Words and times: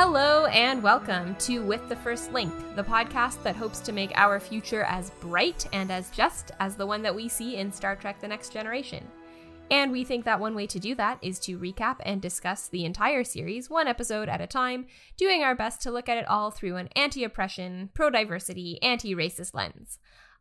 Hello 0.00 0.46
and 0.46 0.80
welcome 0.80 1.34
to 1.40 1.60
With 1.60 1.88
the 1.88 1.96
First 1.96 2.32
Link, 2.32 2.54
the 2.76 2.84
podcast 2.84 3.42
that 3.42 3.56
hopes 3.56 3.80
to 3.80 3.90
make 3.90 4.12
our 4.14 4.38
future 4.38 4.84
as 4.84 5.10
bright 5.18 5.66
and 5.72 5.90
as 5.90 6.10
just 6.10 6.52
as 6.60 6.76
the 6.76 6.86
one 6.86 7.02
that 7.02 7.16
we 7.16 7.28
see 7.28 7.56
in 7.56 7.72
Star 7.72 7.96
Trek 7.96 8.20
The 8.20 8.28
Next 8.28 8.52
Generation. 8.52 9.04
And 9.72 9.90
we 9.90 10.04
think 10.04 10.24
that 10.24 10.38
one 10.38 10.54
way 10.54 10.68
to 10.68 10.78
do 10.78 10.94
that 10.94 11.18
is 11.20 11.40
to 11.40 11.58
recap 11.58 11.96
and 12.04 12.22
discuss 12.22 12.68
the 12.68 12.84
entire 12.84 13.24
series, 13.24 13.68
one 13.68 13.88
episode 13.88 14.28
at 14.28 14.40
a 14.40 14.46
time, 14.46 14.86
doing 15.16 15.42
our 15.42 15.56
best 15.56 15.82
to 15.82 15.90
look 15.90 16.08
at 16.08 16.16
it 16.16 16.28
all 16.28 16.52
through 16.52 16.76
an 16.76 16.90
anti 16.94 17.24
oppression, 17.24 17.90
pro 17.92 18.08
diversity, 18.08 18.80
anti 18.80 19.16
racist 19.16 19.52
lens. 19.52 19.98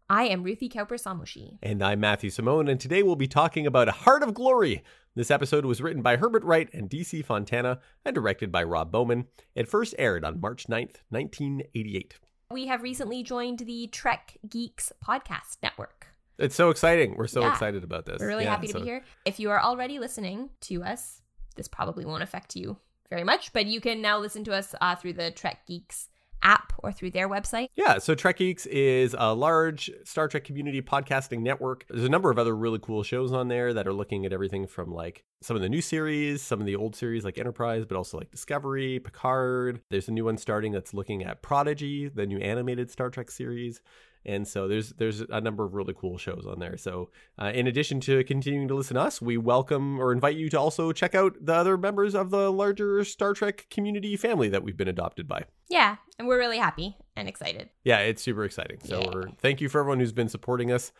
I 0.09 0.23
am 0.27 0.43
Ruthie 0.43 0.69
Cowper 0.69 0.95
Samushi. 0.97 1.57
And 1.61 1.83
I'm 1.83 1.99
Matthew 1.99 2.29
Simone, 2.29 2.69
and 2.69 2.79
today 2.79 3.03
we'll 3.03 3.17
be 3.17 3.27
talking 3.27 3.67
about 3.67 3.89
A 3.89 3.91
Heart 3.91 4.23
of 4.23 4.33
Glory. 4.33 4.81
This 5.15 5.29
episode 5.29 5.65
was 5.65 5.81
written 5.81 6.01
by 6.01 6.15
Herbert 6.15 6.43
Wright 6.45 6.69
and 6.73 6.89
DC 6.89 7.25
Fontana 7.25 7.79
and 8.05 8.15
directed 8.15 8.49
by 8.49 8.63
Rob 8.63 8.89
Bowman. 8.89 9.25
It 9.53 9.67
first 9.67 9.93
aired 9.99 10.23
on 10.23 10.39
March 10.39 10.67
9th, 10.67 11.01
1988. 11.09 12.19
We 12.51 12.67
have 12.67 12.83
recently 12.83 13.21
joined 13.21 13.59
the 13.59 13.87
Trek 13.87 14.37
Geeks 14.47 14.93
podcast 15.05 15.57
network. 15.61 16.07
It's 16.39 16.55
so 16.55 16.69
exciting. 16.69 17.15
We're 17.17 17.27
so 17.27 17.41
Yeah. 17.41 17.51
excited 17.51 17.83
about 17.83 18.05
this. 18.05 18.21
We're 18.21 18.27
really 18.27 18.45
Yeah, 18.45 18.51
happy 18.51 18.67
to 18.67 18.73
so- 18.73 18.79
be 18.79 18.85
here. 18.85 19.03
If 19.25 19.41
you 19.41 19.49
are 19.49 19.59
already 19.61 19.99
listening 19.99 20.51
to 20.61 20.83
us, 20.83 21.21
this 21.57 21.67
probably 21.67 22.05
won't 22.05 22.23
affect 22.23 22.55
you 22.55 22.77
very 23.09 23.25
much, 23.25 23.51
but 23.51 23.65
you 23.65 23.81
can 23.81 24.01
now 24.01 24.19
listen 24.19 24.45
to 24.45 24.53
us 24.53 24.73
uh, 24.79 24.95
through 24.95 25.13
the 25.13 25.31
Trek 25.31 25.65
Geeks 25.65 26.07
app 26.43 26.73
or 26.79 26.91
through 26.91 27.11
their 27.11 27.27
website. 27.27 27.69
Yeah, 27.75 27.97
so 27.97 28.15
Trek 28.15 28.37
Geeks 28.37 28.65
is 28.67 29.15
a 29.17 29.33
large 29.33 29.91
Star 30.03 30.27
Trek 30.27 30.43
community 30.43 30.81
podcasting 30.81 31.39
network. 31.39 31.85
There's 31.89 32.03
a 32.03 32.09
number 32.09 32.31
of 32.31 32.39
other 32.39 32.55
really 32.55 32.79
cool 32.79 33.03
shows 33.03 33.31
on 33.31 33.47
there 33.47 33.73
that 33.73 33.87
are 33.87 33.93
looking 33.93 34.25
at 34.25 34.33
everything 34.33 34.67
from 34.67 34.91
like 34.91 35.23
some 35.41 35.55
of 35.55 35.61
the 35.61 35.69
new 35.69 35.81
series, 35.81 36.41
some 36.41 36.59
of 36.59 36.65
the 36.65 36.75
old 36.75 36.95
series 36.95 37.25
like 37.25 37.37
Enterprise, 37.37 37.85
but 37.85 37.97
also 37.97 38.17
like 38.17 38.31
Discovery, 38.31 38.99
Picard. 38.99 39.81
There's 39.89 40.07
a 40.07 40.11
new 40.11 40.25
one 40.25 40.37
starting 40.37 40.71
that's 40.71 40.93
looking 40.93 41.23
at 41.23 41.41
Prodigy, 41.41 42.09
the 42.09 42.25
new 42.25 42.39
animated 42.39 42.89
Star 42.91 43.09
Trek 43.09 43.29
series. 43.31 43.81
And 44.27 44.47
so 44.47 44.67
there's 44.67 44.89
there's 44.93 45.21
a 45.21 45.39
number 45.39 45.63
of 45.63 45.73
really 45.73 45.93
cool 45.97 46.17
shows 46.17 46.45
on 46.45 46.59
there. 46.59 46.77
So 46.77 47.09
uh, 47.41 47.51
in 47.55 47.65
addition 47.67 47.99
to 48.01 48.23
continuing 48.25 48.67
to 48.67 48.75
listen 48.75 48.95
to 48.95 49.01
us, 49.01 49.21
we 49.21 49.37
welcome 49.37 49.99
or 49.99 50.11
invite 50.11 50.35
you 50.35 50.49
to 50.49 50.59
also 50.59 50.91
check 50.91 51.15
out 51.15 51.37
the 51.39 51.53
other 51.53 51.77
members 51.77 52.13
of 52.13 52.29
the 52.29 52.51
larger 52.51 53.03
Star 53.05 53.33
Trek 53.33 53.67
community 53.69 54.17
family 54.17 54.49
that 54.49 54.63
we've 54.63 54.75
been 54.77 54.89
adopted 54.89 55.27
by. 55.27 55.45
Yeah, 55.69 55.95
and 56.19 56.27
we're 56.27 56.37
really 56.37 56.57
happy 56.57 56.97
and 57.15 57.27
excited. 57.29 57.69
Yeah, 57.83 57.99
it's 57.99 58.21
super 58.21 58.43
exciting. 58.43 58.79
So 58.83 58.99
Yeah. 58.99 59.11
we're 59.13 59.29
thank 59.39 59.61
you 59.61 59.69
for 59.69 59.79
everyone 59.79 59.99
who's 59.99 60.11
been 60.11 60.29
supporting 60.29 60.71
us 60.71 60.91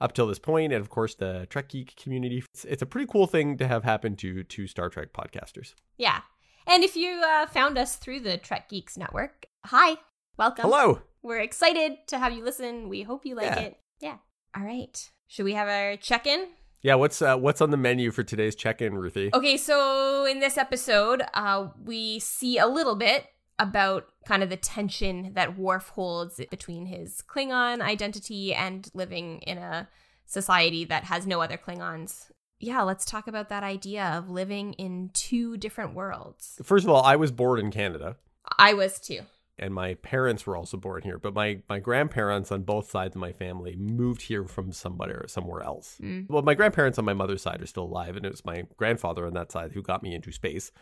up 0.00 0.12
till 0.12 0.26
this 0.26 0.38
point, 0.38 0.72
and 0.72 0.80
of 0.82 0.90
course 0.90 1.14
the 1.14 1.46
Trek 1.48 1.70
Geek 1.70 1.96
community. 1.96 2.44
It's, 2.52 2.64
it's 2.66 2.82
a 2.82 2.86
pretty 2.86 3.06
cool 3.10 3.26
thing 3.26 3.56
to 3.58 3.66
have 3.66 3.84
happen 3.84 4.14
to 4.16 4.44
to 4.44 4.66
Star 4.66 4.90
Trek 4.90 5.12
podcasters. 5.12 5.74
Yeah. 5.96 6.20
And 6.66 6.82
if 6.84 6.96
you 6.96 7.22
uh, 7.22 7.46
found 7.46 7.78
us 7.78 7.96
through 7.96 8.20
the 8.20 8.36
Trek 8.38 8.68
Geeks 8.68 8.96
network, 8.98 9.46
hi, 9.64 9.96
welcome. 10.38 10.62
Hello. 10.64 11.00
We're 11.24 11.40
excited 11.40 12.06
to 12.08 12.18
have 12.18 12.34
you 12.34 12.44
listen. 12.44 12.88
We 12.90 13.02
hope 13.02 13.24
you 13.24 13.34
like 13.34 13.46
Yeah. 13.46 13.60
it. 13.60 13.80
Yeah. 13.98 14.16
All 14.56 14.62
right. 14.62 15.10
Should 15.26 15.44
we 15.44 15.54
have 15.54 15.68
our 15.68 15.96
check 15.96 16.26
in? 16.26 16.48
Yeah, 16.82 16.96
what's 16.96 17.22
uh, 17.22 17.36
what's 17.38 17.62
on 17.62 17.70
the 17.70 17.78
menu 17.78 18.10
for 18.10 18.22
today's 18.22 18.54
check-in, 18.54 18.94
Ruthie? 18.94 19.30
Okay, 19.32 19.56
so 19.56 20.26
in 20.26 20.40
this 20.40 20.58
episode, 20.58 21.22
uh, 21.32 21.68
we 21.82 22.18
see 22.18 22.58
a 22.58 22.66
little 22.66 22.94
bit 22.94 23.24
about 23.58 24.04
kind 24.26 24.42
of 24.42 24.50
the 24.50 24.58
tension 24.58 25.32
that 25.32 25.56
Worf 25.58 25.88
holds 25.88 26.40
between 26.50 26.84
his 26.86 27.22
Klingon 27.26 27.80
identity 27.80 28.52
and 28.52 28.90
living 28.92 29.38
in 29.40 29.56
a 29.56 29.88
society 30.26 30.84
that 30.84 31.04
has 31.04 31.26
no 31.26 31.40
other 31.40 31.56
Klingons. 31.56 32.30
Yeah, 32.60 32.82
let's 32.82 33.06
talk 33.06 33.26
about 33.28 33.48
that 33.48 33.62
idea 33.62 34.04
of 34.04 34.28
living 34.28 34.74
in 34.74 35.10
two 35.14 35.56
different 35.56 35.94
worlds. 35.94 36.60
First 36.62 36.84
of 36.84 36.90
all, 36.90 37.02
I 37.02 37.16
was 37.16 37.32
born 37.32 37.60
in 37.60 37.70
Canada, 37.70 38.16
I 38.58 38.74
was 38.74 39.00
too. 39.00 39.20
And 39.58 39.72
my 39.72 39.94
parents 39.94 40.46
were 40.46 40.56
also 40.56 40.76
born 40.76 41.02
here, 41.02 41.18
but 41.18 41.34
my 41.34 41.60
my 41.68 41.78
grandparents 41.78 42.50
on 42.50 42.62
both 42.62 42.90
sides 42.90 43.14
of 43.14 43.20
my 43.20 43.32
family 43.32 43.76
moved 43.76 44.22
here 44.22 44.44
from 44.44 44.72
somebody 44.72 45.14
somewhere 45.26 45.62
else. 45.62 45.98
Mm. 46.02 46.28
Well, 46.28 46.42
my 46.42 46.54
grandparents 46.54 46.98
on 46.98 47.04
my 47.04 47.14
mother's 47.14 47.42
side 47.42 47.62
are 47.62 47.66
still 47.66 47.84
alive, 47.84 48.16
and 48.16 48.26
it 48.26 48.32
was 48.32 48.44
my 48.44 48.64
grandfather 48.76 49.26
on 49.26 49.34
that 49.34 49.52
side 49.52 49.72
who 49.72 49.82
got 49.82 50.02
me 50.02 50.14
into 50.14 50.32
space. 50.32 50.72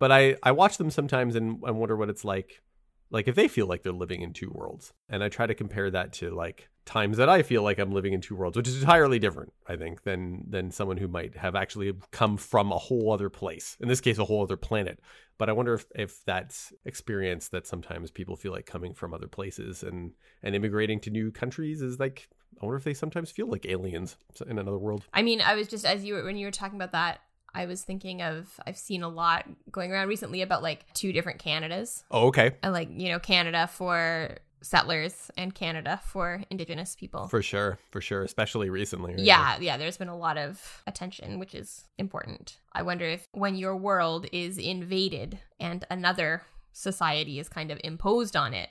But 0.00 0.10
I, 0.10 0.36
I 0.42 0.52
watch 0.52 0.78
them 0.78 0.90
sometimes 0.90 1.36
and 1.36 1.62
I 1.64 1.70
wonder 1.70 1.94
what 1.94 2.08
it's 2.08 2.24
like, 2.24 2.62
like 3.10 3.28
if 3.28 3.34
they 3.34 3.46
feel 3.46 3.66
like 3.66 3.82
they're 3.82 3.92
living 3.92 4.22
in 4.22 4.32
two 4.32 4.50
worlds. 4.50 4.92
And 5.08 5.22
I 5.22 5.28
try 5.28 5.46
to 5.46 5.54
compare 5.54 5.90
that 5.90 6.14
to 6.14 6.30
like 6.30 6.68
times 6.90 7.18
that 7.18 7.28
I 7.28 7.42
feel 7.42 7.62
like 7.62 7.78
I'm 7.78 7.92
living 7.92 8.12
in 8.12 8.20
two 8.20 8.34
worlds, 8.34 8.56
which 8.56 8.66
is 8.66 8.80
entirely 8.80 9.18
different, 9.18 9.52
I 9.66 9.76
think, 9.76 10.02
than 10.02 10.44
than 10.48 10.70
someone 10.72 10.96
who 10.96 11.06
might 11.06 11.36
have 11.36 11.54
actually 11.54 11.92
come 12.10 12.36
from 12.36 12.72
a 12.72 12.78
whole 12.78 13.12
other 13.12 13.30
place. 13.30 13.76
In 13.80 13.88
this 13.88 14.00
case, 14.00 14.18
a 14.18 14.24
whole 14.24 14.42
other 14.42 14.56
planet. 14.56 15.00
But 15.38 15.48
I 15.48 15.52
wonder 15.52 15.74
if, 15.74 15.86
if 15.94 16.24
that's 16.24 16.72
experience 16.84 17.48
that 17.48 17.66
sometimes 17.66 18.10
people 18.10 18.36
feel 18.36 18.52
like 18.52 18.66
coming 18.66 18.92
from 18.92 19.14
other 19.14 19.28
places 19.28 19.82
and 19.82 20.12
and 20.42 20.54
immigrating 20.54 21.00
to 21.00 21.10
new 21.10 21.30
countries 21.30 21.80
is 21.80 22.00
like 22.00 22.28
I 22.60 22.66
wonder 22.66 22.76
if 22.76 22.84
they 22.84 22.94
sometimes 22.94 23.30
feel 23.30 23.46
like 23.46 23.66
aliens 23.66 24.16
in 24.46 24.58
another 24.58 24.78
world. 24.78 25.04
I 25.14 25.22
mean, 25.22 25.40
I 25.40 25.54
was 25.54 25.68
just 25.68 25.86
as 25.86 26.04
you 26.04 26.14
were 26.14 26.24
when 26.24 26.36
you 26.36 26.46
were 26.46 26.52
talking 26.52 26.76
about 26.76 26.92
that, 26.92 27.20
I 27.54 27.66
was 27.66 27.82
thinking 27.84 28.20
of 28.20 28.58
I've 28.66 28.76
seen 28.76 29.02
a 29.04 29.08
lot 29.08 29.48
going 29.70 29.92
around 29.92 30.08
recently 30.08 30.42
about 30.42 30.62
like 30.62 30.92
two 30.92 31.12
different 31.12 31.38
Canadas. 31.38 32.04
Oh, 32.10 32.26
okay. 32.28 32.56
Uh, 32.64 32.72
like 32.72 32.88
you 32.90 33.10
know 33.10 33.20
canada 33.20 33.68
for 33.68 34.36
settlers 34.62 35.30
and 35.36 35.54
canada 35.54 36.00
for 36.04 36.42
indigenous 36.50 36.94
people 36.94 37.28
For 37.28 37.42
sure, 37.42 37.78
for 37.90 38.00
sure, 38.00 38.22
especially 38.22 38.70
recently. 38.70 39.12
right? 39.12 39.20
yeah 39.20 39.58
yeah 39.60 39.76
there's 39.76 39.96
been 39.96 40.08
a 40.08 40.16
lot 40.16 40.36
of 40.36 40.82
attention 40.86 41.38
which 41.38 41.54
is 41.54 41.84
important 41.98 42.58
i 42.72 42.82
wonder 42.82 43.04
if 43.06 43.26
when 43.32 43.54
your 43.56 43.76
world 43.76 44.26
is 44.32 44.58
invaded 44.58 45.38
and 45.58 45.84
another 45.90 46.42
society 46.72 47.38
is 47.38 47.48
kind 47.48 47.70
of 47.70 47.80
imposed 47.82 48.36
on 48.36 48.54
it 48.54 48.68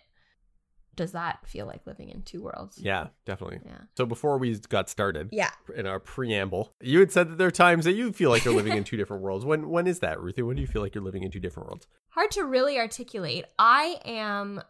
does 0.96 1.12
that 1.14 1.40
feel 1.48 1.66
like 1.66 1.86
living 1.88 2.10
in 2.10 2.22
two 2.24 2.42
worlds 2.44 2.78
Yeah, 2.78 3.08
definitely. 3.26 3.60
yeah 3.66 3.84
So 3.96 4.06
before 4.06 4.38
we 4.38 4.58
got 4.68 4.90
started, 4.90 5.30
yeah 5.32 5.52
in 5.76 5.86
our 5.86 6.00
preamble, 6.00 6.74
you 6.82 7.00
had 7.00 7.10
said 7.12 7.30
that 7.30 7.38
there 7.38 7.48
are 7.48 7.52
times 7.52 7.86
that 7.86 7.94
you 7.94 8.12
feel 8.12 8.30
like 8.30 8.44
you're 8.44 8.54
living 8.54 8.76
in 8.76 8.84
two 8.84 8.98
different 9.02 9.24
worlds. 9.24 9.46
When 9.46 9.70
when 9.70 9.88
is 9.88 10.00
that, 10.00 10.20
Ruthie? 10.20 10.42
When 10.42 10.58
do 10.58 10.62
you 10.62 10.68
feel 10.68 10.82
like 10.82 10.94
you're 10.94 11.04
living 11.04 11.24
in 11.24 11.32
two 11.32 11.40
different 11.40 11.68
worlds? 11.70 11.88
hard 12.10 12.32
to 12.32 12.44
really 12.44 12.78
articulate 12.78 13.46
i 13.58 13.98
am 14.04 14.62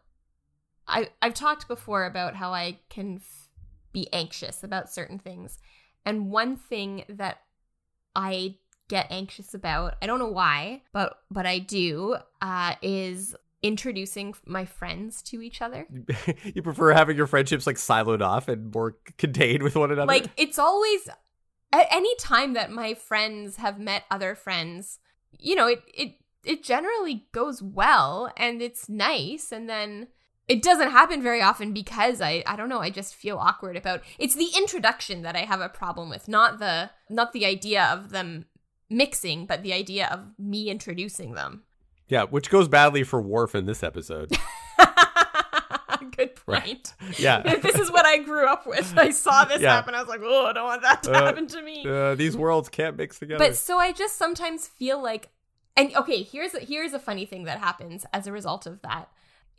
i 0.90 1.10
i've 1.22 1.34
talked 1.34 1.68
before 1.68 2.06
about 2.06 2.36
how 2.36 2.54
i 2.54 2.78
can 2.90 3.18
f- 3.18 3.50
be 3.92 4.08
anxious 4.14 4.64
about 4.64 4.90
certain 4.90 5.18
things. 5.18 5.58
And 6.06 6.30
one 6.32 6.56
thing 6.56 7.06
that 7.10 7.40
i 8.16 8.56
get 8.88 9.08
anxious 9.12 9.54
about 9.54 9.96
i 10.02 10.08
don't 10.08 10.20
know 10.20 10.28
why 10.28 10.82
but 10.94 11.20
but 11.30 11.46
i 11.46 11.60
do 11.60 12.18
uh 12.42 12.76
is 12.82 13.36
introducing 13.62 14.34
my 14.46 14.64
friends 14.64 15.22
to 15.22 15.42
each 15.42 15.62
other. 15.62 15.86
You 16.44 16.62
prefer 16.62 16.94
having 16.94 17.18
your 17.18 17.28
friendships 17.28 17.68
like 17.68 17.76
siloed 17.76 18.22
off 18.22 18.48
and 18.48 18.74
more 18.74 18.96
contained 19.18 19.64
with 19.64 19.76
one 19.76 19.92
another. 19.92 20.08
like 20.08 20.28
it's 20.38 20.58
always 20.58 21.10
at 21.72 21.88
any 21.92 22.16
time 22.16 22.54
that 22.54 22.72
my 22.72 22.94
friends 22.94 23.58
have 23.58 23.80
met 23.80 24.04
other 24.10 24.34
friends 24.34 25.00
you 25.38 25.56
know 25.56 25.68
it 25.68 25.84
it 25.94 26.16
it 26.44 26.64
generally 26.64 27.28
goes 27.32 27.62
well 27.62 28.32
and 28.38 28.62
it's 28.62 28.90
nice. 28.90 29.52
And 29.52 29.70
then 29.70 30.08
it 30.50 30.62
doesn't 30.64 30.92
happen 30.92 31.22
very 31.22 31.42
often 31.42 31.72
because 31.74 32.20
i 32.22 32.44
i 32.48 32.56
don't 32.58 32.70
know 32.70 32.80
i 32.80 32.90
just 32.90 33.16
feel 33.16 33.38
awkward 33.38 33.78
about 33.78 34.02
it's 34.18 34.36
the 34.36 34.50
introduction 34.58 35.22
that 35.22 35.36
i 35.36 35.46
have 35.46 35.62
a 35.62 35.70
problem 35.70 36.10
with 36.10 36.28
not 36.28 36.60
the 36.60 36.90
not 37.10 37.32
the 37.34 37.46
idea 37.46 37.84
of 37.86 38.10
them 38.10 38.46
mixing 38.90 39.46
but 39.46 39.62
the 39.64 39.72
idea 39.74 40.08
of 40.12 40.20
me 40.38 40.70
introducing 40.70 41.34
them 41.34 41.64
yeah, 42.08 42.24
which 42.24 42.50
goes 42.50 42.68
badly 42.68 43.04
for 43.04 43.22
Worf 43.22 43.54
in 43.54 43.68
this 43.68 43.84
episode. 43.84 44.32
good 46.18 46.32
Right. 46.48 46.64
point 46.64 46.94
Yeah. 47.20 47.42
this 47.62 47.76
is 47.76 47.92
what 47.92 48.06
i 48.06 48.18
grew 48.18 48.48
up 48.48 48.66
with 48.66 48.94
i 48.98 49.10
saw 49.12 49.46
this 49.46 49.62
Yeah. 49.62 49.76
happen 49.76 49.94
i 49.94 50.00
was 50.00 50.10
like 50.10 50.22
oh 50.24 50.48
i 50.48 50.54
don't 50.54 50.66
want 50.66 50.82
that 50.82 51.04
to 51.04 51.12
Uh, 51.12 51.26
happen 51.26 51.48
to 51.48 51.62
me 51.62 51.86
Uh, 51.88 52.16
these 52.16 52.36
worlds 52.36 52.68
can't 52.70 52.98
mix 52.98 53.20
together. 53.20 53.44
But 53.46 53.56
so 53.56 53.78
I 53.78 53.92
just 53.92 54.16
sometimes 54.18 54.68
feel 54.68 55.02
like 55.02 55.30
and 55.78 55.96
okay, 55.96 56.24
here's 56.24 56.54
a, 56.56 56.60
here's 56.60 56.92
a 56.94 57.00
funny 57.00 57.26
thing 57.26 57.44
that 57.46 57.60
happens 57.60 58.06
as 58.12 58.28
a 58.28 58.32
result 58.34 58.66
of 58.66 58.82
that. 58.82 59.08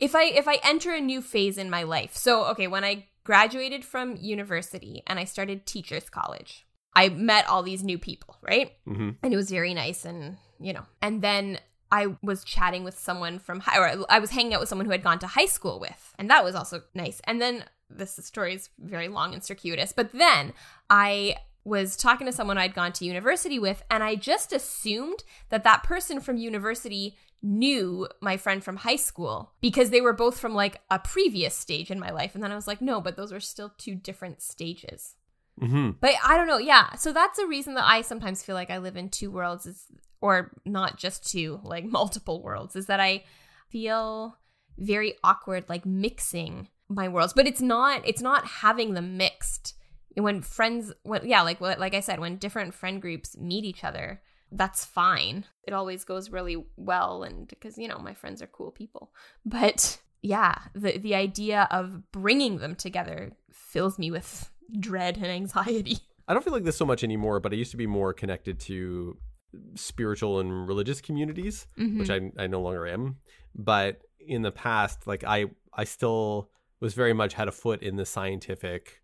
If 0.01 0.15
I 0.15 0.25
if 0.25 0.49
I 0.49 0.59
enter 0.65 0.93
a 0.95 1.01
new 1.01 1.21
phase 1.23 1.59
in 1.59 1.71
my 1.71 1.83
life. 1.83 2.17
So 2.17 2.45
okay, 2.47 2.67
when 2.67 2.85
I 2.85 3.07
graduated 3.25 3.85
from 3.85 4.17
university 4.17 5.03
and 5.07 5.19
I 5.19 5.25
started 5.25 5.67
teachers 5.67 6.09
college, 6.09 6.67
I 6.95 7.11
met 7.11 7.47
all 7.49 7.63
these 7.63 7.85
new 7.85 7.99
people, 7.99 8.37
right? 8.43 8.73
hmm 8.87 9.11
and 9.23 9.33
it 9.33 9.37
was 9.37 9.51
very 9.51 9.75
nice 9.75 10.05
and 10.05 10.37
you 10.59 10.73
know 10.73 10.85
and 11.01 11.23
then 11.23 11.59
i 11.91 12.07
was 12.23 12.45
chatting 12.45 12.85
with 12.85 12.99
someone 12.99 13.39
from 13.39 13.61
high 13.61 13.79
or 13.79 14.05
i 14.11 14.19
was 14.19 14.31
hanging 14.31 14.53
out 14.55 14.61
with 14.61 14.69
someone 14.69 14.85
who 14.87 14.93
had 14.93 15.03
gone 15.03 15.19
to 15.19 15.27
high 15.27 15.47
school 15.47 15.81
with 15.81 16.15
and 16.19 16.29
that 16.31 16.45
was 16.45 16.55
also 16.55 16.83
nice 16.95 17.21
and 17.25 17.41
then 17.41 17.65
this 17.89 18.17
story 18.23 18.55
is 18.55 18.69
very 18.79 19.09
long 19.09 19.33
and 19.35 19.43
circuitous 19.43 19.93
but 19.93 20.13
then 20.13 20.53
i 20.91 21.35
was 21.65 21.97
talking 21.97 22.27
to 22.27 22.33
someone 22.33 22.59
i'd 22.59 22.75
gone 22.75 22.93
to 22.93 23.05
university 23.07 23.59
with 23.59 23.83
and 23.91 24.03
i 24.05 24.15
just 24.15 24.53
assumed 24.53 25.25
that 25.49 25.65
that 25.65 25.83
person 25.83 26.21
from 26.21 26.37
university 26.37 27.17
knew 27.43 28.07
my 28.21 28.37
friend 28.37 28.63
from 28.63 28.77
high 28.77 28.97
school 28.97 29.53
because 29.61 29.91
they 29.91 30.01
were 30.01 30.13
both 30.13 30.39
from 30.39 30.55
like 30.55 30.81
a 30.91 30.99
previous 30.99 31.55
stage 31.55 31.91
in 31.91 31.99
my 31.99 32.11
life. 32.11 32.35
And 32.35 32.45
then 32.45 32.53
i 32.53 32.55
was 32.55 32.67
like 32.67 32.81
no 32.81 33.01
but 33.01 33.17
those 33.17 33.33
are 33.33 33.41
still 33.41 33.73
two 33.79 33.95
different 33.95 34.43
stages. 34.43 35.17
Hmm 35.59 35.91
but 36.01 36.15
I 36.25 36.37
don't 36.37 36.47
know. 36.47 36.59
Yeah. 36.59 36.95
So 36.95 37.13
that's 37.13 37.39
a 37.39 37.47
reason 37.47 37.75
that 37.75 37.87
I 37.87 38.03
sometimes 38.03 38.43
feel 38.43 38.55
like 38.55 38.71
I 38.71 38.79
live 38.79 38.97
in 38.97 39.09
two 39.09 39.31
worlds 39.31 39.67
is 39.67 39.87
or 40.21 40.53
not 40.65 40.99
just 40.99 41.31
two, 41.31 41.61
like 41.63 41.85
multiple 41.99 42.43
worlds 42.43 42.77
is 42.77 42.87
that 42.87 43.01
I 43.01 43.25
feel 43.69 44.37
very 44.79 45.15
awkward 45.23 45.65
like 45.69 45.87
mixing 45.87 46.69
my 46.89 47.09
worlds. 47.09 47.33
But 47.33 47.47
it's 47.47 47.63
not 47.63 48.07
it's 48.07 48.23
not 48.23 48.47
having 48.47 48.95
them 48.95 49.17
mixed. 49.17 49.75
When 50.15 50.43
friends 50.43 50.93
when 51.05 51.27
yeah 51.27 51.43
like 51.43 51.61
what, 51.61 51.79
like 51.79 51.95
i 51.95 52.01
said 52.01 52.19
when 52.19 52.37
different 52.37 52.75
friend 52.75 53.01
groups 53.01 53.37
meet 53.39 53.65
each 53.65 53.85
other 53.85 54.21
that's 54.53 54.85
fine 54.85 55.45
it 55.65 55.73
always 55.73 56.05
goes 56.05 56.31
really 56.31 56.65
well 56.77 57.23
and 57.23 57.47
because 57.49 57.79
you 57.79 57.87
know 57.89 57.99
my 57.99 58.15
friends 58.15 58.43
are 58.43 58.47
cool 58.49 58.71
people 58.71 59.13
but 59.45 59.99
yeah 60.23 60.57
the 60.75 60.99
the 60.99 61.15
idea 61.15 61.69
of 61.71 62.11
bringing 62.13 62.59
them 62.59 62.75
together 62.75 63.31
fills 63.53 63.99
me 63.99 64.11
with 64.11 64.51
dread 64.79 65.17
and 65.17 65.27
anxiety 65.27 65.99
I 66.29 66.33
don't 66.33 66.45
feel 66.45 66.53
like 66.53 66.63
this 66.63 66.77
so 66.77 66.87
much 66.87 67.03
anymore, 67.03 67.41
but 67.41 67.53
I 67.53 67.57
used 67.57 67.73
to 67.73 67.77
be 67.77 67.89
more 67.89 68.13
connected 68.15 68.61
to 68.61 69.17
spiritual 69.75 70.39
and 70.39 70.69
religious 70.69 71.01
communities, 71.01 71.67
Mhm. 71.77 71.99
which 71.99 72.09
I 72.09 72.31
I 72.39 72.47
no 72.47 72.61
longer 72.61 72.87
am. 72.87 73.17
But 73.57 74.03
in 74.21 74.43
the 74.43 74.53
past, 74.53 75.09
like 75.09 75.25
I 75.25 75.47
I 75.73 75.83
still 75.83 76.51
was 76.79 76.95
very 76.95 77.13
much 77.15 77.35
had 77.35 77.49
a 77.49 77.53
foot 77.53 77.83
in 77.83 77.97
the 77.97 78.07
scientific 78.07 79.03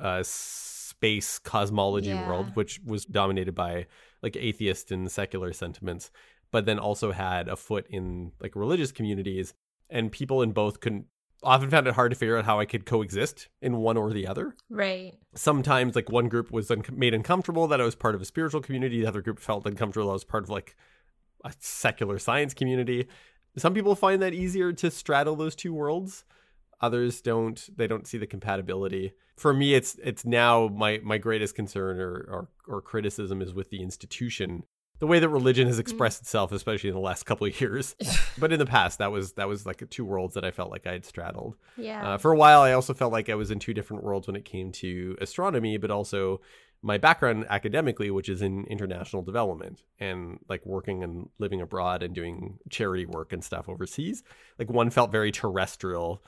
uh, 0.00 0.22
space 0.24 1.38
cosmology 1.40 2.10
Yeah. 2.10 2.24
world, 2.24 2.54
which 2.54 2.80
was 2.86 3.04
dominated 3.04 3.56
by 3.56 3.86
like 4.22 4.36
atheist 4.36 4.90
and 4.90 5.10
secular 5.10 5.52
sentiments, 5.52 6.10
but 6.50 6.66
then 6.66 6.78
also 6.78 7.12
had 7.12 7.48
a 7.48 7.56
foot 7.56 7.86
in 7.90 8.32
like 8.40 8.56
religious 8.56 8.92
communities, 8.92 9.54
and 9.90 10.12
people 10.12 10.42
in 10.42 10.52
both 10.52 10.80
couldn't 10.80 11.06
often 11.42 11.70
found 11.70 11.88
it 11.88 11.94
hard 11.94 12.12
to 12.12 12.16
figure 12.16 12.36
out 12.36 12.44
how 12.44 12.60
I 12.60 12.64
could 12.64 12.86
coexist 12.86 13.48
in 13.60 13.78
one 13.78 13.96
or 13.96 14.12
the 14.12 14.26
other 14.28 14.54
right 14.70 15.14
sometimes 15.34 15.96
like 15.96 16.08
one 16.08 16.28
group 16.28 16.50
was 16.52 16.70
un- 16.70 16.84
made 16.92 17.14
uncomfortable 17.14 17.66
that 17.68 17.80
I 17.80 17.84
was 17.84 17.94
part 17.94 18.14
of 18.14 18.22
a 18.22 18.24
spiritual 18.24 18.60
community. 18.60 19.00
The 19.00 19.06
other 19.06 19.22
group 19.22 19.38
felt 19.38 19.66
uncomfortable 19.66 20.10
I 20.10 20.12
was 20.12 20.24
part 20.24 20.44
of 20.44 20.50
like 20.50 20.76
a 21.44 21.52
secular 21.58 22.18
science 22.18 22.54
community. 22.54 23.08
Some 23.56 23.74
people 23.74 23.94
find 23.94 24.22
that 24.22 24.34
easier 24.34 24.72
to 24.72 24.90
straddle 24.90 25.36
those 25.36 25.54
two 25.54 25.74
worlds. 25.74 26.24
Others 26.82 27.20
don't. 27.20 27.68
They 27.76 27.86
don't 27.86 28.06
see 28.06 28.18
the 28.18 28.26
compatibility. 28.26 29.12
For 29.36 29.54
me, 29.54 29.74
it's 29.74 29.96
it's 30.02 30.24
now 30.24 30.68
my 30.68 31.00
my 31.02 31.18
greatest 31.18 31.54
concern 31.54 32.00
or 32.00 32.12
or, 32.28 32.48
or 32.66 32.82
criticism 32.82 33.40
is 33.40 33.54
with 33.54 33.70
the 33.70 33.82
institution, 33.82 34.64
the 34.98 35.06
way 35.06 35.20
that 35.20 35.28
religion 35.28 35.68
has 35.68 35.78
expressed 35.78 36.20
itself, 36.20 36.52
especially 36.52 36.90
in 36.90 36.94
the 36.94 37.00
last 37.00 37.24
couple 37.24 37.46
of 37.46 37.60
years. 37.60 37.94
but 38.38 38.52
in 38.52 38.58
the 38.58 38.66
past, 38.66 38.98
that 38.98 39.12
was 39.12 39.32
that 39.34 39.48
was 39.48 39.64
like 39.64 39.88
two 39.90 40.04
worlds 40.04 40.34
that 40.34 40.44
I 40.44 40.50
felt 40.50 40.70
like 40.70 40.86
I 40.86 40.92
had 40.92 41.04
straddled. 41.04 41.56
yeah 41.76 42.14
Uh, 42.14 42.18
for 42.18 42.32
a 42.32 42.36
while, 42.36 42.62
I 42.62 42.72
also 42.72 42.94
felt 42.94 43.12
like 43.12 43.28
I 43.28 43.34
was 43.34 43.50
in 43.50 43.58
two 43.58 43.74
different 43.74 44.02
worlds 44.02 44.26
when 44.26 44.36
it 44.36 44.44
came 44.44 44.72
to 44.72 45.16
astronomy, 45.20 45.76
but 45.76 45.90
also 45.90 46.40
my 46.82 46.98
background 46.98 47.46
academically, 47.48 48.10
which 48.10 48.28
is 48.28 48.42
in 48.42 48.64
international 48.64 49.22
development 49.22 49.82
and 50.00 50.40
like 50.48 50.66
working 50.66 51.04
and 51.04 51.28
living 51.38 51.60
abroad 51.60 52.02
and 52.02 52.12
doing 52.14 52.58
charity 52.70 53.06
work 53.06 53.32
and 53.32 53.44
stuff 53.44 53.68
overseas. 53.68 54.24
Like 54.58 54.68
one 54.68 54.90
felt 54.90 55.12
very 55.12 55.30
terrestrial 55.30 56.24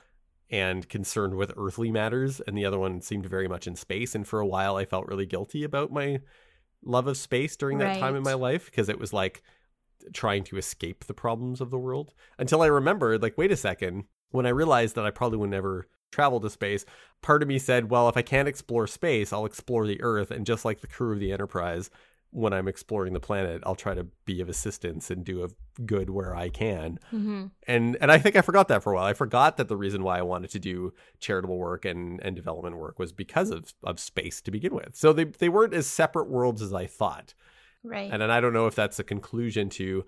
and 0.50 0.88
concerned 0.88 1.34
with 1.34 1.52
earthly 1.56 1.90
matters, 1.90 2.40
and 2.46 2.56
the 2.56 2.64
other 2.64 2.78
one 2.78 3.00
seemed 3.00 3.26
very 3.26 3.48
much 3.48 3.66
in 3.66 3.76
space. 3.76 4.14
And 4.14 4.26
for 4.26 4.40
a 4.40 4.46
while, 4.46 4.76
I 4.76 4.84
felt 4.84 5.08
really 5.08 5.26
guilty 5.26 5.64
about 5.64 5.92
my 5.92 6.20
love 6.84 7.06
of 7.06 7.16
space 7.16 7.56
during 7.56 7.78
that 7.78 7.98
time 7.98 8.14
in 8.14 8.22
my 8.22 8.34
life 8.34 8.66
because 8.66 8.88
it 8.88 8.98
was 8.98 9.12
like 9.12 9.42
trying 10.12 10.44
to 10.44 10.58
escape 10.58 11.04
the 11.04 11.14
problems 11.14 11.60
of 11.60 11.70
the 11.70 11.78
world 11.78 12.12
until 12.38 12.62
I 12.62 12.66
remembered, 12.66 13.22
like, 13.22 13.38
wait 13.38 13.52
a 13.52 13.56
second, 13.56 14.04
when 14.30 14.46
I 14.46 14.50
realized 14.50 14.96
that 14.96 15.06
I 15.06 15.10
probably 15.10 15.38
would 15.38 15.50
never 15.50 15.88
travel 16.12 16.40
to 16.40 16.50
space, 16.50 16.84
part 17.22 17.42
of 17.42 17.48
me 17.48 17.58
said, 17.58 17.90
well, 17.90 18.08
if 18.08 18.16
I 18.16 18.22
can't 18.22 18.48
explore 18.48 18.86
space, 18.86 19.32
I'll 19.32 19.46
explore 19.46 19.86
the 19.86 20.02
Earth. 20.02 20.30
And 20.30 20.46
just 20.46 20.64
like 20.64 20.80
the 20.80 20.86
crew 20.86 21.12
of 21.12 21.20
the 21.20 21.32
Enterprise, 21.32 21.90
when 22.34 22.52
I'm 22.52 22.66
exploring 22.66 23.12
the 23.12 23.20
planet, 23.20 23.62
I'll 23.64 23.76
try 23.76 23.94
to 23.94 24.08
be 24.24 24.40
of 24.40 24.48
assistance 24.48 25.08
and 25.08 25.24
do 25.24 25.44
a 25.44 25.48
good 25.86 26.10
where 26.10 26.34
I 26.34 26.48
can. 26.48 26.98
hmm 27.10 27.46
And 27.68 27.96
and 28.00 28.10
I 28.10 28.18
think 28.18 28.34
I 28.34 28.40
forgot 28.42 28.66
that 28.68 28.82
for 28.82 28.92
a 28.92 28.96
while. 28.96 29.04
I 29.04 29.12
forgot 29.12 29.56
that 29.56 29.68
the 29.68 29.76
reason 29.76 30.02
why 30.02 30.18
I 30.18 30.22
wanted 30.22 30.50
to 30.50 30.58
do 30.58 30.92
charitable 31.20 31.56
work 31.56 31.84
and, 31.84 32.20
and 32.24 32.34
development 32.34 32.76
work 32.76 32.98
was 32.98 33.12
because 33.12 33.50
of, 33.50 33.72
of 33.84 34.00
space 34.00 34.40
to 34.42 34.50
begin 34.50 34.74
with. 34.74 34.96
So 34.96 35.12
they, 35.12 35.24
they 35.24 35.48
weren't 35.48 35.74
as 35.74 35.86
separate 35.86 36.28
worlds 36.28 36.60
as 36.60 36.72
I 36.74 36.86
thought. 36.86 37.34
right 37.84 38.10
And 38.12 38.20
then 38.20 38.32
I 38.32 38.40
don't 38.40 38.52
know 38.52 38.66
if 38.66 38.74
that's 38.74 38.98
a 38.98 39.04
conclusion 39.04 39.68
to 39.70 40.04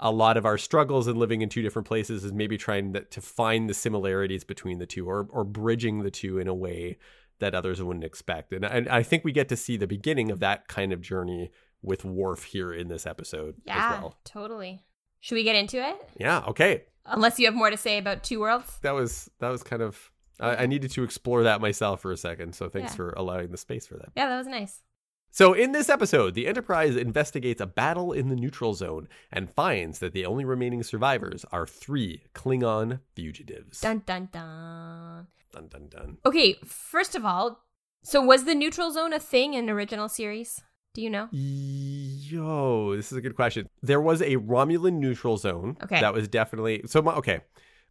a 0.00 0.10
lot 0.10 0.36
of 0.36 0.44
our 0.44 0.58
struggles 0.58 1.06
in 1.06 1.16
living 1.16 1.42
in 1.42 1.48
two 1.48 1.62
different 1.62 1.86
places 1.86 2.24
is 2.24 2.32
maybe 2.32 2.56
trying 2.56 2.92
to, 2.92 3.02
to 3.02 3.20
find 3.20 3.68
the 3.68 3.74
similarities 3.74 4.42
between 4.44 4.78
the 4.78 4.86
two 4.86 5.08
or, 5.08 5.28
or 5.30 5.44
bridging 5.44 6.02
the 6.02 6.10
two 6.10 6.38
in 6.38 6.48
a 6.48 6.54
way 6.54 6.98
that 7.40 7.54
others 7.54 7.80
wouldn't 7.80 8.04
expect. 8.04 8.52
And, 8.52 8.64
and 8.64 8.88
I 8.88 9.02
think 9.02 9.24
we 9.24 9.32
get 9.32 9.48
to 9.48 9.56
see 9.56 9.76
the 9.76 9.86
beginning 9.86 10.30
of 10.30 10.40
that 10.40 10.66
kind 10.68 10.92
of 10.92 11.00
journey 11.00 11.50
with 11.82 12.04
Worf 12.04 12.44
here 12.44 12.72
in 12.72 12.88
this 12.88 13.06
episode 13.06 13.54
yeah 13.64 13.94
as 13.96 14.00
well. 14.02 14.16
totally 14.24 14.84
should 15.20 15.34
we 15.36 15.42
get 15.44 15.56
into 15.56 15.76
it 15.86 15.96
Yeah. 16.18 16.44
Okay. 16.48 16.84
unless 17.06 17.38
you 17.38 17.46
have 17.46 17.54
more 17.54 17.70
to 17.70 17.76
say 17.76 17.98
about 17.98 18.22
two 18.24 18.40
worlds 18.40 18.78
That 18.82 18.92
was 18.94 19.30
that 19.40 19.48
was 19.48 19.62
kind 19.62 19.82
of 19.82 20.10
I, 20.40 20.56
I 20.62 20.66
needed 20.66 20.90
to 20.92 21.02
explore 21.02 21.42
that 21.42 21.60
myself 21.60 22.00
for 22.00 22.12
a 22.12 22.16
second. 22.16 22.54
So 22.54 22.68
thanks 22.68 22.92
Yeah. 22.92 22.96
for 22.96 23.10
allowing 23.16 23.50
the 23.50 23.56
space 23.58 23.86
for 23.86 23.94
that. 23.96 24.10
yeah 24.16 24.28
that 24.28 24.38
was 24.38 24.46
nice 24.46 24.82
So, 25.30 25.52
in 25.52 25.72
this 25.72 25.88
episode, 25.90 26.34
the 26.34 26.46
Enterprise 26.46 26.96
investigates 26.96 27.60
a 27.60 27.66
battle 27.66 28.12
in 28.12 28.28
the 28.30 28.34
neutral 28.36 28.72
zone 28.72 29.08
and 29.30 29.50
finds 29.50 29.98
that 29.98 30.12
the 30.14 30.24
only 30.24 30.44
remaining 30.46 30.82
survivors 30.82 31.44
are 31.52 31.66
three 31.66 32.22
Klingon 32.34 33.00
fugitives. 33.14 33.80
dun 33.80 34.02
dun 34.06 34.28
dun 34.32 35.26
dun 35.52 35.68
dun. 35.68 35.88
dun. 35.90 36.18
okay 36.24 36.54
first 36.64 37.14
of 37.14 37.24
all 37.26 37.64
so 38.02 38.22
was 38.24 38.44
the 38.44 38.54
neutral 38.54 38.90
zone 38.92 39.12
a 39.12 39.18
thing 39.20 39.54
in 39.54 39.68
original 39.68 40.08
series 40.08 40.62
do 40.98 41.04
you 41.04 41.10
know 41.10 41.28
Yo, 41.30 42.96
this 42.96 43.12
is 43.12 43.18
a 43.18 43.20
good 43.20 43.36
question. 43.36 43.68
There 43.82 44.00
was 44.00 44.20
a 44.20 44.36
Romulan 44.36 44.94
neutral 44.94 45.36
zone. 45.36 45.76
Okay. 45.82 46.00
That 46.00 46.12
was 46.12 46.26
definitely 46.26 46.82
so. 46.86 47.00
My, 47.00 47.14
okay, 47.14 47.40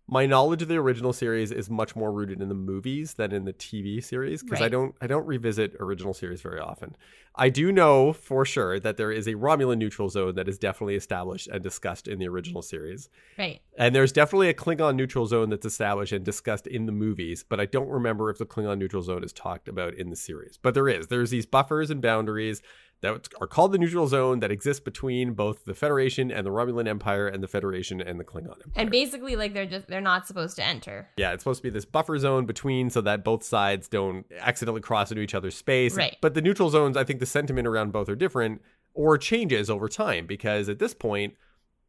my 0.10 0.26
knowledge 0.26 0.62
of 0.62 0.68
the 0.68 0.78
original 0.78 1.12
series 1.12 1.52
is 1.52 1.70
much 1.70 1.96
more 1.96 2.12
rooted 2.12 2.42
in 2.42 2.48
the 2.48 2.56
movies 2.56 3.16
than 3.16 3.34
in 3.34 3.46
the 3.46 3.54
TV 3.54 4.04
series 4.04 4.44
because 4.44 4.62
I 4.62 4.70
don't 4.70 4.96
I 5.02 5.08
don't 5.08 5.26
revisit 5.26 5.76
original 5.80 6.14
series 6.14 6.42
very 6.42 6.60
often. 6.60 6.96
I 7.36 7.50
do 7.50 7.72
know 7.72 8.14
for 8.14 8.46
sure 8.46 8.80
that 8.80 8.98
there 8.98 9.12
is 9.12 9.28
a 9.28 9.36
Romulan 9.36 9.78
neutral 9.78 10.10
zone 10.10 10.36
that 10.36 10.48
is 10.48 10.58
definitely 10.58 10.96
established 10.96 11.48
and 11.48 11.62
discussed 11.62 12.08
in 12.08 12.20
the 12.20 12.28
original 12.28 12.62
series. 12.62 13.10
right 13.38 13.62
And 13.78 13.94
there's 13.94 14.12
definitely 14.12 14.50
a 14.50 14.54
Klingon 14.54 14.96
neutral 14.96 15.28
zone 15.28 15.50
that's 15.50 15.66
established 15.66 16.14
and 16.14 16.26
discussed 16.26 16.68
in 16.68 16.86
the 16.86 16.92
movies, 16.92 17.44
but 17.48 17.60
I 17.60 17.66
don't 17.66 17.90
remember 17.90 18.30
if 18.30 18.38
the 18.38 18.46
Klingon 18.46 18.80
neutral 18.80 19.04
zone 19.04 19.24
is 19.24 19.34
talked 19.34 19.68
about 19.68 19.94
in 19.94 20.10
the 20.10 20.16
series. 20.16 20.58
But 20.62 20.74
there 20.74 20.90
is. 20.90 21.08
There's 21.08 21.30
these 21.30 21.46
buffers 21.46 21.92
and 21.92 22.02
boundaries 22.02 22.62
that 23.02 23.28
are 23.40 23.48
called 23.48 23.72
the 23.72 23.78
neutral 23.78 24.08
zone 24.08 24.40
that 24.40 24.52
exists 24.52 24.80
between 24.80 25.34
both 25.34 25.66
the 25.66 25.74
Federation 25.74 26.32
and 26.32 26.46
the 26.46 26.50
Romulan 26.50 26.88
Empire 26.88 27.28
and 27.28 27.44
the 27.44 27.48
Federation 27.48 28.02
and 28.02 28.20
the 28.20 28.24
Klingon 28.24 28.54
Empire. 28.54 28.72
and 28.76 28.90
basically 28.90 29.36
like 29.36 29.54
they're 29.54 29.66
just 29.66 29.88
they're 29.88 30.02
not 30.02 30.28
supposed 30.28 30.56
to 30.56 30.64
enter 30.64 31.08
yeah, 31.18 31.34
it's 31.34 31.44
supposed 31.44 31.60
to 31.60 31.64
be 31.64 31.70
this 31.70 31.86
buffer 31.86 32.18
zone 32.18 32.46
between 32.46 32.90
so 32.90 33.02
that 33.02 33.24
both 33.24 33.44
sides 33.44 33.88
don't 33.88 34.26
accidentally 34.40 34.82
cross 34.82 35.12
into 35.12 35.22
each 35.22 35.36
other's 35.36 35.56
space. 35.56 35.96
Right. 35.96 36.16
But 36.22 36.34
the 36.34 36.42
neutral 36.42 36.70
zones, 36.70 36.98
I 36.98 37.04
think 37.04 37.20
the 37.20 37.26
sentiment 37.26 37.68
around 37.68 37.92
both 37.92 38.10
are 38.10 38.16
different 38.16 38.62
or 38.94 39.18
changes 39.18 39.70
over 39.70 39.88
time 39.88 40.26
because 40.26 40.70
at 40.70 40.80
this 40.80 40.94
point, 40.94 41.36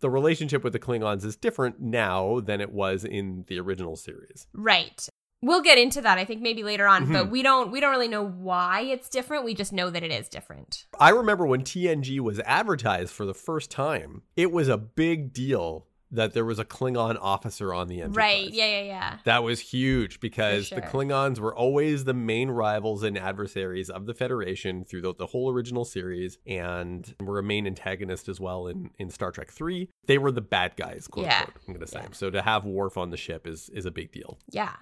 the 0.00 0.10
relationship 0.10 0.62
with 0.62 0.72
the 0.72 0.78
Klingons 0.78 1.24
is 1.24 1.36
different 1.36 1.80
now 1.80 2.40
than 2.40 2.60
it 2.60 2.70
was 2.72 3.04
in 3.04 3.44
the 3.48 3.58
original 3.58 3.96
series. 3.96 4.46
right 4.52 5.08
we'll 5.42 5.62
get 5.62 5.78
into 5.78 6.00
that 6.00 6.18
i 6.18 6.24
think 6.24 6.40
maybe 6.42 6.62
later 6.62 6.86
on 6.86 7.10
but 7.12 7.26
Mhm. 7.26 7.30
we 7.30 7.42
don't 7.42 7.70
we 7.70 7.80
don't 7.80 7.90
really 7.92 8.08
know 8.08 8.24
why 8.26 8.80
it's 8.80 9.08
different 9.08 9.44
we 9.44 9.54
just 9.54 9.72
know 9.72 9.90
that 9.90 10.02
it 10.02 10.10
is 10.10 10.28
different 10.28 10.84
I 10.98 11.10
remember 11.10 11.46
when 11.46 11.62
TNG 11.62 12.18
was 12.20 12.40
advertised 12.40 13.12
for 13.12 13.24
the 13.24 13.34
first 13.34 13.70
time, 13.70 14.22
it 14.36 14.50
was 14.50 14.68
a 14.68 14.76
big 14.76 15.32
deal 15.32 15.86
that 16.10 16.32
there 16.32 16.44
was 16.44 16.58
a 16.58 16.64
Klingon 16.64 17.16
officer 17.20 17.72
on 17.74 17.86
the 17.88 18.00
Enterprise. 18.00 18.16
right 18.16 18.50
yeah 18.50 18.66
yeah 18.66 18.82
yeah 18.82 19.18
That 19.24 19.42
was 19.44 19.60
huge 19.60 20.20
because 20.20 20.70
the. 20.70 20.80
Klingons 20.80 21.38
were 21.38 21.54
always 21.54 22.04
the 22.04 22.14
main 22.14 22.50
rivals 22.50 23.02
and 23.02 23.16
adversaries 23.18 23.90
of 23.90 24.06
the 24.06 24.14
Federation 24.14 24.84
through 24.84 25.02
the, 25.02 25.14
the 25.14 25.26
whole 25.26 25.50
original 25.50 25.84
series 25.84 26.38
and 26.46 27.14
were 27.20 27.38
a 27.38 27.42
main 27.42 27.66
antagonist 27.66 28.28
as 28.28 28.40
well 28.40 28.66
in, 28.66 28.90
in 28.98 29.10
Star 29.10 29.30
Trek 29.30 29.52
3. 29.52 29.88
They 30.06 30.16
were 30.18 30.32
the 30.32 30.40
bad 30.40 30.76
guys, 30.76 31.06
quote 31.06 31.26
Yeah. 31.26 31.40
unquote, 31.40 31.56
I'm 31.68 31.74
going 31.74 31.86
to 31.86 31.92
say. 31.92 32.00
Yeah. 32.02 32.08
So 32.12 32.30
to 32.30 32.40
have 32.42 32.64
Worf 32.64 32.96
on 32.96 33.10
the 33.10 33.16
ship 33.18 33.46
is, 33.46 33.68
is 33.68 33.84
a 33.84 33.90
big 33.90 34.10
deal. 34.10 34.38
Yeah. 34.50 34.72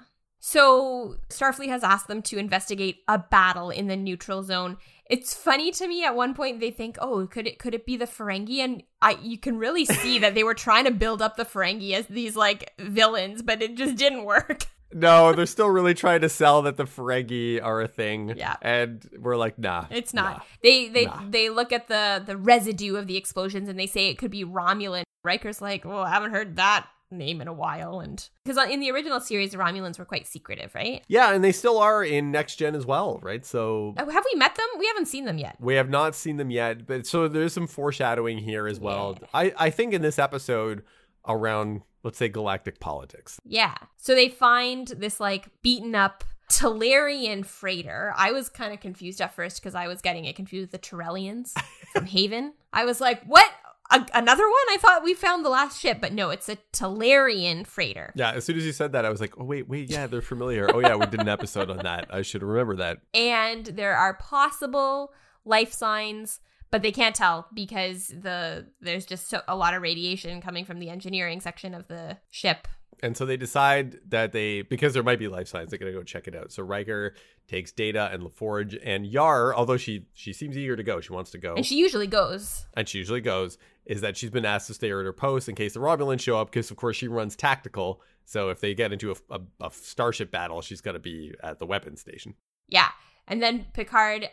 So 0.49 1.17
Starfleet 1.29 1.71
has 1.71 1.83
asked 1.83 2.07
them 2.07 2.23
to 2.23 2.39
investigate 2.39 2.99
a 3.09 3.19
battle 3.19 3.71
in 3.71 3.89
the 3.89 3.97
neutral 3.97 4.45
zone. 4.45 4.77
It's 5.11 5.35
funny 5.35 5.73
to 5.73 5.89
me 5.89 6.05
at 6.05 6.15
one 6.15 6.35
point 6.35 6.61
they 6.61 6.71
think, 6.71 6.97
"Oh, 7.01 7.27
could 7.27 7.49
it 7.49 7.59
could 7.59 7.75
it 7.75 7.85
be 7.85 7.97
the 7.97 8.05
Ferengi?" 8.05 8.59
And 8.59 8.85
I 9.03 9.19
you 9.21 9.39
can 9.39 9.59
really 9.59 9.85
see 9.85 10.21
that 10.21 10.37
they 10.37 10.45
were 10.45 10.55
trying 10.55 10.85
to 10.85 10.93
build 10.93 11.21
up 11.21 11.37
the 11.37 11.45
Ferengi 11.45 11.95
as 11.95 12.07
these 12.07 12.37
like 12.37 12.73
villains, 12.79 13.43
but 13.43 13.61
it 13.61 13.75
just 13.75 13.97
didn't 13.97 14.25
work. 14.25 14.67
No, 14.95 15.33
they're 15.33 15.47
still 15.47 15.69
really 15.69 15.95
trying 15.95 16.21
to 16.21 16.29
sell 16.29 16.63
that 16.63 16.77
the 16.77 16.85
Ferengi 16.85 17.61
are 17.63 17.83
a 17.83 17.89
thing. 17.89 18.35
Yeah. 18.37 18.55
And 18.63 19.05
we're 19.19 19.37
like, 19.37 19.59
nah. 19.59 19.87
It's 19.91 20.15
not. 20.15 20.39
nah. 20.39 20.43
They 20.63 20.89
they 20.89 21.07
Nah. 21.07 21.23
they 21.29 21.51
look 21.51 21.73
at 21.73 21.89
the 21.89 22.23
the 22.25 22.37
residue 22.37 22.95
of 22.95 23.09
the 23.09 23.17
explosions 23.17 23.69
and 23.69 23.77
they 23.79 23.89
say 23.89 24.09
it 24.11 24.17
could 24.17 24.31
be 24.31 24.45
Romulan. 24.45 25.03
Riker's 25.27 25.61
like, 25.61 25.85
"Well, 25.85 26.03
I 26.03 26.11
haven't 26.11 26.31
heard 26.31 26.55
that 26.55 26.87
name 27.17 27.41
in 27.41 27.49
a 27.49 27.53
while." 27.53 28.01
And 28.01 28.29
because 28.45 28.71
in 28.71 28.81
the 28.81 28.91
original 28.91 29.21
series, 29.21 29.53
the 29.53 29.59
Romulans 29.59 29.99
were 29.99 30.05
quite 30.05 30.27
secretive, 30.27 30.75
right? 30.75 31.03
Yeah, 31.09 31.33
and 31.33 31.43
they 31.43 31.53
still 31.53 31.79
are 31.79 32.05
in 32.05 32.31
next 32.31 32.57
gen 32.57 32.75
as 32.75 32.87
well, 32.87 33.19
right? 33.23 33.45
So 33.45 33.95
Oh, 33.99 34.09
Have 34.11 34.25
we 34.33 34.39
met 34.39 34.55
them? 34.55 34.67
We 34.79 34.87
haven't 34.87 35.07
seen 35.07 35.25
them 35.25 35.39
yet. 35.39 35.57
we 35.61 35.75
have 35.75 35.89
not 35.91 36.15
seen 36.15 36.37
them 36.37 36.51
yet, 36.51 36.87
but 36.87 37.07
so 37.07 37.29
there's 37.29 37.53
some 37.53 37.67
foreshadowing 37.67 38.39
here 38.39 38.67
as 38.69 38.79
well. 38.81 39.17
Yeah. 39.21 39.27
I 39.35 39.55
I 39.59 39.71
think 39.71 39.93
in 39.95 40.03
this 40.03 40.19
episode 40.19 40.83
around 41.29 41.83
let's 42.05 42.19
say, 42.19 42.29
galactic 42.29 42.79
politics. 42.79 43.41
Yeah. 43.45 43.75
So 43.97 44.15
they 44.15 44.29
find 44.29 44.87
this 44.87 45.19
like 45.19 45.49
beaten 45.63 45.97
up 45.97 46.23
Talarian 46.49 47.45
freighter. 47.45 48.13
I 48.17 48.31
was 48.33 48.49
kind 48.49 48.73
of 48.73 48.79
confused 48.81 49.21
at 49.21 49.35
first 49.35 49.61
because 49.61 49.75
I 49.75 49.89
was 49.89 50.01
getting 50.01 50.25
it 50.25 50.37
confused 50.37 50.71
with 50.73 50.81
the 50.81 50.89
Tarellians 50.89 51.53
from 51.93 52.07
Haven. 52.17 52.53
I 52.73 52.85
was 52.85 53.01
like, 53.01 53.25
what? 53.25 53.51
A- 53.91 54.07
another 54.15 54.45
one? 54.45 54.67
I 54.71 54.79
thought 54.81 55.05
we 55.05 55.15
found 55.15 55.45
the 55.45 55.51
last 55.51 55.81
ship, 55.81 55.99
but 56.01 56.13
no, 56.13 56.31
it's 56.31 56.49
a 56.49 56.57
Talarian 56.73 57.67
freighter. 57.67 58.13
Yeah, 58.17 58.33
as 58.33 58.45
soon 58.45 58.57
as 58.57 58.65
you 58.65 58.73
said 58.73 58.93
that, 58.93 59.05
I 59.05 59.11
was 59.11 59.21
like, 59.21 59.39
oh, 59.39 59.45
wait, 59.45 59.69
wait, 59.69 59.91
yeah, 59.91 60.07
they're 60.07 60.23
familiar. 60.23 60.69
Oh, 60.73 60.81
yeah, 60.81 60.97
we 60.97 61.07
did 61.07 61.21
an 61.21 61.29
episode 61.29 61.71
on 61.71 61.79
that. 61.79 62.07
I 62.11 62.23
should 62.23 62.43
remember 62.43 62.77
that. 62.77 62.99
And 63.15 63.67
there 63.67 63.97
are 63.97 64.15
possible 64.15 65.13
life 65.45 65.73
signs, 65.73 66.41
but 66.71 66.83
they 66.83 66.93
can't 66.93 67.15
tell 67.15 67.49
because 67.55 68.09
the 68.09 68.67
there's 68.81 69.07
just 69.07 69.29
so, 69.29 69.43
a 69.47 69.57
lot 69.57 69.75
of 69.75 69.83
radiation 69.83 70.41
coming 70.41 70.65
from 70.65 70.79
the 70.79 70.91
engineering 70.91 71.41
section 71.41 71.75
of 71.75 71.87
the 71.89 72.19
ship. 72.31 72.69
And 73.03 73.17
so 73.17 73.27
they 73.27 73.37
decide 73.37 73.99
that 74.09 74.33
they, 74.33 74.63
because 74.63 74.95
there 74.95 75.03
might 75.03 75.19
be 75.19 75.29
life 75.29 75.49
signs, 75.49 75.71
they're 75.71 75.79
going 75.79 75.93
to 75.93 75.99
go 75.99 76.03
check 76.03 76.27
it 76.27 76.35
out. 76.35 76.51
So 76.51 76.63
Riker 76.63 77.15
takes 77.47 77.71
Data 77.71 78.09
and 78.13 78.23
LaForge 78.23 78.79
and 78.83 79.07
Yar, 79.07 79.55
although 79.55 79.77
she 79.77 80.07
she 80.15 80.33
seems 80.33 80.57
eager 80.57 80.77
to 80.77 80.83
go, 80.83 81.01
she 81.01 81.13
wants 81.13 81.31
to 81.33 81.39
go, 81.39 81.55
And 81.55 81.67
she 81.67 81.77
usually 81.77 82.07
goes. 82.07 82.67
and 82.75 82.89
she 82.89 82.99
usually 82.99 83.21
goes, 83.21 83.59
is 83.85 84.01
that 84.01 84.17
she's 84.17 84.31
been 84.31 84.45
asked 84.47 84.67
to 84.69 84.75
stay 84.75 84.89
at 84.89 84.93
her 84.93 85.13
post 85.13 85.49
in 85.49 85.55
case 85.55 85.75
the 85.75 85.81
Romulans 85.81 86.21
show 86.21 86.39
up, 86.41 86.51
because 86.51 86.71
of 86.71 86.77
course 86.77 86.97
she 86.97 87.07
runs 87.09 87.37
tactical. 87.37 88.01
So 88.25 88.49
if 88.49 88.61
they 88.61 88.75
get 88.75 88.93
into 88.93 89.13
a, 89.13 89.17
a, 89.31 89.67
a 89.67 89.71
starship 89.71 90.31
battle, 90.31 90.61
she's 90.63 90.81
got 90.81 90.93
to 90.93 90.99
be 90.99 91.35
at 91.43 91.59
the 91.59 91.67
weapons 91.67 92.01
station. 92.01 92.35
Yeah. 92.69 92.89
And 93.29 93.43
then 93.43 93.67
Picard 93.75 94.29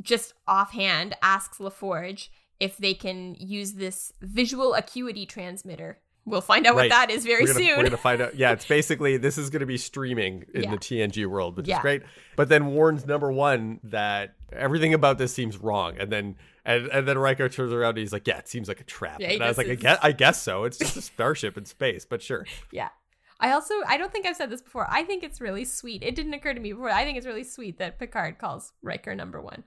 just 0.00 0.32
offhand 0.46 1.14
asks 1.22 1.58
LaForge 1.58 2.28
if 2.58 2.76
they 2.78 2.94
can 2.94 3.36
use 3.38 3.74
this 3.74 4.12
visual 4.20 4.74
acuity 4.74 5.26
transmitter. 5.26 6.00
We'll 6.28 6.40
find 6.40 6.66
out 6.66 6.76
Right. 6.76 6.90
what 6.90 6.90
that 6.90 7.10
is 7.10 7.24
very 7.24 7.42
we're 7.42 7.52
gonna, 7.54 7.58
soon. 7.58 7.76
We're 7.78 7.82
gonna 7.84 7.96
find 7.96 8.20
out. 8.20 8.36
Yeah, 8.36 8.52
it's 8.52 8.66
basically 8.76 9.16
this 9.16 9.38
is 9.38 9.50
gonna 9.50 9.66
be 9.66 9.78
streaming 9.78 10.44
in 10.54 10.64
Yeah. 10.64 10.70
the 10.70 10.76
TNG 10.78 11.26
world, 11.26 11.56
which 11.56 11.66
Yeah. 11.68 11.76
is 11.76 11.82
great. 11.82 12.02
But 12.36 12.48
then 12.48 12.66
warns 12.66 13.06
number 13.06 13.32
one 13.32 13.80
that 13.84 14.34
everything 14.52 14.94
about 14.94 15.18
this 15.18 15.32
seems 15.32 15.58
wrong, 15.58 15.96
and 15.98 16.10
then 16.12 16.36
and, 16.64 16.86
and 16.88 17.08
then 17.08 17.16
Riker 17.16 17.48
turns 17.48 17.72
around 17.72 17.90
and 17.90 17.98
he's 17.98 18.12
like, 18.12 18.26
"Yeah, 18.26 18.36
it 18.38 18.46
seems 18.48 18.68
like 18.68 18.80
a 18.80 18.84
trap." 18.84 19.20
Yeah, 19.20 19.30
and 19.30 19.42
I 19.42 19.48
was 19.48 19.56
like, 19.56 19.68
I 19.68 19.74
guess, 19.74 19.98
"I 20.02 20.12
guess 20.12 20.42
so. 20.42 20.64
It's 20.64 20.76
just 20.76 20.96
a 20.98 21.00
starship 21.02 21.56
in 21.56 21.64
space, 21.64 22.04
but 22.04 22.20
sure." 22.22 22.44
Yeah. 22.70 22.88
I 23.40 23.52
also 23.52 23.72
I 23.86 23.96
don't 23.96 24.10
think 24.12 24.26
I've 24.26 24.36
said 24.36 24.50
this 24.50 24.60
before. 24.60 24.86
I 24.90 25.04
think 25.04 25.22
it's 25.22 25.40
really 25.40 25.64
sweet. 25.64 26.02
It 26.02 26.14
didn't 26.16 26.34
occur 26.34 26.52
to 26.54 26.60
me 26.60 26.72
before. 26.72 26.90
I 26.90 27.04
think 27.04 27.16
it's 27.16 27.26
really 27.26 27.44
sweet 27.44 27.78
that 27.78 27.98
Picard 27.98 28.38
calls 28.38 28.72
Riker 28.82 29.14
number 29.14 29.40
1. 29.40 29.62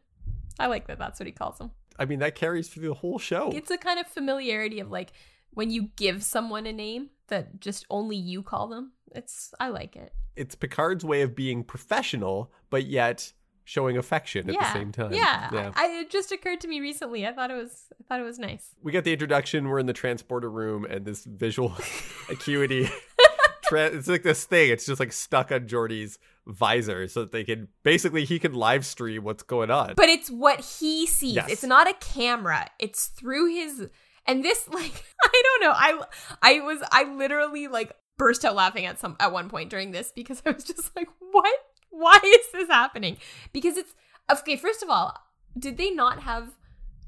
I 0.60 0.68
like 0.68 0.88
that 0.88 1.00
that's 1.00 1.20
what 1.20 1.26
he 1.28 1.32
calls 1.32 1.58
him. 1.60 1.72
I 1.98 2.06
mean, 2.06 2.20
that 2.20 2.36
carries 2.36 2.68
through 2.68 2.88
the 2.90 2.94
whole 2.96 3.18
show. 3.18 3.50
It's 3.54 3.72
a 3.72 3.78
kind 3.78 4.00
of 4.00 4.08
familiarity 4.08 4.80
of 4.82 4.92
like 4.92 5.14
when 5.54 5.70
you 5.70 5.90
give 5.96 6.24
someone 6.24 6.66
a 6.66 6.74
name 6.74 7.10
that 7.28 7.60
just 7.60 7.86
only 7.90 8.18
you 8.18 8.44
call 8.44 8.68
them. 8.68 8.92
It's 9.14 9.54
I 9.60 9.70
like 9.70 9.96
it. 9.96 10.14
It's 10.36 10.56
Picard's 10.56 11.04
way 11.04 11.22
of 11.22 11.36
being 11.36 11.64
professional, 11.64 12.52
but 12.70 12.86
yet 12.86 13.34
showing 13.64 13.98
affection 13.98 14.50
at 14.50 14.56
yeah. 14.56 14.74
the 14.74 14.80
same 14.80 14.92
time. 14.92 15.14
Yeah. 15.14 15.50
yeah. 15.52 15.72
I, 15.76 16.02
it 16.02 16.10
just 16.10 16.32
occurred 16.32 16.62
to 16.62 16.68
me 16.68 16.80
recently. 16.80 17.26
I 17.26 17.34
thought 17.34 17.52
it 17.52 17.56
was 17.56 17.86
I 18.00 18.04
thought 18.08 18.20
it 18.20 18.26
was 18.26 18.40
nice. 18.40 18.76
we 18.82 18.92
get 18.92 19.04
the 19.04 19.14
introduction. 19.14 19.68
We're 19.68 19.80
in 19.80 19.86
the 19.86 19.94
transporter 19.94 20.50
room, 20.50 20.86
and 20.86 21.06
this 21.06 21.26
visual 21.26 21.76
acuity. 22.30 22.90
Tra- 23.64 23.88
it's 23.88 24.08
like 24.08 24.24
this 24.24 24.44
thing. 24.44 24.72
It's 24.72 24.86
just 24.86 25.00
like 25.00 25.14
stuck 25.14 25.52
on 25.52 25.68
Geordi's 25.68 26.20
visor, 26.46 27.08
so 27.08 27.22
that 27.22 27.32
they 27.32 27.44
can 27.44 27.70
basically 27.84 28.26
he 28.26 28.40
can 28.40 28.54
live 28.54 28.86
stream 28.86 29.24
what's 29.24 29.44
going 29.44 29.72
on. 29.72 29.94
But 29.96 30.10
it's 30.10 30.30
what 30.30 30.60
he 30.60 31.08
sees. 31.08 31.36
Yes. 31.36 31.50
It's 31.50 31.64
not 31.64 31.90
a 31.90 31.94
camera. 31.94 32.68
It's 32.80 33.08
through 33.08 33.54
his 33.54 33.88
and 34.28 34.44
this 34.44 34.68
like 34.72 35.04
I 35.24 35.42
don't 35.44 35.62
know. 35.70 35.74
I 35.76 36.02
I 36.42 36.60
was 36.62 36.80
I 36.92 37.04
literally 37.04 37.68
like 37.68 37.94
burst 38.18 38.46
out 38.46 38.56
laughing 38.56 38.86
at 38.86 39.00
some 39.00 39.16
at 39.20 39.32
one 39.32 39.50
point 39.50 39.70
during 39.70 39.92
this 39.92 40.12
because 40.16 40.42
I 40.46 40.52
was 40.52 40.64
just 40.64 40.96
like, 40.96 41.08
"What? 41.20 41.56
Why 41.90 42.20
is 42.24 42.52
this 42.54 42.70
happening?" 42.70 43.18
Because 43.54 43.78
it's 43.78 43.94
okay, 44.32 44.56
first 44.56 44.84
of 44.84 44.90
all, 44.90 45.18
did 45.58 45.78
they 45.78 45.90
not 45.92 46.22
have 46.22 46.50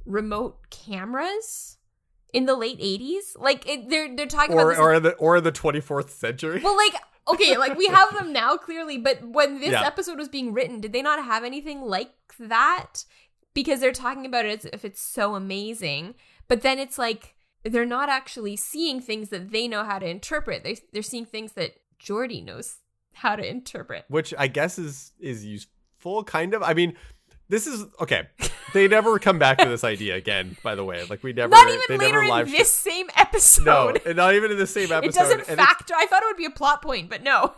remote 0.05 0.69
cameras 0.69 1.77
in 2.33 2.45
the 2.45 2.55
late 2.55 2.79
80s? 2.79 3.37
Like 3.39 3.67
it, 3.69 3.89
they're 3.89 4.15
they're 4.15 4.25
talking 4.25 4.53
about 4.53 4.65
or 4.65 4.69
this 4.71 4.79
or 4.79 4.99
the 4.99 5.11
or 5.13 5.41
the 5.41 5.51
twenty 5.51 5.79
fourth 5.81 6.11
century. 6.11 6.61
well, 6.63 6.75
like, 6.75 6.95
okay, 7.27 7.57
like 7.63 7.77
we 7.77 7.87
have 7.87 8.13
them 8.13 8.33
now 8.33 8.57
clearly, 8.57 8.97
but 8.97 9.23
when 9.23 9.59
this 9.59 9.71
Yeah. 9.71 9.83
episode 9.85 10.17
was 10.17 10.29
being 10.29 10.53
written, 10.53 10.81
did 10.81 10.93
they 10.93 11.01
not 11.01 11.23
have 11.23 11.43
anything 11.43 11.81
like 11.81 12.11
that? 12.39 13.05
Because 13.53 13.79
they're 13.79 13.91
talking 13.91 14.25
about 14.25 14.45
it 14.45 14.59
as 14.59 14.65
if 14.73 14.83
it's 14.83 14.99
so 15.01 15.35
amazing, 15.35 16.15
but 16.47 16.61
then 16.61 16.79
it's 16.79 16.97
like 16.97 17.35
they're 17.63 17.85
not 17.85 18.09
actually 18.09 18.55
seeing 18.55 18.99
things 19.01 19.29
that 19.29 19.51
they 19.51 19.67
know 19.67 19.83
how 19.83 19.99
to 19.99 20.07
interpret. 20.07 20.63
They 20.63 20.77
they're 20.91 21.01
seeing 21.01 21.25
things 21.25 21.53
that 21.53 21.75
Geordi 22.03 22.43
knows 22.43 22.77
how 23.13 23.35
to 23.35 23.47
interpret. 23.47 24.05
which 24.09 24.33
I 24.37 24.47
guess 24.47 24.77
is 24.79 25.11
is 25.19 25.45
useful, 25.45 26.23
kind 26.23 26.53
of. 26.53 26.63
I 26.63 26.73
mean, 26.73 26.95
this 27.49 27.67
is 27.67 27.85
okay. 28.01 28.27
They 28.73 28.87
never 28.87 29.19
come 29.19 29.37
back 29.37 29.59
to 29.59 29.69
this 29.69 29.83
idea 29.83 30.15
again. 30.15 30.57
By 30.63 30.73
the 30.75 30.83
way, 30.83 31.03
like 31.05 31.21
we 31.23 31.31
never, 31.31 31.51
not 31.51 31.67
they 31.67 31.75
even 31.95 31.99
later 31.99 32.21
in 32.23 32.51
this 32.51 32.71
same 32.73 33.05
No, 33.07 33.13
episode. 33.17 34.01
and 34.05 34.15
not 34.17 34.33
even 34.33 34.51
in 34.51 34.57
the 34.57 34.65
same 34.67 34.91
episode. 34.91 35.09
it 35.09 35.13
doesn't 35.13 35.49
and 35.49 35.57
factor. 35.59 35.93
I 35.95 36.07
thought 36.07 36.23
it 36.23 36.25
would 36.25 36.37
be 36.37 36.45
a 36.45 36.49
plot 36.49 36.81
point, 36.81 37.09
but 37.09 37.21
no. 37.21 37.53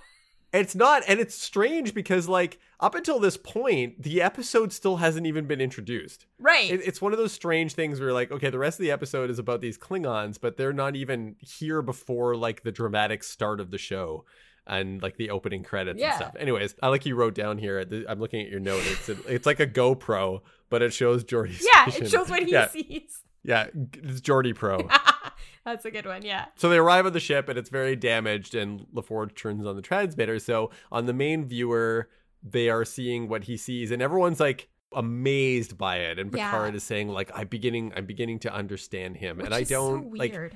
It's 0.56 0.76
not, 0.76 1.04
and 1.08 1.20
it's 1.20 1.36
strange 1.36 1.94
because 1.94 2.28
like 2.28 2.60
up 2.80 2.96
until 2.96 3.20
this 3.20 3.38
point, 3.38 4.02
the 4.02 4.22
episode 4.22 4.72
still 4.74 4.98
hasn't 4.98 5.28
even 5.28 5.46
been 5.46 5.62
introduced. 5.62 6.26
Right. 6.40 6.72
It, 6.72 6.82
it's 6.86 7.02
one 7.02 7.12
of 7.12 7.18
those 7.20 7.32
strange 7.34 7.74
things 7.74 8.00
where 8.00 8.14
like, 8.14 8.32
okay, 8.32 8.50
the 8.50 8.60
rest 8.60 8.80
of 8.80 8.84
the 8.84 8.92
episode 8.92 9.30
is 9.30 9.40
about 9.40 9.62
these 9.62 9.78
Klingons, 9.78 10.40
but 10.40 10.58
they're 10.58 10.74
not 10.74 10.96
even 10.96 11.36
here 11.40 11.82
before 11.82 12.36
like 12.36 12.64
the 12.64 12.72
dramatic 12.72 13.24
start 13.24 13.60
of 13.60 13.72
the 13.72 13.78
show 13.78 14.26
and 14.68 15.02
like 15.02 15.16
the 15.18 15.30
opening 15.30 15.64
credits 15.64 16.00
Yeah. 16.00 16.08
and 16.08 16.16
stuff. 16.16 16.36
Anyways, 16.40 16.74
I 16.82 16.88
like 16.88 17.06
you 17.06 17.16
wrote 17.16 17.36
down 17.36 17.58
here. 17.58 17.86
I'm 18.10 18.20
looking 18.20 18.42
at 18.42 18.50
your 18.50 18.60
note. 18.60 18.82
It's 18.86 19.10
it's 19.10 19.46
like 19.46 19.60
a 19.60 19.68
GoPro, 19.68 20.42
but 20.70 20.82
it 20.82 20.92
shows 20.94 21.24
Geordi's. 21.24 21.64
yeah, 21.72 21.84
station. 21.86 22.06
it 22.06 22.10
shows 22.10 22.30
what 22.30 22.44
he 22.44 22.52
yeah, 22.54 22.70
sees. 22.70 23.22
Yeah, 23.46 23.68
it's 23.74 24.22
Geordi 24.22 24.54
Pro. 24.56 24.88
That's 25.66 25.86
a 25.86 25.92
good 25.92 26.06
one. 26.06 26.24
Yeah. 26.24 26.46
So 26.56 26.70
they 26.70 26.78
arrive 26.78 27.06
on 27.06 27.14
the 27.14 27.20
ship 27.20 27.50
and 27.50 27.58
it's 27.58 27.70
very 27.70 27.96
damaged, 27.96 28.54
and 28.56 28.86
LaForge 28.94 29.36
turns 29.36 29.66
on 29.66 29.76
the 29.76 29.82
transmitter. 29.82 30.38
So 30.40 30.72
on 30.92 31.06
the 31.06 31.14
main 31.14 31.46
viewer, 31.46 32.10
they 32.44 32.70
are 32.70 32.86
seeing 32.86 33.28
what 33.28 33.46
he 33.46 33.58
sees, 33.58 33.90
and 33.92 34.02
everyone's 34.02 34.40
like 34.40 34.68
amazed 34.94 35.78
by 35.78 35.98
it. 35.98 36.20
And 36.20 36.32
Yeah. 36.34 36.52
Picard 36.52 36.76
is 36.76 36.84
saying 36.84 37.10
like, 37.10 37.32
"I'm 37.34 37.48
beginning, 37.48 37.94
I'm 37.96 38.06
beginning 38.06 38.40
to 38.40 38.54
understand 38.54 39.18
him," 39.18 39.38
Which 39.38 39.46
and 39.48 39.56
I 39.56 39.64
don't 39.64 40.16
like 40.18 40.32
weird. 40.34 40.54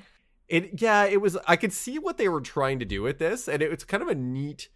it. 0.48 0.80
Yeah, 0.80 1.04
it 1.04 1.20
was. 1.20 1.36
I 1.46 1.56
could 1.56 1.72
see 1.72 1.98
what 1.98 2.16
they 2.16 2.28
were 2.28 2.40
trying 2.40 2.78
to 2.80 2.84
do 2.84 3.02
with 3.02 3.18
this, 3.18 3.48
and 3.48 3.62
it 3.62 3.70
was 3.70 3.84
kind 3.84 4.02
of 4.02 4.08
a 4.08 4.14
neat 4.14 4.68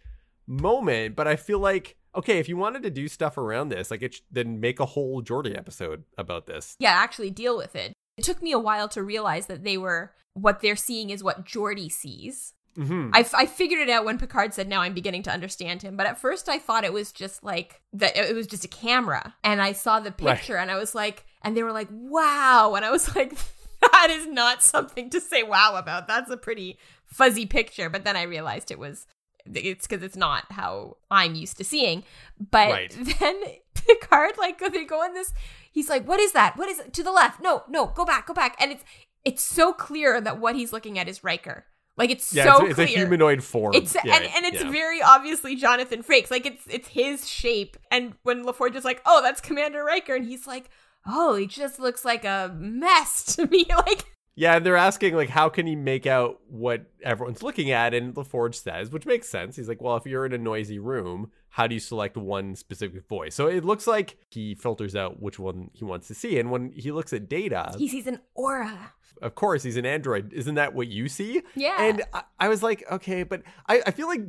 moment. 0.47 1.15
But 1.15 1.27
I 1.27 1.35
feel 1.35 1.59
like. 1.59 1.95
Okay, 2.17 2.39
if 2.39 2.47
you 2.47 2.55
wanted 2.55 2.81
to 2.83 2.89
do 2.89 3.09
stuff 3.09 3.37
around 3.37 3.67
this, 3.67 3.91
like 3.91 4.01
it, 4.01 4.13
sh- 4.13 4.21
then 4.31 4.61
make 4.61 4.79
a 4.79 4.85
whole 4.85 5.21
Geordi 5.21 5.57
episode 5.57 6.05
about 6.17 6.45
this. 6.45 6.77
yeah, 6.79 6.91
actually 6.91 7.29
deal 7.29 7.57
with 7.57 7.75
it. 7.75 7.91
It 8.17 8.23
took 8.23 8.41
me 8.41 8.51
a 8.51 8.59
while 8.59 8.87
to 8.89 9.03
realize 9.03 9.47
that 9.47 9.63
they 9.63 9.77
were 9.77 10.13
what 10.33 10.61
they're 10.61 10.75
seeing 10.75 11.09
is 11.09 11.23
what 11.23 11.45
Geordi 11.45 11.91
sees. 11.91 12.53
hmm 12.75 13.09
I, 13.13 13.21
f- 13.21 13.33
I 13.33 13.45
figured 13.45 13.79
it 13.81 13.89
out 13.89 14.03
when 14.05 14.17
Picard 14.17 14.53
said, 14.53 14.67
"Now 14.67 14.81
I'm 14.81 14.93
beginning 14.93 15.23
to 15.23 15.31
understand 15.31 15.81
him." 15.81 15.95
But 15.97 16.07
at 16.07 16.19
first, 16.19 16.49
I 16.49 16.59
thought 16.59 16.83
it 16.83 16.93
was 16.93 17.11
just 17.11 17.43
like 17.43 17.81
that. 17.93 18.17
It 18.17 18.35
was 18.35 18.47
just 18.47 18.65
a 18.65 18.69
camera, 18.69 19.35
and 19.43 19.61
I 19.61 19.71
saw 19.71 19.99
the 19.99 20.13
Right. 20.19 20.35
picture, 20.37 20.57
and 20.57 20.69
I 20.71 20.75
was 20.77 20.93
like, 20.95 21.25
and 21.41 21.55
they 21.55 21.63
were 21.63 21.71
like, 21.71 21.87
"Wow!" 21.91 22.73
And 22.75 22.83
I 22.85 22.91
was 22.91 23.15
like, 23.15 23.33
"That 23.81 24.09
is 24.11 24.27
not 24.27 24.61
something 24.63 25.09
to 25.11 25.21
say 25.21 25.43
wow 25.43 25.75
about. 25.75 26.07
That's 26.07 26.29
a 26.31 26.37
pretty 26.37 26.77
fuzzy 27.05 27.45
picture." 27.45 27.89
But 27.89 28.03
then 28.03 28.15
I 28.17 28.23
realized 28.23 28.71
it 28.71 28.79
was. 28.79 29.07
It's 29.53 29.85
because 29.85 30.01
it's 30.03 30.15
not 30.17 30.45
how 30.51 30.97
I'm 31.11 31.35
used 31.35 31.57
to 31.57 31.63
seeing. 31.63 32.03
But 32.51 32.71
Right. 32.71 32.91
then 33.19 33.41
Picard, 33.75 34.37
like, 34.39 34.57
they 34.59 34.85
go 34.85 35.03
in 35.05 35.13
this. 35.13 35.31
He's 35.75 35.89
like, 35.89 36.07
"What 36.07 36.19
is 36.19 36.31
that? 36.31 36.57
What 36.57 36.69
is 36.69 36.79
it? 36.79 36.93
To 36.93 37.03
the 37.03 37.11
left? 37.11 37.39
No, 37.41 37.63
no, 37.69 37.85
go 37.87 38.03
back, 38.05 38.25
go 38.25 38.33
back." 38.33 38.55
And 38.59 38.71
it's 38.71 38.83
it's 39.23 39.43
so 39.43 39.73
clear 39.73 40.19
that 40.21 40.39
what 40.39 40.55
he's 40.55 40.73
looking 40.73 40.97
at 40.97 41.07
is 41.07 41.23
Riker. 41.23 41.65
Like 41.97 42.09
it's 42.09 42.33
Yeah, 42.33 42.45
so 42.45 42.61
it's, 42.65 42.71
it's 42.71 42.79
a 42.79 42.85
clear. 42.87 42.97
humanoid 43.05 43.43
form. 43.43 43.73
It's 43.75 43.95
Yeah, 44.03 44.15
and, 44.15 44.25
and 44.35 44.45
it's 44.45 44.63
yeah. 44.63 44.71
very 44.71 45.01
obviously 45.01 45.55
Jonathan 45.55 46.01
Frakes. 46.03 46.31
Like 46.31 46.45
it's 46.45 46.63
it's 46.69 46.87
his 46.89 47.27
shape. 47.29 47.77
And 47.91 48.13
when 48.23 48.43
LaForge 48.45 48.75
is 48.75 48.83
like, 48.85 49.01
"Oh, 49.05 49.21
that's 49.21 49.41
Commander 49.41 49.83
Riker," 49.83 50.15
and 50.15 50.25
he's 50.25 50.47
like, 50.47 50.69
"Oh, 51.07 51.35
he 51.35 51.45
just 51.47 51.79
looks 51.79 52.03
like 52.03 52.25
a 52.25 52.55
mess 52.57 53.35
to 53.35 53.45
me." 53.47 53.65
Like, 53.87 54.05
Yeah, 54.37 54.57
and 54.57 54.65
they're 54.65 54.75
asking 54.75 55.15
like 55.15 55.29
how 55.29 55.47
can 55.47 55.65
he 55.67 55.75
make 55.77 56.05
out 56.05 56.41
what 56.49 56.85
everyone's 57.03 57.41
looking 57.43 57.71
at 57.71 57.93
and 57.93 58.13
LaForge 58.13 58.55
says, 58.55 58.91
which 58.91 59.05
makes 59.05 59.29
sense. 59.29 59.55
He's 59.55 59.69
like, 59.69 59.81
"Well, 59.81 59.95
if 59.95 60.05
you're 60.05 60.25
in 60.25 60.33
a 60.33 60.37
noisy 60.37 60.79
room, 60.79 61.31
how 61.55 61.67
do 61.67 61.73
you 61.73 61.79
select 61.79 62.17
one 62.17 62.55
specific 62.55 63.07
voice?" 63.07 63.33
So 63.35 63.47
it 63.47 63.63
looks 63.63 63.87
like 63.87 64.17
he 64.29 64.55
filters 64.55 64.95
out 64.95 65.21
which 65.21 65.39
one 65.39 65.69
he 65.73 65.85
wants 65.85 66.07
to 66.09 66.13
see. 66.15 66.37
And 66.39 66.51
when 66.51 66.71
he 66.71 66.91
looks 66.91 67.13
at 67.13 67.29
data, 67.29 67.73
he 67.77 67.87
sees 67.87 68.07
an 68.07 68.19
aura. 68.33 68.93
of 69.21 69.35
course, 69.35 69.63
he's 69.63 69.77
an 69.77 69.85
android. 69.85 70.33
Isn't 70.33 70.55
that 70.55 70.73
what 70.73 70.87
you 70.87 71.07
see? 71.07 71.41
Yeah. 71.55 71.75
And 71.79 72.03
I, 72.13 72.23
I 72.39 72.47
was 72.49 72.61
like, 72.61 72.83
"Okay, 72.91 73.23
but 73.23 73.43
I, 73.67 73.81
I 73.87 73.91
feel 73.91 74.07
like 74.07 74.21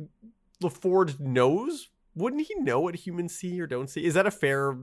LaForge 0.63 1.19
knows. 1.19 1.89
Wouldn't 2.15 2.47
he 2.47 2.55
know 2.55 2.79
what 2.79 2.95
humans 2.95 3.35
see 3.35 3.59
or 3.61 3.67
don't 3.67 3.89
see? 3.89 4.03
Is 4.03 4.15
that 4.15 4.25
a 4.25 4.31
fair 4.31 4.75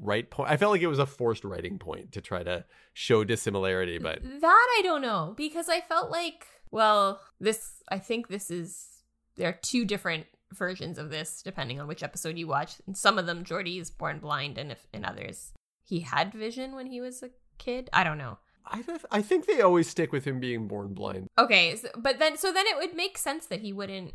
right 0.00 0.28
point? 0.28 0.50
I 0.50 0.56
felt 0.56 0.72
like 0.72 0.82
it 0.82 0.88
was 0.88 0.98
a 0.98 1.06
forced 1.06 1.44
writing 1.44 1.78
point 1.78 2.10
to 2.12 2.20
try 2.20 2.42
to 2.42 2.64
show 2.94 3.22
dissimilarity, 3.22 3.98
but 3.98 4.20
that 4.22 4.66
I 4.78 4.80
don't 4.82 5.02
know 5.02 5.34
because 5.36 5.68
I 5.68 5.80
felt 5.82 6.10
like 6.10 6.46
Well, 6.70 7.20
this 7.38 7.82
I 7.88 7.98
think 7.98 8.26
this 8.28 8.50
is 8.50 8.88
there 9.36 9.48
are 9.50 9.58
two 9.62 9.84
different 9.84 10.26
versions 10.52 10.98
of 10.98 11.10
this 11.10 11.42
depending 11.42 11.80
on 11.80 11.86
which 11.86 12.02
episode 12.02 12.36
you 12.38 12.46
watch. 12.46 12.76
In 12.86 12.94
some 12.94 13.18
of 13.18 13.26
them, 13.26 13.44
Geordi 13.44 13.80
is 13.80 13.90
born 13.90 14.18
blind, 14.18 14.58
and 14.58 14.70
if 14.72 14.86
in 14.92 15.04
others, 15.04 15.52
he 15.82 16.00
had 16.00 16.32
vision 16.32 16.74
when 16.74 16.86
he 16.86 17.00
was 17.00 17.22
a 17.22 17.30
kid. 17.58 17.90
I 17.92 18.04
don't 18.04 18.18
know. 18.18 18.38
I 18.66 18.80
th- 18.82 19.02
I 19.10 19.20
think 19.20 19.46
they 19.46 19.60
always 19.60 19.88
stick 19.88 20.10
with 20.12 20.24
him 20.24 20.40
being 20.40 20.66
born 20.68 20.94
blind. 20.94 21.28
Okay, 21.38 21.76
so, 21.76 21.88
but 21.96 22.18
then 22.18 22.36
so 22.38 22.50
then 22.52 22.66
it 22.66 22.76
would 22.76 22.96
make 22.96 23.18
sense 23.18 23.46
that 23.46 23.60
he 23.60 23.72
wouldn't. 23.72 24.12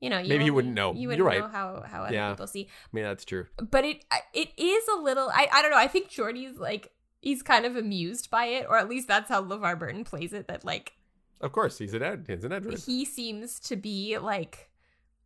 You 0.00 0.08
know, 0.08 0.18
you 0.18 0.28
Maybe 0.30 0.44
he 0.44 0.50
wouldn't 0.50 0.72
know. 0.74 0.94
You 0.94 1.08
wouldn't 1.08 1.18
You're 1.18 1.26
right. 1.26 1.40
know 1.40 1.48
how 1.48 1.82
how 1.86 2.04
other 2.04 2.14
Yeah. 2.14 2.30
people 2.30 2.46
see. 2.46 2.68
I 2.70 2.88
mean, 2.92 3.04
that's 3.04 3.24
true. 3.24 3.46
but 3.58 3.84
it 3.84 4.04
it 4.32 4.48
is 4.56 4.84
a 4.88 4.96
little 5.00 5.28
I, 5.28 5.46
I 5.52 5.60
don't 5.60 5.70
know 5.70 5.76
i 5.76 5.88
think 5.88 6.08
geordi's 6.08 6.56
like 6.56 6.90
he's 7.20 7.42
kind 7.42 7.66
of 7.66 7.76
amused 7.76 8.30
by 8.30 8.46
it 8.46 8.64
or 8.66 8.78
at 8.78 8.88
least 8.88 9.08
that's 9.08 9.28
how 9.28 9.42
levar 9.44 9.78
burton 9.78 10.04
plays 10.04 10.32
it 10.32 10.48
that 10.48 10.64
like 10.64 10.92
Of 11.42 11.52
course, 11.52 11.76
he's 11.78 11.92
an 11.92 12.02
ed. 12.02 12.24
He's 12.28 12.44
an 12.44 12.52
Edward. 12.52 12.78
he 12.86 13.04
seems 13.04 13.60
to 13.60 13.76
be 13.76 14.16
like 14.16 14.69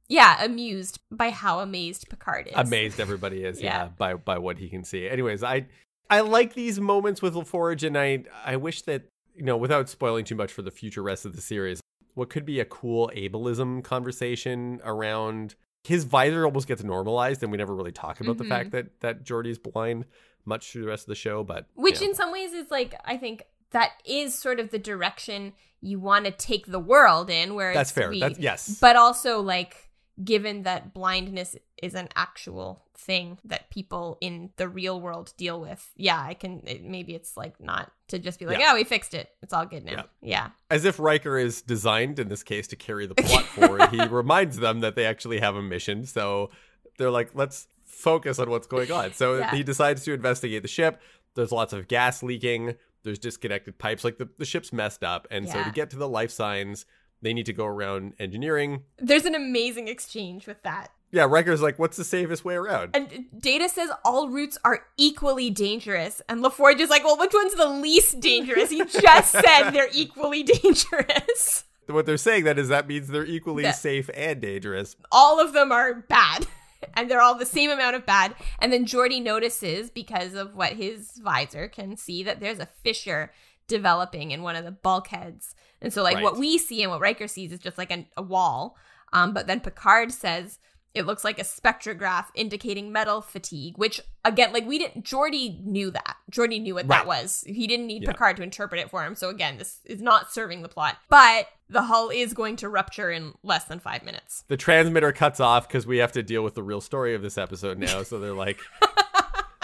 yeah 0.08 0.44
amused 0.44 0.98
by 1.10 1.30
how 1.30 1.60
amazed 1.60 2.08
picard 2.10 2.46
is 2.46 2.52
Amazed 2.56 3.00
everybody 3.00 3.44
is, 3.44 3.60
yeah. 3.60 3.84
Yeah. 3.84 3.88
by 3.96 4.14
by 4.14 4.38
what 4.38 4.58
he 4.58 4.68
can 4.68 4.84
see. 4.84 5.08
Anyways, 5.08 5.42
I 5.42 5.66
I 6.10 6.20
like 6.20 6.54
these 6.54 6.78
moments 6.80 7.22
with 7.22 7.34
LaForge, 7.34 7.86
and 7.86 7.96
I 7.96 8.24
I 8.44 8.56
wish 8.56 8.82
that 8.82 9.02
you 9.34 9.42
know, 9.44 9.56
without 9.56 9.88
spoiling 9.88 10.24
too 10.24 10.36
much 10.36 10.52
for 10.52 10.62
the 10.62 10.70
future 10.70 11.02
rest 11.02 11.24
of 11.26 11.34
the 11.34 11.42
series, 11.42 11.80
what 12.14 12.30
could 12.30 12.44
be 12.46 12.60
a 12.60 12.64
cool 12.64 13.10
ableism 13.16 13.82
conversation 13.82 14.80
around 14.84 15.56
his 15.82 16.04
visor 16.04 16.44
almost 16.46 16.68
gets 16.68 16.82
normalized, 16.84 17.42
and 17.42 17.50
we 17.50 17.58
never 17.58 17.74
really 17.74 17.92
talk 17.92 18.20
about 18.20 18.38
the 18.38 18.44
Mhm. 18.44 18.48
fact 18.48 18.70
that 18.72 19.00
that 19.00 19.24
Geordi's 19.24 19.58
blind 19.58 20.04
much 20.46 20.70
through 20.70 20.82
the 20.82 20.88
rest 20.88 21.04
of 21.04 21.08
the 21.08 21.14
show. 21.14 21.42
But 21.42 21.66
which 21.74 22.00
yeah. 22.00 22.08
in 22.08 22.14
some 22.14 22.30
ways 22.30 22.52
is 22.52 22.70
like 22.70 22.94
i 23.06 23.16
think 23.16 23.42
that 23.70 23.92
is 24.04 24.38
sort 24.38 24.60
of 24.60 24.70
the 24.70 24.78
direction 24.78 25.52
you 25.80 25.98
want 25.98 26.24
to 26.26 26.30
take 26.30 26.66
the 26.66 26.78
world 26.78 27.28
in 27.28 27.54
where 27.54 27.74
that's 27.74 27.90
fair. 27.90 28.08
we- 28.10 28.20
That's 28.20 28.38
yes. 28.38 28.78
but 28.80 28.94
also 28.96 29.40
like 29.40 29.83
given 30.22 30.62
that 30.62 30.94
blindness 30.94 31.56
is 31.82 31.94
an 31.94 32.08
actual 32.14 32.84
thing 32.96 33.38
that 33.44 33.68
people 33.70 34.16
in 34.20 34.50
the 34.56 34.68
real 34.68 35.00
world 35.00 35.32
deal 35.36 35.60
with 35.60 35.90
yeah 35.96 36.20
i 36.22 36.32
can 36.34 36.62
it, 36.66 36.84
maybe 36.84 37.14
it's 37.14 37.36
like 37.36 37.60
not 37.60 37.90
to 38.06 38.18
just 38.20 38.38
be 38.38 38.46
like 38.46 38.58
Yeah. 38.60 38.70
oh 38.70 38.74
we 38.76 38.84
fixed 38.84 39.14
it 39.14 39.30
it's 39.42 39.52
all 39.52 39.66
good 39.66 39.84
now 39.84 39.92
Yeah. 39.92 40.02
yeah 40.22 40.48
As 40.70 40.84
if 40.84 41.00
Riker 41.00 41.36
is 41.36 41.62
designed 41.62 42.20
in 42.20 42.28
this 42.28 42.44
case 42.44 42.68
to 42.68 42.76
carry 42.76 43.06
the 43.06 43.14
plot 43.16 43.44
forward, 43.44 43.88
he 43.90 44.04
reminds 44.06 44.58
them 44.58 44.80
that 44.80 44.94
they 44.94 45.04
actually 45.06 45.40
have 45.40 45.56
a 45.56 45.62
mission. 45.62 46.04
So 46.06 46.50
they're 46.98 47.10
like, 47.10 47.30
let's 47.34 47.66
focus 47.84 48.38
on 48.38 48.50
what's 48.50 48.66
going 48.66 48.92
on. 48.92 49.12
So 49.14 49.38
Yeah. 49.38 49.50
he 49.54 49.62
decides 49.62 50.04
to 50.04 50.12
investigate 50.12 50.62
the 50.62 50.68
ship. 50.68 51.00
There's 51.34 51.50
lots 51.52 51.72
of 51.72 51.88
gas 51.88 52.22
leaking. 52.22 52.74
There's 53.02 53.18
disconnected 53.18 53.78
pipes. 53.78 54.04
Like 54.04 54.18
the, 54.18 54.28
the 54.38 54.44
ship's 54.44 54.72
messed 54.72 55.02
up. 55.02 55.26
And 55.30 55.48
so 55.48 55.62
to 55.64 55.70
get 55.70 55.90
to 55.90 55.96
the 55.96 56.08
life 56.08 56.30
signs, 56.30 56.86
they 57.24 57.34
need 57.34 57.46
to 57.46 57.52
go 57.52 57.66
around 57.66 58.12
engineering. 58.20 58.82
there's 58.98 59.24
an 59.24 59.34
amazing 59.34 59.88
exchange 59.88 60.46
with 60.46 60.62
that 60.62 60.90
Yeah, 61.10 61.24
Riker's 61.24 61.60
like, 61.62 61.78
what's 61.78 61.96
the 61.96 62.04
safest 62.04 62.44
way 62.44 62.54
around? 62.54 62.90
and 62.94 63.24
data 63.38 63.68
says 63.68 63.90
all 64.04 64.28
routes 64.28 64.56
are 64.64 64.84
equally 64.96 65.50
dangerous 65.50 66.22
and 66.28 66.44
laforge 66.44 66.78
is 66.80 66.90
like 66.90 67.02
well 67.04 67.18
which 67.18 67.32
one's 67.34 67.54
the 67.54 67.66
least 67.68 68.20
dangerous 68.20 68.70
he 68.70 68.84
just 69.00 69.32
said 69.32 69.70
they're 69.70 69.88
equally 69.92 70.42
dangerous 70.44 71.64
What 71.86 72.06
they're 72.06 72.16
saying 72.16 72.44
then 72.44 72.58
is 72.58 72.68
that 72.68 72.86
means 72.88 73.08
they're 73.08 73.26
equally 73.26 73.64
Yeah. 73.64 73.72
safe 73.72 74.08
and 74.14 74.40
dangerous. 74.40 74.96
all 75.12 75.40
of 75.40 75.52
them 75.52 75.70
are 75.72 75.94
bad 75.94 76.46
and 76.94 77.10
they're 77.10 77.20
all 77.20 77.36
the 77.38 77.46
same 77.46 77.70
amount 77.70 77.96
of 77.96 78.04
bad 78.06 78.34
and 78.58 78.72
then 78.72 78.84
geordi 78.84 79.22
notices 79.22 79.90
because 79.90 80.34
of 80.34 80.54
what 80.54 80.72
his 80.74 81.12
visor 81.22 81.68
can 81.68 81.96
see 81.96 82.22
that 82.22 82.40
there's 82.40 82.58
a 82.58 82.68
fissure 82.82 83.32
developing 83.68 84.30
in 84.30 84.42
one 84.42 84.56
of 84.56 84.64
the 84.64 84.70
bulkheads 84.70 85.54
and 85.82 85.92
so 85.92 86.02
like 86.02 86.16
Right. 86.16 86.24
what 86.24 86.38
we 86.38 86.58
see 86.58 86.82
and 86.82 86.90
what 86.90 87.00
riker 87.00 87.28
sees 87.28 87.52
is 87.52 87.58
just 87.60 87.78
like 87.78 87.90
an, 87.90 88.06
a 88.16 88.22
wall. 88.22 88.76
Um, 89.12 89.32
but 89.32 89.46
then 89.46 89.60
picard 89.60 90.12
says 90.12 90.58
it 90.94 91.06
looks 91.06 91.24
like 91.24 91.38
a 91.40 91.44
spectrograph 91.44 92.26
indicating 92.36 92.92
metal 92.92 93.20
fatigue 93.20 93.76
which 93.76 94.00
again 94.24 94.52
like 94.52 94.64
we 94.66 94.78
didn't 94.78 95.04
geordi 95.04 95.62
knew 95.64 95.90
that. 95.90 96.16
Geordi 96.30 96.60
knew 96.62 96.74
what 96.74 96.88
that 96.88 97.06
was. 97.06 97.44
He 97.46 97.66
didn't 97.66 97.86
need 97.86 98.02
Yeah. 98.02 98.12
picard 98.12 98.36
to 98.38 98.42
interpret 98.42 98.80
it 98.80 98.90
for 98.90 99.04
him. 99.04 99.14
So 99.14 99.28
again 99.28 99.58
this 99.58 99.80
is 99.84 100.00
not 100.00 100.32
serving 100.32 100.62
the 100.62 100.68
plot. 100.68 100.98
But 101.08 101.48
the 101.68 101.82
hull 101.82 102.10
is 102.10 102.32
going 102.34 102.56
to 102.56 102.68
rupture 102.68 103.10
in 103.10 103.34
less 103.42 103.64
than 103.64 103.80
five 103.80 104.02
minutes. 104.04 104.44
The 104.48 104.56
transmitter 104.56 105.12
cuts 105.12 105.40
off 105.40 105.66
because 105.66 105.86
we 105.86 105.98
have 105.98 106.12
to 106.12 106.22
deal 106.22 106.42
with 106.44 106.54
the 106.54 106.62
real 106.62 106.80
story 106.80 107.14
of 107.14 107.22
this 107.22 107.38
episode 107.38 107.78
now. 107.78 108.02
So 108.02 108.20
they're 108.20 108.32
like, 108.34 108.60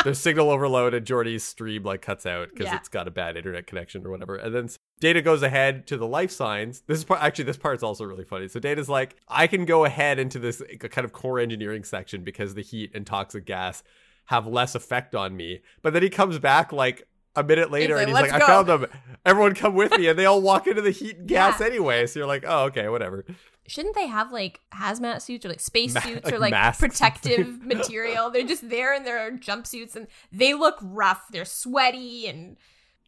there's 0.05 0.19
signal 0.19 0.51
overload 0.51 0.95
and 0.95 1.07
Geordi's 1.07 1.45
stream 1.45 1.83
like 1.83 2.03
cuts 2.03 2.27
out 2.27 2.49
because 2.51 2.67
Yeah. 2.67 2.77
it's 2.77 2.89
got 2.89 3.07
a 3.09 3.11
bad 3.11 3.37
internet 3.37 3.67
connection 3.67 4.07
or 4.07 4.11
whatever. 4.11 4.37
And 4.37 4.55
then 4.55 4.69
Data 5.01 5.23
goes 5.23 5.43
ahead 5.43 5.87
to 5.89 5.97
the 5.97 6.07
life 6.07 6.31
signs. 6.31 6.83
This 6.87 6.99
is 6.99 7.05
part, 7.05 7.23
actually 7.23 7.45
this 7.45 7.57
part's 7.57 7.83
also 7.83 8.05
really 8.05 8.25
funny. 8.25 8.49
So 8.49 8.61
Data's 8.61 8.89
like, 8.89 9.17
I 9.29 9.47
can 9.47 9.65
go 9.65 9.85
ahead 9.85 10.19
into 10.19 10.39
this 10.39 10.61
uh, 10.63 10.89
kind 10.89 11.05
of 11.05 11.13
core 11.13 11.39
engineering 11.39 11.85
section 11.85 12.23
because 12.25 12.55
the 12.55 12.63
heat 12.63 12.91
and 12.95 13.07
toxic 13.07 13.45
gas 13.47 13.83
have 14.27 14.47
less 14.47 14.75
effect 14.75 15.15
on 15.15 15.37
me. 15.37 15.61
But 15.83 15.93
then 15.93 16.03
he 16.03 16.11
comes 16.11 16.39
back 16.39 16.73
like 16.73 17.07
a 17.37 17.43
minute 17.45 17.71
later 17.71 17.95
like, 17.95 18.07
and 18.07 18.09
he's 18.11 18.15
like, 18.15 18.33
"Let's 18.33 18.35
I 18.35 18.39
go." 18.41 18.47
found 18.47 18.69
them. 18.69 18.87
Everyone 19.25 19.55
come 19.55 19.75
with 19.75 19.93
me. 19.97 20.09
And 20.09 20.19
they 20.19 20.27
all 20.27 20.41
walk 20.43 20.67
into 20.67 20.83
the 20.83 20.91
heat 20.91 21.17
and 21.19 21.29
gas 21.29 21.61
Yeah. 21.61 21.67
anyway. 21.67 22.07
So 22.07 22.19
you're 22.21 22.27
like, 22.29 22.45
oh, 22.47 22.65
okay, 22.65 22.89
whatever. 22.89 23.25
Shouldn't 23.71 23.95
they 23.95 24.07
have 24.09 24.33
like 24.33 24.61
hazmat 24.75 25.23
suits 25.23 25.45
or 25.47 25.49
like 25.49 25.61
space 25.61 25.95
Ma- 25.95 26.01
suits 26.01 26.25
like 26.25 26.35
or 26.35 26.39
like 26.39 26.51
masks. 26.51 26.81
protective 26.81 27.63
material? 27.65 28.31
They're 28.31 28.47
just 28.47 28.69
there 28.69 28.93
in 28.95 29.05
their 29.05 29.31
jumpsuits 29.33 29.97
and 29.97 30.07
they 30.33 30.55
look 30.55 30.77
rough. 30.83 31.23
They're 31.31 31.45
sweaty 31.45 32.27
and 32.27 32.57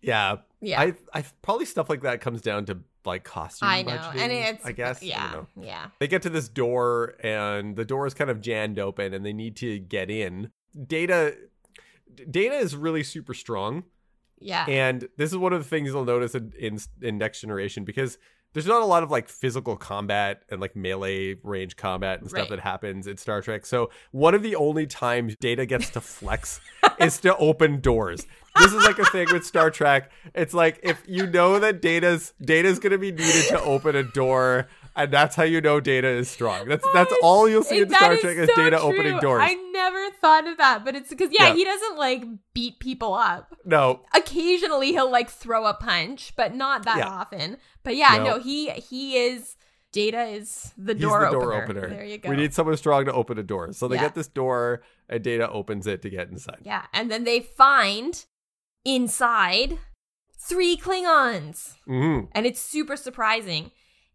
Yeah. 0.00 0.36
yeah. 0.60 0.80
I, 0.80 0.94
I 1.12 1.24
probably 1.42 1.66
stuff 1.66 1.90
like 1.90 2.02
that 2.02 2.20
comes 2.20 2.40
down 2.40 2.64
to 2.66 2.78
like 3.04 3.24
costume. 3.24 3.68
I, 3.68 3.82
know, 3.82 3.90
budgeting, 3.96 4.16
and 4.20 4.32
it's 4.32 4.64
I 4.64 4.70
guess. 4.72 5.02
Yeah, 5.02 5.32
know. 5.32 5.46
yeah. 5.60 5.86
They 5.98 6.06
get 6.06 6.22
to 6.22 6.30
this 6.30 6.48
door, 6.48 7.16
and 7.20 7.74
the 7.74 7.84
door 7.84 8.06
is 8.06 8.14
kind 8.14 8.30
of 8.30 8.40
jammed 8.40 8.78
open, 8.78 9.12
and 9.12 9.26
they 9.26 9.32
need 9.32 9.56
to 9.56 9.80
get 9.80 10.08
in. 10.08 10.52
Data, 10.86 11.36
Data 12.30 12.54
is 12.54 12.76
really 12.76 13.02
super 13.02 13.34
strong, 13.34 13.82
Yeah. 14.38 14.64
and 14.68 15.08
this 15.16 15.32
is 15.32 15.36
one 15.36 15.52
of 15.52 15.60
the 15.64 15.68
things 15.68 15.88
you'll 15.88 16.04
notice 16.04 16.36
in, 16.36 16.52
in 16.56 16.78
in 17.00 17.18
Next 17.18 17.40
Generation 17.40 17.82
because 17.84 18.18
there's 18.52 18.66
not 18.66 18.82
a 18.82 18.84
lot 18.86 19.02
of 19.02 19.10
like 19.10 19.28
physical 19.28 19.76
combat 19.76 20.42
and 20.50 20.60
like 20.60 20.76
melee 20.76 21.36
range 21.42 21.76
combat 21.76 22.20
and 22.20 22.28
stuff 22.28 22.40
Right. 22.42 22.50
that 22.50 22.60
happens 22.60 23.06
in 23.06 23.16
Star 23.16 23.40
Trek. 23.42 23.64
So 23.66 23.90
one 24.10 24.34
of 24.34 24.42
the 24.42 24.56
only 24.56 24.86
times 24.86 25.36
Data 25.36 25.64
gets 25.66 25.90
to 25.90 26.00
flex 26.00 26.60
is 27.00 27.18
to 27.20 27.36
open 27.36 27.80
doors. 27.80 28.26
This 28.56 28.72
is 28.74 28.84
like 28.84 28.98
a 28.98 29.04
thing 29.06 29.28
with 29.32 29.46
Star 29.46 29.70
Trek. 29.70 30.10
It's 30.34 30.52
like 30.52 30.80
if 30.82 31.02
you 31.06 31.26
know 31.26 31.58
that 31.58 31.80
Data's 31.80 32.34
Data's 32.42 32.78
gonna 32.78 32.98
be 32.98 33.10
needed 33.10 33.46
to 33.48 33.60
open 33.62 33.96
a 33.96 34.02
door, 34.02 34.68
and 34.96 35.12
that's 35.12 35.36
how 35.36 35.42
you 35.44 35.60
know 35.60 35.80
Data 35.80 36.08
is 36.08 36.28
strong. 36.30 36.68
That's 36.68 36.86
that's 36.92 37.12
all 37.22 37.48
you'll 37.48 37.62
see 37.62 37.80
in 37.80 37.88
Star 37.88 38.16
Trek 38.16 38.36
is 38.36 38.48
so 38.48 38.56
Data 38.56 38.76
true. 38.78 38.86
opening 38.86 39.18
doors. 39.20 39.42
I 39.44 39.54
never 39.72 40.10
thought 40.20 40.46
of 40.46 40.56
that, 40.58 40.84
but 40.84 40.94
it's 40.94 41.08
because 41.10 41.30
yeah, 41.32 41.48
Yeah. 41.48 41.54
he 41.54 41.64
doesn't 41.64 41.96
like 41.96 42.24
beat 42.54 42.78
people 42.78 43.14
up. 43.14 43.56
No, 43.64 44.00
Occasionally 44.14 44.88
he'll 44.92 45.10
like 45.10 45.30
throw 45.30 45.66
a 45.66 45.74
punch, 45.74 46.32
but 46.36 46.54
not 46.54 46.84
that 46.84 46.98
Yeah. 46.98 47.08
often. 47.08 47.56
But 47.82 47.96
yeah, 47.96 48.16
No. 48.18 48.24
no, 48.24 48.38
he 48.38 48.70
he 48.70 49.16
is 49.16 49.56
Data 49.92 50.22
is 50.24 50.72
the 50.78 50.94
door, 50.94 51.20
the 51.26 51.30
door 51.32 51.52
opener. 51.52 51.80
opener. 51.82 51.88
There 51.90 52.04
you 52.04 52.16
go. 52.18 52.30
We 52.30 52.36
need 52.36 52.54
someone 52.54 52.76
strong 52.78 53.04
to 53.04 53.12
open 53.12 53.38
a 53.38 53.42
door. 53.42 53.72
So 53.74 53.88
they 53.88 53.96
Yeah. 53.96 54.02
get 54.02 54.14
this 54.14 54.28
door, 54.28 54.82
and 55.08 55.22
Data 55.22 55.50
opens 55.50 55.86
it 55.86 56.00
to 56.02 56.08
get 56.10 56.28
inside. 56.30 56.60
Yeah, 56.62 56.86
and 56.94 57.10
then 57.10 57.24
they 57.24 57.40
find 57.40 58.24
inside 58.84 59.78
three 60.38 60.76
Klingons, 60.76 61.74
hmm 61.84 62.20
and 62.32 62.46
it's 62.46 62.60
super 62.60 62.96
surprising. 62.96 63.70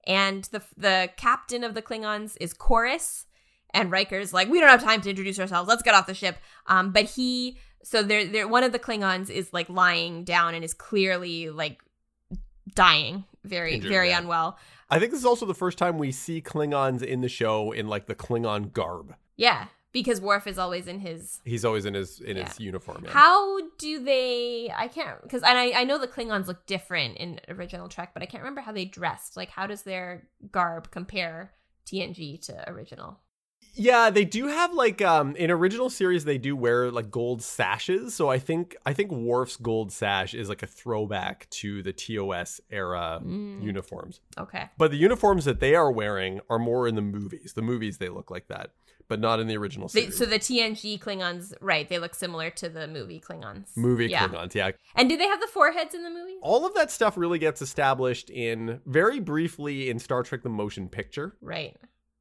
And 0.08 0.46
the 0.46 0.64
the 0.78 1.10
captain 1.18 1.64
of 1.64 1.74
the 1.74 1.82
Klingons 1.82 2.38
is 2.40 2.54
Korris, 2.54 3.26
and 3.74 3.92
Riker's 3.92 4.34
like, 4.34 4.48
"We 4.48 4.60
don't 4.60 4.70
have 4.70 4.84
time 4.84 5.02
to 5.02 5.10
introduce 5.10 5.38
ourselves. 5.38 5.68
Let's 5.68 5.84
get 5.84 5.94
off 5.94 6.08
the 6.08 6.14
ship." 6.14 6.38
Um, 6.66 6.92
but 6.92 7.04
he, 7.04 7.58
so 7.84 8.02
they're, 8.02 8.26
they're 8.26 8.48
one 8.48 8.64
of 8.64 8.72
the 8.72 8.80
Klingons 8.80 9.30
is 9.30 9.52
like 9.52 9.70
lying 9.70 10.24
down 10.24 10.56
and 10.56 10.64
is 10.64 10.74
clearly 10.74 11.50
like 11.50 11.82
dying, 12.74 13.26
very 13.44 13.76
Injured, 13.76 13.92
very 13.92 14.10
yeah. 14.10 14.20
unwell. 14.20 14.58
I 14.90 15.00
think 15.00 15.12
this 15.12 15.20
is 15.20 15.26
also 15.26 15.46
the 15.46 15.54
first 15.54 15.78
time 15.78 15.98
we 15.98 16.14
see 16.14 16.42
Klingons 16.42 17.04
in 17.04 17.20
the 17.20 17.30
show 17.30 17.74
in 17.74 17.88
like 17.88 18.06
the 18.06 18.16
Klingon 18.16 18.72
garb. 18.72 19.14
Yeah, 19.36 19.66
because 19.94 20.20
Worf 20.22 20.48
is 20.48 20.58
always 20.58 20.88
in 20.88 21.00
his 21.00 21.40
He's 21.46 21.66
always 21.66 21.86
in 21.86 21.94
his 21.94 22.20
in 22.20 22.38
Yeah. 22.38 22.48
his 22.48 22.60
uniform. 22.60 23.04
yeah. 23.04 23.12
How 23.12 23.60
do 23.78 24.04
they? 24.04 24.72
I 24.76 24.88
can't 24.88 25.22
because 25.24 25.44
and 25.44 25.58
I 25.58 25.72
I 25.82 25.84
know 25.84 25.98
the 25.98 26.08
Klingons 26.08 26.48
look 26.48 26.66
different 26.66 27.18
in 27.18 27.40
original 27.48 27.88
Trek, 27.90 28.12
but 28.14 28.24
I 28.24 28.26
can't 28.26 28.44
remember 28.44 28.62
how 28.62 28.72
they 28.72 28.86
dressed. 28.86 29.36
Like, 29.38 29.50
how 29.50 29.68
does 29.68 29.84
their 29.84 30.28
garb 30.52 30.92
compare 30.92 31.54
TNG 31.86 32.40
to 32.48 32.70
original? 32.70 33.20
Yeah, 33.80 34.10
they 34.10 34.26
do 34.26 34.48
have 34.48 34.74
like 34.74 35.02
um 35.04 35.36
in 35.36 35.52
original 35.52 35.90
series 35.92 36.26
they 36.26 36.40
do 36.40 36.56
wear 36.56 36.90
like 36.92 37.12
gold 37.12 37.44
sashes. 37.44 38.14
So 38.16 38.28
I 38.30 38.40
think 38.40 38.76
I 38.88 38.94
think 38.94 39.12
Worf's 39.12 39.56
gold 39.56 39.92
sash 39.92 40.34
is 40.34 40.50
like 40.50 40.64
a 40.64 40.68
throwback 40.68 41.48
to 41.52 41.84
the 41.84 41.94
TOS 41.94 42.60
era 42.72 43.20
Mm. 43.24 43.62
uniforms. 43.64 44.20
Okay. 44.38 44.70
But 44.78 44.90
the 44.92 44.98
uniforms 44.98 45.46
that 45.46 45.60
they 45.60 45.76
are 45.76 45.92
wearing 45.92 46.40
are 46.50 46.58
more 46.60 46.88
in 46.88 46.96
the 46.96 47.02
movies. 47.04 47.54
The 47.54 47.62
movies 47.62 48.00
they 48.00 48.10
look 48.10 48.32
like 48.32 48.48
that, 48.48 48.72
but 49.08 49.20
not 49.20 49.40
in 49.40 49.48
the 49.48 49.58
original 49.58 49.88
They, 49.88 50.02
series. 50.02 50.18
so 50.18 50.26
the 50.26 50.40
TNG 50.40 51.00
Klingons, 51.00 51.54
right? 51.62 51.88
They 51.88 52.00
look 52.00 52.14
similar 52.16 52.50
to 52.52 52.70
the 52.70 52.88
movie 52.88 53.20
Klingons. 53.20 53.76
movie 53.76 54.08
yeah. 54.08 54.28
Klingons, 54.28 54.54
yeah. 54.54 54.72
And 54.96 55.10
do 55.10 55.18
they 55.18 55.28
have 55.28 55.40
the 55.42 55.48
foreheads 55.48 55.94
in 55.96 56.04
the 56.04 56.10
movie? 56.10 56.36
All 56.42 56.66
of 56.66 56.74
that 56.76 56.92
stuff 56.92 57.18
really 57.18 57.40
gets 57.40 57.62
established 57.62 58.30
in 58.30 58.82
very 58.86 59.20
briefly 59.20 59.90
in 59.90 60.00
Star 60.00 60.24
Trek 60.24 60.44
the 60.44 60.50
Motion 60.50 60.90
Picture. 60.90 61.36
Right. 61.42 61.76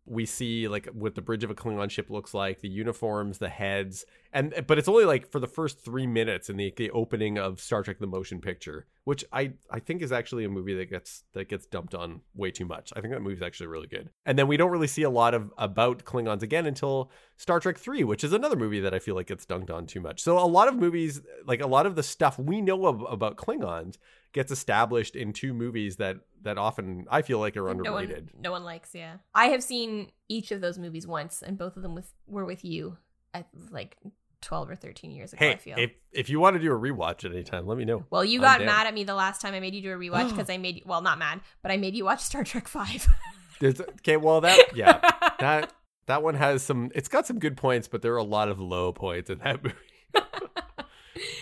We 0.07 0.25
see 0.25 0.69
like 0.69 0.87
what 0.87 1.15
the 1.15 1.21
bridge 1.21 1.45
of 1.45 1.51
a 1.51 1.55
Klingon 1.55 1.91
ship 1.91 2.11
looks 2.11 2.33
like, 2.33 2.61
the 2.61 2.69
uniforms, 2.69 3.39
the 3.39 3.49
heads, 3.49 4.05
and 4.33 4.55
but 4.67 4.79
it's 4.79 4.89
only 4.89 5.05
like 5.05 5.31
for 5.31 5.41
the 5.41 5.47
first 5.47 5.85
three 5.85 6.07
minutes 6.07 6.49
in 6.49 6.57
the 6.57 6.73
the 6.77 6.91
opening 6.93 7.39
of 7.39 7.61
Star 7.61 7.83
Trek: 7.83 7.99
The 7.99 8.07
Motion 8.07 8.41
Picture, 8.41 8.87
which 9.05 9.25
I 9.33 9.53
I 9.71 9.81
think 9.81 10.03
is 10.03 10.13
actually 10.13 10.45
a 10.45 10.49
movie 10.49 10.75
that 10.75 10.89
gets 10.89 11.25
that 11.33 11.49
gets 11.49 11.67
dumped 11.67 11.95
on 11.95 12.21
way 12.35 12.51
too 12.51 12.67
much. 12.67 12.93
I 12.95 13.01
think 13.01 13.13
that 13.13 13.21
movie's 13.21 13.43
actually 13.43 13.67
really 13.67 13.89
good, 13.89 14.11
and 14.25 14.39
then 14.39 14.47
we 14.47 14.57
don't 14.57 14.71
really 14.71 14.87
see 14.87 15.03
a 15.03 15.11
lot 15.11 15.35
of 15.35 15.53
about 15.59 16.05
Klingons 16.05 16.43
again 16.43 16.67
until 16.67 17.11
Star 17.37 17.59
Trek 17.59 17.77
Three, 17.77 18.05
which 18.05 18.23
is 18.23 18.33
another 18.33 18.57
movie 18.57 18.81
that 18.81 18.95
I 18.95 19.01
feel 19.01 19.17
like 19.17 19.27
gets 19.27 19.45
dunked 19.45 19.71
on 19.71 19.87
too 19.87 20.01
much. 20.01 20.23
So 20.23 20.39
a 20.39 20.47
lot 20.47 20.69
of 20.69 20.77
movies, 20.77 21.21
like 21.47 21.61
a 21.61 21.67
lot 21.67 21.87
of 21.87 21.97
the 21.97 22.03
stuff 22.03 22.39
we 22.39 22.61
know 22.61 22.87
of, 22.87 23.05
about 23.11 23.37
Klingons, 23.37 23.97
gets 24.37 24.53
established 24.53 25.17
in 25.17 25.33
two 25.33 25.53
movies 25.53 25.97
that 25.97 26.19
that 26.43 26.59
often 26.59 27.07
I 27.11 27.23
feel 27.23 27.41
like 27.41 27.57
are 27.57 27.63
No 27.75 27.93
one, 27.93 28.05
underrated. 28.05 28.31
no 28.39 28.53
one 28.53 28.63
likes. 28.63 28.95
Yeah, 28.95 29.17
I 29.35 29.47
have 29.47 29.63
seen 29.65 30.13
each 30.29 30.53
of 30.53 30.61
those 30.61 30.79
movies 30.79 31.07
once, 31.09 31.43
and 31.43 31.59
both 31.59 31.77
of 31.77 31.83
them 31.83 31.97
with 31.97 32.13
were 32.29 32.45
with 32.45 32.65
you 32.65 32.99
at 33.35 33.49
like 33.71 33.97
twelve 34.43 34.69
or 34.71 34.77
thirteen 34.77 35.11
years 35.11 35.33
ago. 35.33 35.49
I 35.49 35.57
feel. 35.57 35.77
if 35.79 35.91
if 36.13 36.29
you 36.31 36.39
want 36.39 36.55
to 36.55 36.61
do 36.63 36.71
a 36.71 36.79
rewatch 36.79 37.25
at 37.25 37.33
any 37.33 37.43
time, 37.43 37.67
let 37.67 37.79
me 37.79 37.85
know. 37.85 38.05
well, 38.11 38.25
you 38.25 38.39
got 38.41 38.63
mad 38.65 38.87
at 38.87 38.95
me 38.95 39.03
the 39.03 39.15
last 39.15 39.41
time 39.41 39.55
I 39.55 39.61
made 39.61 39.75
you 39.75 39.83
do 39.83 39.93
a 39.93 39.97
rewatch 39.97 40.29
because 40.37 40.51
I 40.51 40.59
made 40.59 40.77
you. 40.77 40.83
Well, 40.87 41.01
not 41.03 41.19
mad, 41.19 41.41
but 41.63 41.73
I 41.73 41.79
made 41.79 41.97
you 41.97 42.05
watch 42.05 42.21
Star 42.21 42.45
Trek 42.45 42.69
Five. 42.69 43.09
Okay, 43.63 44.19
well 44.19 44.43
that 44.43 44.77
yeah, 44.77 45.01
that 45.41 45.73
that 46.09 46.23
one 46.23 46.35
has 46.35 46.63
some. 46.63 46.91
It's 46.95 47.09
got 47.09 47.27
some 47.27 47.39
good 47.39 47.57
points, 47.57 47.89
but 47.89 48.03
there 48.03 48.13
are 48.13 48.19
a 48.19 48.23
lot 48.23 48.51
of 48.51 48.61
low 48.61 48.93
points 48.93 49.31
in 49.31 49.39
that 49.39 49.65
movie. 49.65 49.75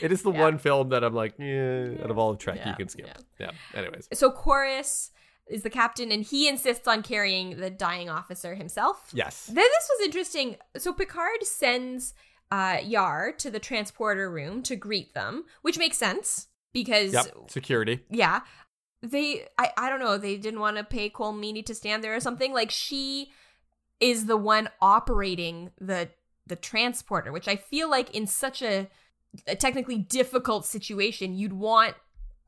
it 0.02 0.12
is 0.12 0.22
the 0.22 0.32
Yeah. 0.32 0.40
one 0.40 0.58
film 0.58 0.88
that 0.90 1.02
I'm 1.04 1.14
like, 1.14 1.34
yeah, 1.38 1.88
out 2.02 2.10
of 2.10 2.18
all 2.18 2.32
the 2.32 2.38
Trek, 2.38 2.56
Yeah, 2.58 2.70
you 2.70 2.74
can 2.76 2.88
skip. 2.88 3.08
Yeah. 3.38 3.50
Anyways, 3.74 4.08
so 4.12 4.30
Korris 4.30 5.10
is 5.46 5.62
the 5.62 5.70
captain, 5.70 6.10
and 6.10 6.22
he 6.24 6.48
insists 6.48 6.88
on 6.88 7.02
carrying 7.02 7.58
the 7.58 7.70
dying 7.70 8.08
officer 8.08 8.54
himself. 8.54 9.10
yes, 9.12 9.46
Then 9.46 9.56
this 9.56 9.90
was 9.98 10.04
interesting. 10.06 10.56
So 10.78 10.92
Picard 10.92 11.42
sends 11.44 12.14
uh, 12.50 12.78
Yar 12.82 13.32
to 13.38 13.50
the 13.50 13.58
transporter 13.58 14.30
room 14.30 14.62
to 14.62 14.76
greet 14.76 15.12
them, 15.14 15.44
which 15.62 15.76
makes 15.78 15.96
sense 15.98 16.48
because 16.72 17.12
yep, 17.12 17.26
security. 17.48 18.00
yeah, 18.10 18.40
they 19.02 19.46
I 19.58 19.70
I 19.76 19.90
don't 19.90 20.00
know 20.00 20.16
they 20.18 20.36
didn't 20.36 20.60
want 20.60 20.76
to 20.78 20.84
pay 20.84 21.10
Colm 21.10 21.38
Meaney 21.40 21.64
to 21.66 21.74
stand 21.74 22.02
there 22.02 22.14
or 22.14 22.20
something. 22.20 22.52
Like 22.52 22.70
she 22.70 23.30
is 24.00 24.26
the 24.26 24.36
one 24.36 24.68
operating 24.80 25.70
the 25.80 26.08
the 26.46 26.56
transporter, 26.56 27.32
which 27.32 27.48
I 27.48 27.56
feel 27.56 27.88
like 27.90 28.14
in 28.14 28.26
such 28.26 28.60
a, 28.62 28.88
a 29.46 29.56
technically 29.56 29.98
difficult 29.98 30.64
situation, 30.66 31.34
you'd 31.34 31.52
want 31.52 31.94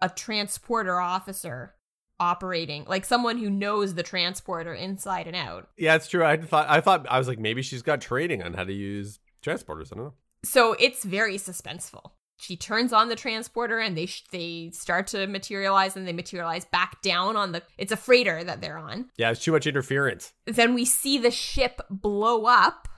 a 0.01 0.09
transporter 0.09 1.01
officer 1.01 1.75
operating 2.19 2.85
like 2.87 3.05
someone 3.05 3.37
who 3.37 3.51
knows 3.51 3.95
the 3.95 4.03
transporter 4.03 4.73
inside 4.73 5.27
and 5.27 5.37
out 5.37 5.69
Yeah, 5.77 5.97
it's 5.97 6.09
true. 6.09 6.25
I 6.25 6.39
thought 6.39 6.67
I 6.69 6.81
thought 6.81 7.07
I 7.11 7.19
was 7.19 7.29
like 7.29 7.39
maybe 7.39 7.61
she's 7.61 7.83
got 7.83 8.01
training 8.01 8.43
on 8.43 8.55
how 8.55 8.65
to 8.65 8.73
use 8.73 9.19
transporters. 9.45 9.93
I 9.93 9.97
don't 9.97 10.05
know. 10.05 10.15
So 10.43 10.75
it's 10.79 11.05
very 11.05 11.37
suspenseful. 11.37 12.13
She 12.39 12.57
turns 12.57 12.93
on 12.93 13.09
the 13.09 13.17
transporter 13.17 13.79
and 13.79 13.97
they 13.97 14.07
sh- 14.07 14.25
they 14.31 14.71
start 14.73 15.09
to 15.09 15.27
materialize 15.27 15.97
and 15.97 16.07
they 16.07 16.13
materialize 16.13 16.65
back 16.67 17.01
down 17.03 17.37
on 17.37 17.53
the 17.53 17.63
it's 17.79 17.93
a 17.93 17.97
freighter 17.97 18.45
that 18.45 18.61
they're 18.61 18.79
on. 18.79 19.11
Yeah, 19.17 19.31
it's 19.31 19.43
too 19.43 19.53
much 19.53 19.67
interference. 19.67 20.33
Then 20.47 20.75
we 20.75 20.85
see 20.85 21.19
the 21.19 21.31
ship 21.31 21.81
blow 21.91 22.45
up 22.45 22.89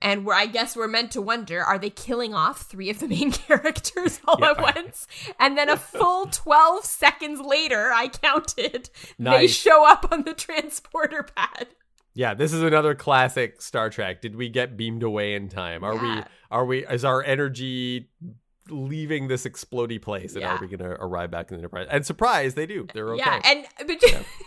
and 0.00 0.24
we're 0.26 0.34
I 0.34 0.46
guess 0.46 0.76
we're 0.76 0.88
meant 0.88 1.10
to 1.12 1.22
wonder 1.22 1.62
are 1.62 1.78
they 1.78 1.90
killing 1.90 2.34
off 2.34 2.62
three 2.62 2.90
of 2.90 2.98
the 3.00 3.08
main 3.08 3.32
characters 3.46 4.20
all 4.26 4.36
Yeah. 4.40 4.50
at 4.50 4.60
once? 4.76 5.06
And 5.38 5.56
then 5.58 5.68
a 5.68 5.76
full 5.76 6.26
12 6.30 6.84
seconds 6.84 7.40
later, 7.40 7.90
I 7.92 8.08
counted, 8.08 8.90
they 9.18 9.46
show 9.46 9.86
up 9.86 10.12
on 10.12 10.22
the 10.24 10.34
transporter 10.34 11.22
pad. 11.22 11.68
Yeah, 12.14 12.34
this 12.34 12.52
is 12.52 12.62
another 12.62 12.94
classic 12.96 13.62
Star 13.62 13.90
Trek. 13.90 14.20
Did 14.22 14.34
we 14.34 14.48
get 14.48 14.76
beamed 14.76 15.04
away 15.04 15.34
in 15.34 15.48
time? 15.48 15.84
Are 15.84 15.96
we 15.96 16.22
are 16.50 16.64
we 16.64 16.84
is 16.86 17.04
our 17.04 17.22
energy 17.22 18.10
leaving 18.70 19.28
this 19.28 19.44
explody 19.44 20.00
place 20.00 20.32
and 20.34 20.42
Yeah. 20.42 20.56
are 20.56 20.60
we 20.60 20.66
going 20.66 20.78
to 20.80 20.96
arrive 21.00 21.30
back 21.30 21.50
in 21.50 21.56
the 21.56 21.60
Enterprise? 21.60 21.88
And 21.90 22.04
surprise, 22.06 22.54
they 22.54 22.66
do. 22.66 22.86
They're 22.92 23.12
okay. 23.14 23.22
Yeah, 23.26 23.40
and 23.44 23.66
but 23.86 24.02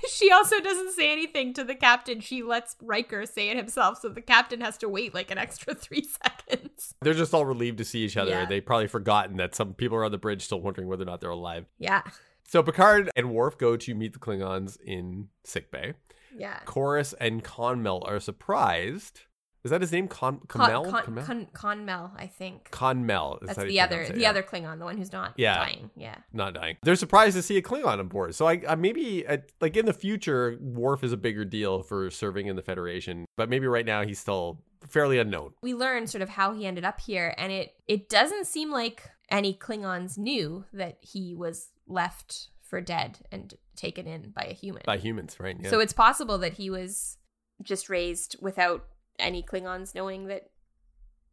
she 0.09 0.31
also 0.31 0.59
doesn't 0.59 0.91
say 0.93 1.11
anything 1.11 1.53
to 1.55 1.63
the 1.63 1.75
captain. 1.75 2.19
She 2.19 2.43
lets 2.43 2.75
Riker 2.81 3.25
say 3.25 3.49
it 3.49 3.57
himself, 3.57 3.99
so 4.01 4.09
the 4.09 4.21
captain 4.21 4.61
has 4.61 4.77
to 4.79 4.89
wait 4.89 5.13
like 5.13 5.31
an 5.31 5.37
extra 5.37 5.73
three 5.75 6.03
seconds. 6.03 6.93
They're 7.01 7.13
just 7.13 7.33
all 7.33 7.45
relieved 7.45 7.77
to 7.79 7.85
see 7.85 7.99
each 7.99 8.17
other. 8.17 8.31
Yeah. 8.31 8.45
They 8.45 8.61
probably 8.61 8.87
forgotten 8.87 9.37
that 9.37 9.55
some 9.55 9.73
people 9.73 9.97
are 9.97 10.05
on 10.05 10.11
the 10.11 10.17
bridge 10.17 10.43
still 10.43 10.61
wondering 10.61 10.87
whether 10.87 11.03
or 11.03 11.05
not 11.05 11.21
they're 11.21 11.29
alive. 11.29 11.65
Yeah, 11.79 12.01
So 12.47 12.61
Picard 12.63 13.09
and 13.15 13.31
Worf 13.31 13.57
go 13.57 13.77
to 13.77 13.95
meet 13.95 14.13
the 14.13 14.19
Klingons 14.19 14.77
in 14.83 15.27
sickbay. 15.43 15.93
yeah. 16.37 16.59
Korris 16.65 17.13
and 17.19 17.43
Konmel 17.43 18.07
are 18.07 18.19
surprised. 18.19 19.21
Is 19.63 19.71
that 19.71 19.81
his 19.81 19.91
name? 19.91 20.07
Con 20.07 20.39
Con, 20.47 20.69
Konmel? 20.69 20.89
Con, 20.89 21.03
Konmel? 21.03 21.25
Con, 21.25 21.47
Konmel, 21.53 22.11
I 22.17 22.27
think. 22.27 22.69
Konmel. 22.71 23.41
is 23.43 23.47
That's 23.55 23.63
the 23.67 23.79
other, 23.79 24.01
it, 24.01 24.15
the 24.15 24.21
yeah. 24.21 24.29
other 24.31 24.41
Klingon, 24.43 24.79
the 24.79 24.85
one 24.85 24.97
who's 24.97 25.11
not 25.11 25.33
Yeah. 25.37 25.55
dying. 25.55 25.91
Yeah, 25.95 26.15
not 26.33 26.53
dying. 26.53 26.77
They're 26.83 26.95
surprised 26.95 27.35
to 27.35 27.41
see 27.43 27.57
a 27.57 27.61
Klingon 27.61 27.99
on 27.99 28.07
board. 28.07 28.33
So 28.35 28.47
I, 28.47 28.61
I 28.67 28.75
maybe 28.75 29.25
uh 29.27 29.37
like 29.59 29.77
in 29.77 29.85
the 29.85 29.93
future, 29.93 30.57
Worf 30.59 31.03
is 31.03 31.11
a 31.11 31.17
bigger 31.17 31.45
deal 31.45 31.83
for 31.83 32.09
serving 32.09 32.47
in 32.47 32.55
the 32.55 32.61
Federation, 32.63 33.25
but 33.37 33.49
maybe 33.49 33.67
right 33.67 33.85
now 33.85 34.03
he's 34.03 34.19
still 34.19 34.63
fairly 34.89 35.19
unknown. 35.19 35.53
we 35.61 35.75
learn 35.75 36.07
sort 36.07 36.23
of 36.23 36.29
how 36.29 36.53
he 36.53 36.65
ended 36.65 36.83
up 36.83 36.99
here, 36.99 37.35
and 37.37 37.51
it 37.51 37.75
it 37.87 38.09
doesn't 38.09 38.47
seem 38.47 38.71
like 38.71 39.03
any 39.29 39.53
Klingons 39.53 40.17
knew 40.17 40.65
that 40.73 40.97
he 41.01 41.35
was 41.35 41.69
left 41.87 42.49
for 42.63 42.81
dead 42.81 43.19
and 43.31 43.53
taken 43.75 44.07
in 44.07 44.31
by 44.31 44.43
a 44.43 44.53
human. 44.53 44.81
By 44.85 44.97
humans, 44.97 45.37
right? 45.39 45.55
Yeah. 45.59 45.69
So 45.69 45.79
it's 45.79 45.93
possible 45.93 46.37
that 46.39 46.53
he 46.53 46.69
was 46.69 47.17
just 47.63 47.89
raised 47.89 48.35
without 48.41 48.85
any 49.21 49.43
Klingons 49.43 49.93
knowing 49.95 50.25
that 50.27 50.49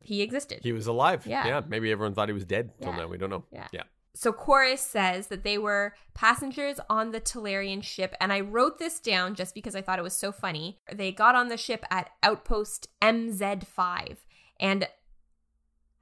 he 0.00 0.22
existed. 0.22 0.60
he 0.62 0.72
was 0.72 0.86
alive. 0.86 1.26
Yeah. 1.26 1.46
Yeah. 1.46 1.60
Maybe 1.66 1.90
everyone 1.90 2.14
thought 2.14 2.28
he 2.28 2.32
was 2.32 2.44
dead 2.44 2.70
till 2.80 2.92
Yeah. 2.92 2.98
now. 2.98 3.06
We 3.08 3.18
don't 3.18 3.30
know. 3.30 3.44
Yeah. 3.52 3.66
Yeah. 3.72 3.82
so 4.14 4.32
Korris 4.32 4.78
says 4.78 5.26
that 5.28 5.42
they 5.44 5.58
were 5.58 5.94
passengers 6.14 6.78
on 6.90 7.10
the 7.12 7.20
Talarian 7.20 7.82
ship, 7.82 8.14
and 8.20 8.32
I 8.32 8.40
wrote 8.40 8.78
this 8.78 8.98
down 9.00 9.34
just 9.34 9.54
because 9.54 9.74
I 9.76 9.82
thought 9.82 9.98
it 9.98 10.02
was 10.02 10.16
so 10.16 10.32
funny. 10.32 10.80
They 10.92 11.12
got 11.12 11.34
on 11.34 11.48
the 11.48 11.56
ship 11.56 11.84
at 11.90 12.10
Outpost 12.22 12.88
MZ5, 13.02 14.16
and 14.60 14.88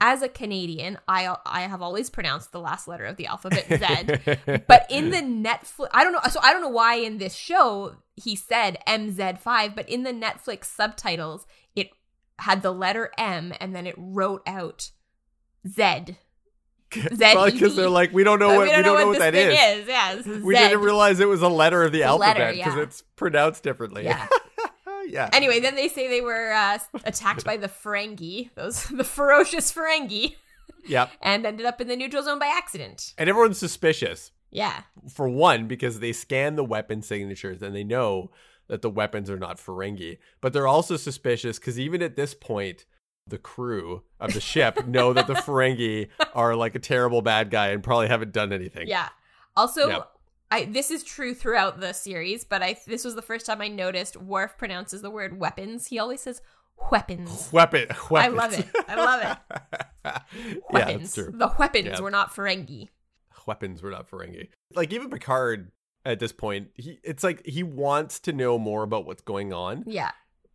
as 0.00 0.20
a 0.22 0.28
Canadian, 0.28 0.98
I 1.08 1.34
I 1.46 1.62
have 1.62 1.80
always 1.80 2.10
pronounced 2.10 2.52
the 2.52 2.60
last 2.60 2.86
letter 2.86 3.04
of 3.06 3.16
the 3.16 3.26
alphabet 3.26 3.64
Z. 3.66 4.60
but 4.68 4.86
in 4.90 5.08
the 5.10 5.18
Netflix, 5.22 5.88
I 5.92 6.04
don't 6.04 6.12
know. 6.12 6.20
So 6.30 6.38
I 6.42 6.52
don't 6.52 6.60
know 6.60 6.68
why 6.68 6.96
in 6.96 7.16
this 7.16 7.34
show 7.34 7.96
he 8.14 8.36
said 8.36 8.76
MZ5, 8.86 9.74
but 9.74 9.88
in 9.88 10.02
the 10.02 10.12
Netflix 10.12 10.64
subtitles, 10.66 11.46
it 11.46 11.65
had 12.38 12.62
the 12.62 12.72
letter 12.72 13.10
M 13.18 13.52
and 13.60 13.74
then 13.74 13.86
it 13.86 13.94
wrote 13.98 14.42
out 14.46 14.90
Z. 15.66 16.16
Probably 16.90 17.52
because 17.52 17.76
they're 17.76 17.88
like, 17.88 18.12
we 18.12 18.24
don't 18.24 18.38
know 18.38 18.48
But 18.48 18.56
what 18.58 18.66
we 18.66 18.72
don't, 18.72 18.82
know, 18.84 19.06
what 19.06 19.12
this 19.12 19.18
that 19.18 19.34
is. 19.34 19.82
is. 19.82 19.88
Yeah, 19.88 20.12
is 20.14 20.42
We 20.42 20.54
didn't 20.54 20.80
realize 20.80 21.20
it 21.20 21.28
was 21.28 21.42
a 21.42 21.48
letter 21.48 21.82
of 21.82 21.92
the 21.92 22.00
letter, 22.00 22.12
alphabet 22.12 22.54
because 22.54 22.74
yeah. 22.76 22.82
it's 22.82 23.02
pronounced 23.16 23.62
differently. 23.62 24.04
Yeah. 24.04 24.26
yeah. 25.08 25.28
Anyway, 25.32 25.60
then 25.60 25.74
they 25.74 25.88
say 25.88 26.08
they 26.08 26.20
were 26.20 26.52
uh, 26.52 26.78
attacked 27.04 27.44
by 27.44 27.56
the 27.56 27.68
Ferengi, 27.68 28.50
those 28.54 28.84
the 28.90 29.04
ferocious 29.04 29.72
Ferengi, 29.72 30.36
Yep. 30.86 31.10
and 31.22 31.44
ended 31.44 31.66
up 31.66 31.80
in 31.80 31.88
the 31.88 31.96
neutral 31.96 32.22
zone 32.22 32.38
by 32.38 32.46
accident. 32.46 33.14
And 33.18 33.28
everyone's 33.28 33.58
suspicious. 33.58 34.30
Yeah, 34.52 34.82
for 35.12 35.28
one, 35.28 35.66
because 35.66 35.98
they 35.98 36.12
scan 36.12 36.54
the 36.54 36.64
weapon 36.64 37.02
signatures 37.02 37.62
and 37.62 37.74
they 37.74 37.84
know 37.84 38.30
that 38.68 38.82
the 38.82 38.90
weapons 38.90 39.30
are 39.30 39.38
not 39.38 39.58
Ferengi. 39.58 40.18
But 40.40 40.52
they're 40.52 40.66
also 40.66 40.96
suspicious 40.96 41.58
because 41.58 41.78
even 41.78 42.02
at 42.02 42.16
this 42.16 42.34
point, 42.34 42.84
the 43.26 43.38
crew 43.38 44.02
of 44.20 44.32
the 44.34 44.40
ship 44.40 44.86
know 44.86 45.12
that 45.12 45.26
the 45.26 45.34
Ferengi 45.34 46.08
are 46.34 46.54
like 46.54 46.74
a 46.74 46.78
terrible 46.78 47.22
bad 47.22 47.50
guy 47.50 47.68
and 47.68 47.82
probably 47.82 48.08
haven't 48.08 48.32
done 48.32 48.52
anything. 48.52 48.88
yeah. 48.88 49.08
Also, 49.56 49.88
Yeah. 49.88 49.98
I 50.48 50.66
this 50.66 50.92
is 50.92 51.02
true 51.02 51.34
throughout 51.34 51.80
the 51.80 51.92
series, 51.92 52.44
but 52.44 52.62
I 52.62 52.76
this 52.86 53.04
was 53.04 53.16
the 53.16 53.22
first 53.22 53.46
time 53.46 53.60
I 53.60 53.66
noticed 53.66 54.16
Worf 54.16 54.56
pronounces 54.56 55.02
the 55.02 55.10
word 55.10 55.40
weapons. 55.40 55.86
He 55.88 55.98
always 55.98 56.20
says 56.20 56.40
weapons. 56.92 57.48
Weapon, 57.52 57.88
weapons. 58.10 58.10
I 58.12 58.28
love 58.28 58.52
it. 58.52 58.66
I 58.86 58.94
love 58.94 59.22
it. 59.22 59.82
yeah, 60.04 60.54
Weapons. 60.70 61.00
that's 61.00 61.14
true. 61.14 61.32
The 61.36 61.52
weapons 61.58 61.86
Yeah. 61.86 62.00
were 62.00 62.12
not 62.12 62.32
Ferengi. 62.32 62.90
Weapons 63.46 63.82
were 63.82 63.90
not 63.90 64.08
Ferengi. 64.08 64.48
Like 64.74 64.92
even 64.92 65.10
Picard 65.10 65.72
at 66.06 66.18
this 66.20 66.32
point, 66.32 66.68
he 66.74 66.98
it's 67.02 67.22
like 67.24 67.44
he 67.46 67.62
wants 67.62 68.20
to 68.20 68.32
know 68.32 68.58
more 68.58 68.82
about 68.82 69.06
what's 69.06 69.22
going 69.22 69.52
on. 69.52 69.84
Yeah. 69.86 70.12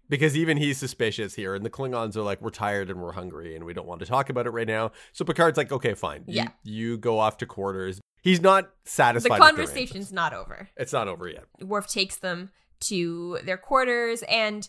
because 0.09 0.35
even 0.35 0.57
he's 0.57 0.77
suspicious 0.77 1.35
here, 1.35 1.55
and 1.55 1.65
the 1.65 1.69
Klingons 1.69 2.15
are 2.17 2.21
like, 2.21 2.41
"We're 2.41 2.49
tired 2.49 2.89
and 2.89 3.01
we're 3.01 3.13
hungry, 3.13 3.55
and 3.55 3.63
we 3.63 3.73
don't 3.73 3.87
want 3.87 3.99
to 4.01 4.05
talk 4.05 4.29
about 4.29 4.45
it 4.45 4.49
right 4.49 4.67
now." 4.67 4.91
So 5.13 5.23
Picard's 5.23 5.57
like, 5.57 5.71
"Okay, 5.71 5.93
fine. 5.93 6.23
You- 6.27 6.35
Yeah. 6.35 6.47
you, 6.63 6.97
go 6.97 7.17
off 7.19 7.37
to 7.37 7.45
quarters." 7.45 8.01
He's 8.21 8.41
not 8.41 8.69
satisfied. 8.85 9.39
The 9.39 9.45
conversation's 9.45 10.11
not 10.11 10.33
over. 10.33 10.69
It's 10.77 10.91
not 10.93 11.07
over 11.07 11.27
yet. 11.29 11.45
Worf 11.61 11.87
takes 11.87 12.17
them 12.17 12.51
to 12.81 13.39
their 13.45 13.57
quarters, 13.57 14.21
and 14.23 14.67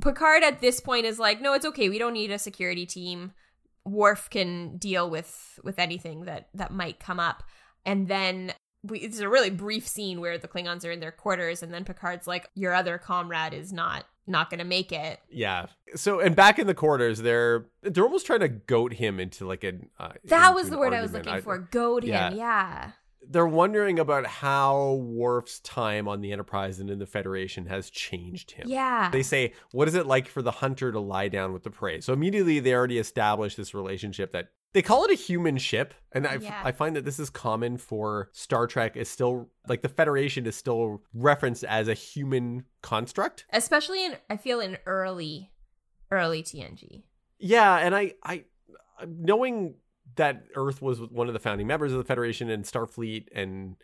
Picard 0.00 0.42
at 0.44 0.60
this 0.60 0.80
point 0.80 1.04
is 1.04 1.18
like, 1.18 1.40
"No, 1.40 1.52
it's 1.54 1.66
okay. 1.66 1.88
We 1.88 1.98
don't 1.98 2.14
need 2.14 2.30
a 2.30 2.38
security 2.38 2.86
team. 2.86 3.32
Worf 3.84 4.30
can 4.30 4.76
deal 4.78 5.10
with 5.10 5.58
with 5.64 5.78
anything 5.78 6.24
that 6.26 6.48
that 6.54 6.72
might 6.72 7.00
come 7.00 7.18
up." 7.20 7.42
And 7.84 8.08
then 8.08 8.52
we, 8.82 8.98
it's 9.00 9.18
a 9.20 9.28
really 9.28 9.50
brief 9.50 9.86
scene 9.86 10.20
where 10.20 10.38
the 10.38 10.48
Klingons 10.48 10.84
are 10.86 10.90
in 10.90 11.00
their 11.00 11.12
quarters, 11.12 11.62
and 11.62 11.72
then 11.72 11.84
Picard's 11.84 12.26
like, 12.26 12.48
"Your 12.54 12.72
other 12.74 12.98
comrade 12.98 13.52
is 13.54 13.72
not 13.72 14.06
not 14.26 14.48
going 14.50 14.58
to 14.58 14.64
make 14.64 14.90
it." 14.92 15.20
Yeah. 15.30 15.66
So 15.96 16.20
and 16.20 16.34
back 16.34 16.58
in 16.58 16.66
the 16.66 16.74
quarters, 16.74 17.20
they're 17.20 17.66
they're 17.82 18.04
almost 18.04 18.26
trying 18.26 18.40
to 18.40 18.48
goat 18.48 18.94
him 18.94 19.20
into 19.20 19.46
like 19.46 19.64
an. 19.64 19.90
Uh, 19.98 20.12
That 20.24 20.54
was 20.54 20.70
the 20.70 20.78
word 20.78 20.94
I 20.94 21.02
was 21.02 21.14
argument. 21.14 21.26
looking 21.26 21.42
for. 21.44 21.58
Goad 21.58 22.04
him. 22.04 22.10
yeah. 22.10 22.32
Yeah. 22.32 22.90
they're 23.28 23.46
wondering 23.46 23.98
about 23.98 24.26
how 24.26 24.94
Worf's 24.94 25.60
time 25.60 26.08
on 26.08 26.22
the 26.22 26.32
Enterprise 26.32 26.80
and 26.80 26.88
in 26.88 26.98
the 26.98 27.06
Federation 27.06 27.66
has 27.66 27.90
changed 27.90 28.52
him. 28.52 28.66
Yeah. 28.66 29.10
They 29.10 29.22
say, 29.22 29.52
"What 29.72 29.88
is 29.88 29.94
it 29.94 30.06
like 30.06 30.26
for 30.26 30.40
the 30.40 30.50
hunter 30.52 30.90
to 30.90 31.00
lie 31.00 31.28
down 31.28 31.52
with 31.52 31.62
the 31.64 31.70
prey?" 31.70 32.00
So 32.00 32.14
immediately 32.14 32.60
they 32.60 32.72
already 32.74 32.98
establish 32.98 33.56
this 33.56 33.74
relationship 33.74 34.32
that 34.32 34.48
they 34.72 34.82
call 34.82 35.04
it 35.04 35.10
a 35.10 35.14
human 35.14 35.58
ship, 35.58 35.94
and 36.12 36.26
I 36.26 36.34
Yeah. 36.36 36.60
I 36.64 36.72
find 36.72 36.94
that 36.96 37.04
this 37.04 37.18
is 37.18 37.30
common 37.30 37.76
for 37.76 38.30
Star 38.32 38.66
Trek. 38.66 38.96
Is 38.96 39.08
still 39.08 39.50
like 39.68 39.82
the 39.82 39.88
Federation 39.88 40.46
is 40.46 40.56
still 40.56 41.02
referenced 41.12 41.64
as 41.64 41.88
a 41.88 41.94
human 41.94 42.64
construct. 42.82 43.46
Especially 43.52 44.04
in 44.04 44.16
I 44.28 44.36
feel 44.36 44.60
in 44.60 44.78
early 44.86 45.50
early 46.10 46.42
TNG. 46.42 47.02
Yeah, 47.38 47.76
and 47.76 47.94
I, 47.94 48.14
I, 48.24 48.44
knowing 49.06 49.76
that 50.16 50.44
Earth 50.56 50.82
was 50.82 51.00
one 51.00 51.28
of 51.28 51.32
the 51.34 51.38
founding 51.40 51.66
members 51.66 51.92
of 51.92 51.98
the 51.98 52.04
Federation 52.04 52.50
and 52.50 52.64
Starfleet 52.64 53.26
and 53.34 53.76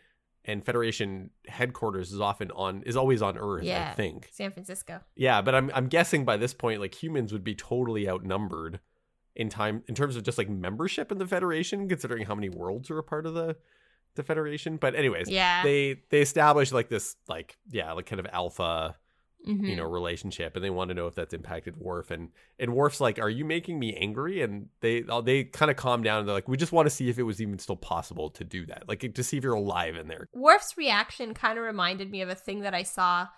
and 0.44 0.64
Federation 0.64 1.30
headquarters 1.48 2.12
is 2.12 2.20
often 2.20 2.50
on 2.52 2.82
is 2.84 2.96
always 2.96 3.22
on 3.22 3.36
Earth. 3.38 3.62
I 3.62 3.66
Yeah. 3.66 3.94
think. 3.94 4.28
San 4.32 4.52
Francisco. 4.52 5.00
Yeah, 5.16 5.42
but 5.42 5.54
I'm 5.54 5.70
I'm 5.74 5.88
guessing 5.88 6.24
by 6.24 6.36
this 6.36 6.54
point, 6.54 6.80
like 6.80 7.00
humans 7.02 7.32
would 7.32 7.44
be 7.44 7.54
totally 7.54 8.08
outnumbered 8.08 8.78
in 9.36 9.48
time 9.48 9.82
in 9.86 9.94
terms 9.94 10.16
of 10.16 10.22
just 10.22 10.38
like 10.38 10.48
membership 10.48 11.12
in 11.12 11.18
the 11.18 11.26
Federation, 11.26 11.88
considering 11.88 12.26
how 12.26 12.34
many 12.34 12.48
worlds 12.48 12.90
are 12.90 12.98
a 12.98 13.02
part 13.04 13.26
of 13.26 13.34
the 13.34 13.56
the 14.14 14.22
Federation. 14.22 14.76
But 14.78 14.94
anyways, 14.94 15.28
Yeah. 15.28 15.62
they 15.62 16.02
they 16.10 16.20
establish 16.22 16.72
like 16.72 16.88
this 16.88 17.16
like 17.28 17.56
yeah 17.70 17.92
like 17.92 18.06
kind 18.06 18.20
of 18.20 18.26
alpha 18.32 18.96
Mhm. 19.46 19.68
you 19.68 19.76
know 19.76 19.84
relationship 19.84 20.56
and 20.56 20.64
they 20.64 20.70
want 20.70 20.88
to 20.88 20.94
know 20.94 21.06
if 21.06 21.14
that's 21.14 21.32
impacted 21.32 21.76
Worf 21.76 22.10
and 22.10 22.30
and 22.58 22.74
Worf's 22.74 23.00
like 23.00 23.20
are 23.20 23.30
you 23.30 23.44
making 23.44 23.78
me 23.78 23.94
angry 23.94 24.42
and 24.42 24.70
they 24.80 25.04
uh, 25.08 25.20
they 25.20 25.44
kind 25.44 25.70
of 25.70 25.76
calm 25.76 26.02
down 26.02 26.18
and 26.18 26.26
they're 26.26 26.34
like 26.34 26.48
we 26.48 26.56
just 26.56 26.72
want 26.72 26.86
to 26.86 26.90
see 26.90 27.08
if 27.10 27.16
it 27.16 27.22
was 27.22 27.40
even 27.40 27.56
still 27.60 27.76
possible 27.76 28.28
to 28.30 28.42
do 28.42 28.66
that 28.66 28.88
like 28.88 29.14
to 29.14 29.22
see 29.22 29.36
if 29.36 29.44
you're 29.44 29.54
alive 29.54 29.94
in 29.94 30.08
there 30.08 30.28
Worf's 30.32 30.76
reaction 30.76 31.32
kind 31.32 31.58
of 31.58 31.64
reminded 31.64 32.10
me 32.10 32.22
of 32.22 32.28
a 32.28 32.34
thing 32.34 32.62
that 32.62 32.74
I 32.74 32.82
saw 32.82 33.28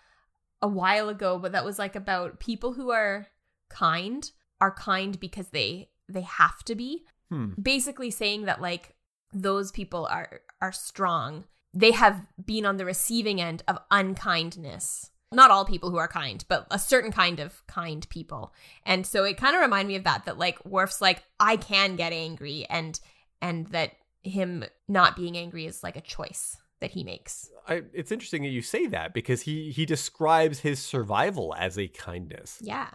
a 0.63 0.69
while 0.69 1.09
ago, 1.11 1.39
but 1.39 1.53
that 1.53 1.65
was 1.65 1.79
like 1.79 1.95
about 1.95 2.41
people 2.41 2.73
who 2.73 2.91
are 2.91 3.27
kind 3.69 4.31
are 4.61 4.73
kind 4.73 5.19
because 5.21 5.49
they 5.49 5.89
they 6.09 6.23
have 6.23 6.63
to 6.65 6.75
be. 6.75 7.05
hmm 7.31 7.53
Basically 7.61 8.11
saying 8.11 8.45
that 8.45 8.61
like 8.61 8.95
those 9.33 9.71
people 9.73 10.07
are 10.07 10.41
are 10.61 10.73
strong. 10.73 11.45
They 11.75 11.93
have 11.93 12.23
been 12.45 12.65
on 12.65 12.77
the 12.79 12.85
receiving 12.85 13.41
end 13.41 13.63
of 13.69 13.79
unkindness. 13.91 15.11
Not 15.31 15.51
all 15.51 15.67
people 15.67 15.91
who 15.91 15.99
are 15.99 16.09
kind, 16.09 16.43
but 16.49 16.67
a 16.71 16.79
certain 16.79 17.13
kind 17.13 17.39
of 17.39 17.67
kind 17.67 18.09
people. 18.09 18.55
And 18.87 19.07
so 19.07 19.25
it 19.25 19.37
kind 19.37 19.55
of 19.55 19.61
reminded 19.61 19.89
me 19.89 19.97
of 19.97 20.05
that 20.05 20.25
that 20.25 20.39
like 20.39 20.65
Worf's 20.65 21.01
like 21.03 21.23
I 21.39 21.57
can 21.57 21.97
get 21.97 22.13
angry 22.13 22.65
and 22.71 22.99
and 23.43 23.67
that 23.69 23.93
him 24.23 24.65
not 24.89 25.17
being 25.17 25.37
angry 25.37 25.67
is 25.67 25.83
like 25.83 25.97
a 25.97 26.01
choice 26.01 26.57
that 26.81 26.93
he 26.93 27.05
makes. 27.05 27.51
I, 27.67 27.83
it's 27.93 28.11
interesting 28.11 28.43
that 28.43 28.49
you 28.49 28.63
say 28.63 28.87
that 28.87 29.13
because 29.13 29.43
he 29.43 29.71
he 29.71 29.85
describes 29.85 30.61
his 30.61 30.79
survival 30.79 31.55
as 31.59 31.79
a 31.79 31.89
kindness 31.89 32.59
Yeah. 32.63 32.89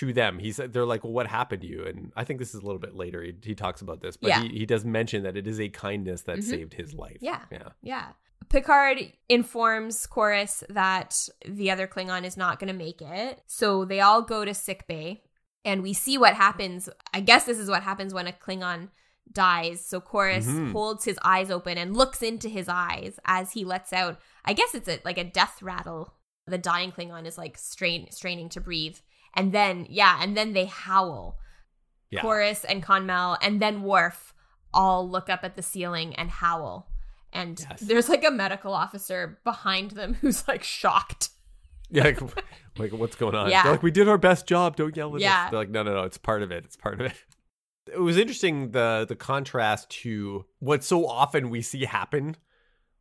To 0.00 0.12
them 0.12 0.38
he's 0.38 0.56
they're 0.58 0.84
like 0.84 1.02
well 1.04 1.12
what 1.12 1.26
happened 1.26 1.62
to 1.62 1.66
you 1.68 1.84
and 1.84 2.12
I 2.16 2.24
think 2.24 2.38
this 2.38 2.54
is 2.54 2.60
a 2.62 2.64
little 2.66 2.78
bit 2.78 2.94
later 2.94 3.22
he, 3.22 3.34
he 3.42 3.54
talks 3.54 3.80
about 3.80 4.00
this 4.00 4.16
but 4.16 4.28
Yeah. 4.28 4.42
he, 4.42 4.48
he 4.60 4.66
does 4.66 4.84
mention 4.84 5.22
that 5.24 5.36
it 5.36 5.46
is 5.46 5.58
a 5.60 5.68
kindness 5.68 6.22
that 6.22 6.38
Mhm. 6.38 6.42
saved 6.44 6.74
his 6.74 6.94
life 6.94 7.18
Yeah. 7.20 7.40
yeah 7.50 7.68
Yeah. 7.82 8.08
Picard 8.48 8.98
informs 9.28 10.06
Korris 10.06 10.62
that 10.70 11.28
the 11.46 11.70
other 11.70 11.86
Klingon 11.86 12.24
is 12.24 12.36
not 12.36 12.58
going 12.58 12.68
to 12.72 12.84
make 12.86 13.02
it. 13.02 13.42
So 13.46 13.84
they 13.84 14.00
all 14.00 14.22
go 14.22 14.44
to 14.44 14.54
sickbay 14.54 15.22
and 15.64 15.82
we 15.82 15.92
see 15.92 16.16
what 16.16 16.34
happens. 16.34 16.88
I 17.12 17.20
guess 17.20 17.44
this 17.44 17.58
is 17.58 17.68
what 17.68 17.82
happens 17.82 18.14
when 18.14 18.26
a 18.26 18.32
Klingon 18.32 18.88
dies. 19.30 19.84
So 19.84 20.00
Korris 20.00 20.46
Mhm. 20.46 20.72
holds 20.72 21.04
his 21.04 21.18
eyes 21.22 21.50
open 21.50 21.76
and 21.76 21.94
looks 21.96 22.22
into 22.22 22.48
his 22.48 22.68
eyes 22.68 23.18
as 23.26 23.52
he 23.52 23.64
lets 23.64 23.92
out. 23.92 24.18
I 24.46 24.54
guess 24.54 24.74
it's 24.74 24.88
a, 24.88 24.98
like 25.04 25.18
a 25.18 25.24
death 25.24 25.60
rattle. 25.60 26.14
The 26.46 26.56
dying 26.58 26.92
Klingon 26.92 27.26
is 27.26 27.36
like 27.36 27.58
strain, 27.58 28.10
straining 28.10 28.48
to 28.50 28.60
breathe. 28.60 28.96
And 29.34 29.52
then, 29.52 29.86
yeah, 29.88 30.18
and 30.22 30.36
then 30.36 30.52
they 30.52 30.66
howl. 30.66 31.38
yeah 32.10 32.22
Korris 32.22 32.64
and 32.68 32.82
Konmel 32.82 33.36
and 33.42 33.60
then 33.60 33.82
Worf 33.82 34.34
all 34.72 35.08
look 35.08 35.28
up 35.28 35.40
at 35.44 35.56
the 35.56 35.62
ceiling 35.62 36.14
and 36.16 36.30
howl. 36.30 36.88
And 37.32 37.58
Yes. 37.68 37.80
there's 37.80 38.08
like 38.08 38.24
a 38.24 38.30
medical 38.30 38.72
officer 38.72 39.38
behind 39.44 39.92
them 39.92 40.14
who's 40.20 40.46
like 40.48 40.62
shocked. 40.62 41.30
Yeah, 41.90 42.04
like, 42.04 42.20
like 42.78 42.92
what's 42.92 43.16
going 43.16 43.34
on? 43.34 43.50
Yeah. 43.50 43.62
They're 43.62 43.72
like, 43.72 43.82
we 43.82 43.90
did 43.90 44.08
our 44.08 44.18
best 44.18 44.46
job. 44.46 44.76
Don't 44.76 44.96
yell 44.96 45.14
at 45.14 45.20
Yeah. 45.20 45.44
us. 45.44 45.50
They're 45.50 45.58
like, 45.60 45.70
no, 45.70 45.82
no, 45.82 45.94
no. 45.94 46.02
It's 46.02 46.18
part 46.18 46.42
of 46.42 46.50
it. 46.50 46.64
It's 46.64 46.76
part 46.76 46.94
of 47.00 47.06
it. 47.06 47.14
It 47.92 48.00
was 48.00 48.18
interesting 48.18 48.72
the 48.72 49.06
the 49.08 49.16
contrast 49.16 49.88
to 50.02 50.44
what 50.58 50.84
so 50.84 51.06
often 51.06 51.48
we 51.48 51.62
see 51.62 51.86
happen 51.86 52.36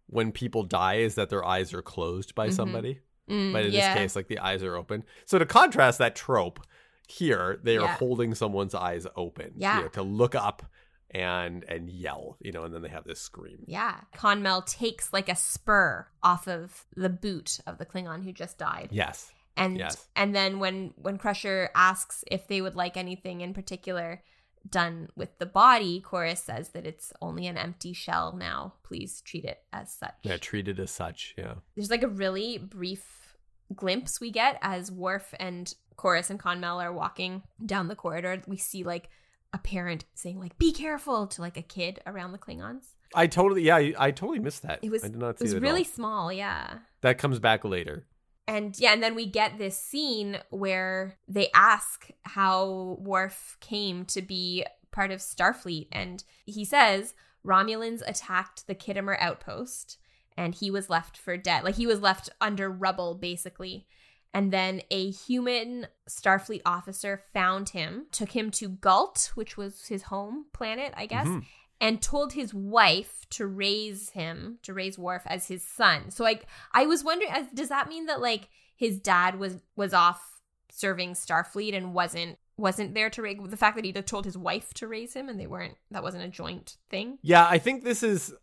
when 0.05 0.31
people 0.31 0.63
die 0.63 0.95
is 0.95 1.15
that 1.15 1.29
their 1.29 1.43
eyes 1.43 1.73
are 1.73 1.81
closed 1.81 2.33
by 2.35 2.47
Mhm. 2.47 2.53
somebody, 2.53 2.99
Mm, 3.29 3.53
but 3.53 3.65
in 3.65 3.71
yeah. 3.71 3.93
this 3.93 4.01
case, 4.01 4.15
like 4.15 4.27
the 4.27 4.39
eyes 4.39 4.63
are 4.63 4.75
open. 4.75 5.03
So 5.25 5.37
to 5.37 5.45
contrast 5.45 5.99
that 5.99 6.15
trope, 6.15 6.59
here 7.07 7.59
they 7.63 7.77
are 7.77 7.87
holding 7.87 8.35
someone's 8.35 8.75
eyes 8.75 9.05
open, 9.15 9.53
you 9.55 9.81
know, 9.83 9.87
to 9.89 10.01
look 10.03 10.35
up 10.35 10.65
and 11.11 11.63
and 11.65 11.89
yell, 11.89 12.37
you 12.41 12.51
know, 12.51 12.63
and 12.63 12.73
then 12.73 12.81
they 12.81 12.89
have 12.89 13.05
this 13.05 13.19
scream. 13.21 13.59
Yeah. 13.65 13.95
Konmel 14.15 14.65
takes 14.65 15.13
like 15.13 15.29
a 15.29 15.35
spur 15.35 16.07
off 16.21 16.47
of 16.47 16.85
the 16.95 17.09
boot 17.09 17.59
of 17.65 17.77
the 17.77 17.85
Klingon 17.85 18.23
who 18.23 18.33
just 18.33 18.57
died. 18.57 18.89
Yes, 18.91 19.31
And 19.55 19.77
Yes. 19.77 20.07
and 20.15 20.35
then 20.35 20.59
when 20.59 20.93
when 20.97 21.17
Crusher 21.17 21.69
asks 21.75 22.23
if 22.29 22.47
they 22.47 22.61
would 22.61 22.75
like 22.75 22.97
anything 22.97 23.41
in 23.41 23.53
particular 23.53 24.21
done 24.69 25.09
with 25.15 25.37
the 25.39 25.45
body, 25.45 26.01
Korris 26.01 26.39
says 26.39 26.69
that 26.69 26.85
it's 26.85 27.13
only 27.21 27.47
an 27.47 27.57
empty 27.57 27.93
shell 27.93 28.35
now. 28.37 28.73
Please 28.83 29.21
treat 29.21 29.45
it 29.45 29.59
as 29.71 29.91
such. 29.93 30.15
yeah, 30.23 30.37
treated 30.37 30.79
as 30.79 30.91
such. 30.91 31.35
Yeah, 31.37 31.55
there's 31.75 31.89
like 31.89 32.03
a 32.03 32.07
really 32.07 32.57
brief 32.57 33.35
glimpse 33.75 34.19
we 34.19 34.31
get 34.31 34.57
as 34.61 34.91
Worf 34.91 35.33
and 35.39 35.73
Korris 35.97 36.29
and 36.29 36.39
Konmel 36.39 36.81
are 36.81 36.93
walking 36.93 37.43
down 37.65 37.87
the 37.87 37.95
corridor. 37.95 38.41
We 38.47 38.57
see 38.57 38.83
like 38.83 39.09
a 39.53 39.57
parent 39.57 40.05
saying 40.13 40.39
like 40.39 40.57
"Be 40.57 40.71
careful" 40.73 41.27
to 41.27 41.41
like 41.41 41.57
a 41.57 41.61
kid 41.61 41.99
around 42.05 42.31
the 42.31 42.37
Klingons. 42.37 42.85
I 43.15 43.27
totally, 43.27 43.63
yeah, 43.63 43.77
I, 43.77 43.93
I 43.97 44.11
totally 44.11 44.39
missed 44.39 44.63
that. 44.63 44.79
It 44.81 44.91
was 44.91 45.03
I 45.03 45.07
did 45.07 45.17
not 45.17 45.39
see 45.39 45.43
it 45.43 45.47
was 45.47 45.53
at 45.55 45.61
really 45.61 45.81
all. 45.81 45.85
small, 45.85 46.33
yeah. 46.33 46.79
That 47.01 47.17
comes 47.17 47.39
back 47.39 47.63
later. 47.63 48.05
And 48.47 48.79
yeah, 48.79 48.93
and 48.93 49.03
then 49.03 49.13
we 49.13 49.25
get 49.25 49.57
this 49.57 49.77
scene 49.77 50.39
where 50.49 51.17
they 51.27 51.49
ask 51.53 52.09
how 52.23 52.97
Worf 52.99 53.57
came 53.59 54.05
to 54.05 54.21
be 54.21 54.65
part 54.91 55.11
of 55.11 55.19
Starfleet. 55.19 55.87
And 55.91 56.23
he 56.45 56.63
says 56.63 57.13
Romulans 57.45 58.01
attacked 58.07 58.65
the 58.67 58.75
Khitomer 58.75 59.17
outpost 59.19 59.97
and 60.37 60.55
he 60.55 60.71
was 60.71 60.89
left 60.89 61.17
for 61.17 61.35
dead. 61.35 61.63
Like 61.63 61.75
he 61.75 61.87
was 61.87 61.99
left 61.99 62.29
under 62.39 62.69
rubble, 62.69 63.15
basically. 63.15 63.85
And 64.33 64.53
then 64.53 64.81
a 64.91 65.09
human 65.09 65.87
Starfleet 66.09 66.61
officer 66.65 67.21
found 67.33 67.69
him, 67.69 68.05
took 68.11 68.31
him 68.31 68.51
to 68.51 68.69
Gault, 68.69 69.31
which 69.35 69.57
was 69.57 69.87
his 69.87 70.03
home 70.03 70.45
planet, 70.53 70.93
I 70.95 71.05
guess, 71.05 71.27
Mhm. 71.27 71.45
And 71.79 72.01
told 72.01 72.33
his 72.33 72.53
wife 72.53 73.25
to 73.31 73.45
raise 73.45 74.09
him, 74.09 74.57
to 74.63 74.73
raise 74.73 74.97
Worf 74.97 75.23
as 75.25 75.47
his 75.47 75.63
son. 75.63 76.11
So 76.11 76.23
like 76.23 76.45
I 76.71 76.85
was 76.85 77.03
wondering 77.03 77.31
as- 77.31 77.47
does 77.53 77.69
that 77.69 77.87
mean 77.89 78.05
that 78.07 78.21
like 78.21 78.49
his 78.75 78.99
dad 78.99 79.37
was 79.39 79.57
was 79.75 79.93
off 79.93 80.41
serving 80.71 81.13
Starfleet 81.13 81.75
and 81.75 81.93
wasn't 81.93 82.37
wasn't 82.57 82.93
there 82.95 83.09
to 83.11 83.21
raise 83.21 83.37
the 83.49 83.57
fact 83.57 83.75
that 83.75 83.85
he 83.85 83.93
told 83.93 84.25
his 84.25 84.37
wife 84.37 84.73
to 84.75 84.87
raise 84.87 85.13
him 85.13 85.29
and 85.29 85.39
they 85.39 85.45
weren't 85.47 85.75
that 85.91 86.03
wasn't 86.03 86.23
a 86.23 86.27
joint 86.29 86.77
thing? 86.89 87.19
Yeah, 87.21 87.45
I 87.47 87.57
think 87.59 87.83
this 87.83 88.01
is 88.03 88.33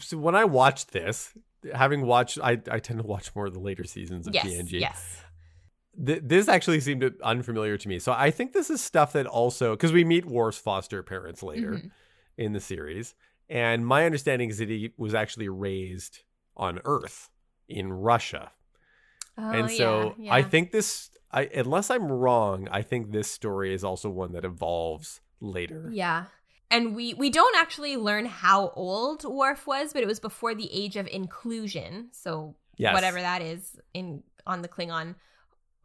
so 0.00 0.18
when 0.18 0.34
I 0.36 0.44
watched 0.44 0.92
this, 0.92 1.32
having 1.74 2.06
watched 2.06 2.38
I, 2.42 2.52
I 2.70 2.78
tend 2.78 3.00
to 3.00 3.06
watch 3.06 3.34
more 3.34 3.46
of 3.46 3.54
the 3.54 3.60
later 3.60 3.84
seasons 3.84 4.26
of 4.28 4.34
yes. 4.34 4.46
TNG. 4.46 4.72
Yes. 4.80 5.18
Th- 6.06 6.20
this 6.22 6.48
actually 6.48 6.80
seemed 6.80 7.04
unfamiliar 7.22 7.76
to 7.76 7.88
me. 7.88 7.98
So 7.98 8.12
I 8.12 8.30
think 8.30 8.52
this 8.52 8.70
is 8.70 8.80
stuff 8.80 9.12
that 9.12 9.26
also 9.26 9.72
because 9.74 9.92
we 9.92 10.04
meet 10.04 10.24
Worf's 10.24 10.58
foster 10.58 11.02
parents 11.02 11.42
later 11.42 11.72
Mhm. 11.72 11.90
In 12.44 12.52
the 12.52 12.60
series, 12.60 13.14
and 13.48 13.86
my 13.86 14.04
understanding 14.04 14.50
is 14.50 14.58
that 14.58 14.68
he 14.68 14.92
was 14.96 15.14
actually 15.14 15.48
raised 15.48 16.20
on 16.56 16.80
Earth 16.84 17.30
in 17.68 17.92
Russia. 17.92 18.52
Oh, 19.38 19.50
and 19.50 19.70
so 19.70 20.14
yeah, 20.18 20.34
I 20.34 20.42
think 20.42 20.72
this 20.72 21.10
I 21.30 21.48
unless 21.54 21.90
I'm 21.90 22.10
wrong, 22.10 22.68
I 22.70 22.82
think 22.82 23.10
this 23.10 23.30
story 23.30 23.72
is 23.74 23.84
also 23.84 24.10
one 24.10 24.32
that 24.32 24.44
evolves 24.44 25.20
later. 25.40 25.88
Yeah. 25.92 26.26
And 26.70 26.94
we 26.96 27.14
we 27.14 27.30
don't 27.30 27.56
actually 27.56 27.96
learn 27.96 28.26
how 28.26 28.70
old 28.70 29.24
Worf 29.24 29.66
was, 29.66 29.92
but 29.92 30.02
it 30.02 30.06
was 30.06 30.20
before 30.20 30.54
the 30.54 30.70
age 30.72 30.96
of 30.96 31.06
inclusion. 31.06 32.08
So 32.12 32.56
Yes. 32.78 32.94
whatever 32.94 33.20
that 33.20 33.42
is 33.42 33.78
in 33.92 34.22
on 34.46 34.62
the 34.62 34.68
Klingon 34.68 35.14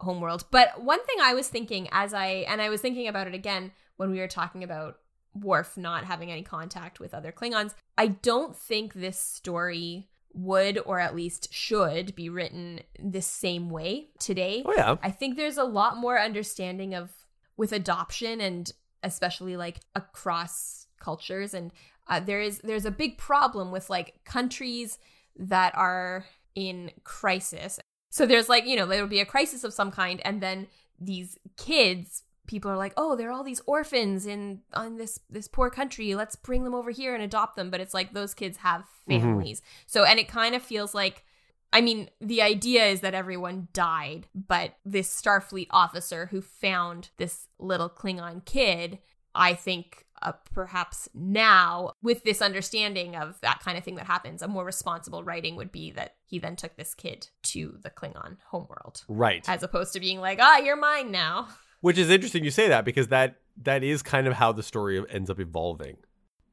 homeworld. 0.00 0.44
But 0.50 0.82
one 0.82 1.04
thing 1.04 1.16
I 1.20 1.34
was 1.34 1.48
thinking 1.48 1.88
as 1.92 2.14
I 2.14 2.46
and 2.48 2.62
I 2.62 2.70
was 2.70 2.80
thinking 2.80 3.08
about 3.08 3.26
it 3.26 3.34
again 3.34 3.72
when 3.96 4.10
we 4.10 4.18
were 4.18 4.28
talking 4.28 4.64
about 4.64 4.98
Worf 5.42 5.76
not 5.76 6.04
having 6.04 6.30
any 6.30 6.42
contact 6.42 7.00
with 7.00 7.14
other 7.14 7.32
Klingons, 7.32 7.74
I 7.96 8.08
don't 8.08 8.56
think 8.56 8.94
this 8.94 9.18
story 9.18 10.08
would 10.34 10.78
or 10.84 11.00
at 11.00 11.16
least 11.16 11.52
should 11.52 12.14
be 12.14 12.28
written 12.28 12.80
this 12.98 13.26
same 13.26 13.70
way 13.70 14.08
today. 14.18 14.62
Oh 14.64 14.74
yeah. 14.76 14.96
I 15.02 15.10
think 15.10 15.36
there's 15.36 15.58
a 15.58 15.64
lot 15.64 15.96
more 15.96 16.18
understanding 16.18 16.94
of 16.94 17.10
with 17.56 17.72
adoption 17.72 18.40
and 18.40 18.70
especially 19.02 19.56
like 19.56 19.80
across 19.94 20.86
cultures 21.00 21.54
and 21.54 21.72
uh, 22.08 22.20
there 22.20 22.40
is 22.40 22.58
there's 22.58 22.84
a 22.84 22.90
big 22.90 23.18
problem 23.18 23.70
with 23.70 23.90
like 23.90 24.20
countries 24.24 24.98
that 25.36 25.76
are 25.76 26.24
in 26.54 26.90
crisis. 27.04 27.78
So 28.10 28.26
there's 28.26 28.48
like, 28.48 28.66
you 28.66 28.76
know, 28.76 28.86
there 28.86 29.02
will 29.02 29.08
be 29.08 29.20
a 29.20 29.26
crisis 29.26 29.64
of 29.64 29.74
some 29.74 29.90
kind 29.90 30.20
and 30.24 30.40
then 30.40 30.68
these 31.00 31.36
kids 31.56 32.22
people 32.48 32.70
are 32.70 32.76
like, 32.76 32.94
"Oh, 32.96 33.14
there 33.14 33.28
are 33.28 33.32
all 33.32 33.44
these 33.44 33.60
orphans 33.66 34.26
in 34.26 34.62
on 34.74 34.96
this 34.96 35.20
this 35.30 35.46
poor 35.46 35.70
country. 35.70 36.14
Let's 36.16 36.34
bring 36.34 36.64
them 36.64 36.74
over 36.74 36.90
here 36.90 37.14
and 37.14 37.22
adopt 37.22 37.54
them." 37.54 37.70
But 37.70 37.80
it's 37.80 37.94
like 37.94 38.12
those 38.12 38.34
kids 38.34 38.58
have 38.58 38.82
Mhm. 39.08 39.20
families. 39.20 39.62
So 39.86 40.02
and 40.04 40.18
it 40.18 40.26
kind 40.28 40.54
of 40.56 40.62
feels 40.62 40.94
like 40.94 41.24
I 41.70 41.82
mean, 41.82 42.08
the 42.18 42.40
idea 42.40 42.86
is 42.86 43.02
that 43.02 43.12
everyone 43.12 43.68
died, 43.74 44.26
but 44.34 44.76
this 44.86 45.08
Starfleet 45.22 45.66
officer 45.70 46.26
who 46.26 46.40
found 46.40 47.10
this 47.18 47.46
little 47.58 47.90
Klingon 47.90 48.42
kid, 48.46 48.98
I 49.34 49.52
think 49.54 50.06
uh, 50.22 50.32
perhaps 50.54 51.08
now, 51.14 51.92
with 52.02 52.24
this 52.24 52.40
understanding 52.42 53.14
of 53.14 53.38
that 53.42 53.60
kind 53.60 53.76
of 53.78 53.84
thing 53.84 53.94
that 53.96 54.06
happens, 54.06 54.40
a 54.42 54.48
more 54.48 54.64
responsible 54.64 55.22
writing 55.22 55.54
would 55.56 55.70
be 55.70 55.90
that 55.92 56.16
he 56.24 56.38
then 56.40 56.56
took 56.56 56.74
this 56.76 56.92
kid 56.94 57.28
to 57.42 57.78
the 57.82 57.90
Klingon 57.90 58.38
homeworld, 58.46 59.04
Right. 59.06 59.48
as 59.48 59.62
opposed 59.62 59.92
to 59.92 60.00
being 60.00 60.20
like, 60.20 60.38
ah, 60.40 60.56
you're 60.58 60.74
mine 60.74 61.12
now. 61.12 61.48
Which 61.80 61.98
is 61.98 62.10
interesting 62.10 62.44
you 62.44 62.50
say 62.50 62.68
that 62.68 62.84
because 62.84 63.08
that 63.08 63.36
that 63.62 63.82
is 63.82 64.02
kind 64.02 64.26
of 64.26 64.34
how 64.34 64.52
the 64.52 64.62
story 64.62 65.02
ends 65.10 65.30
up 65.30 65.40
evolving. 65.40 65.96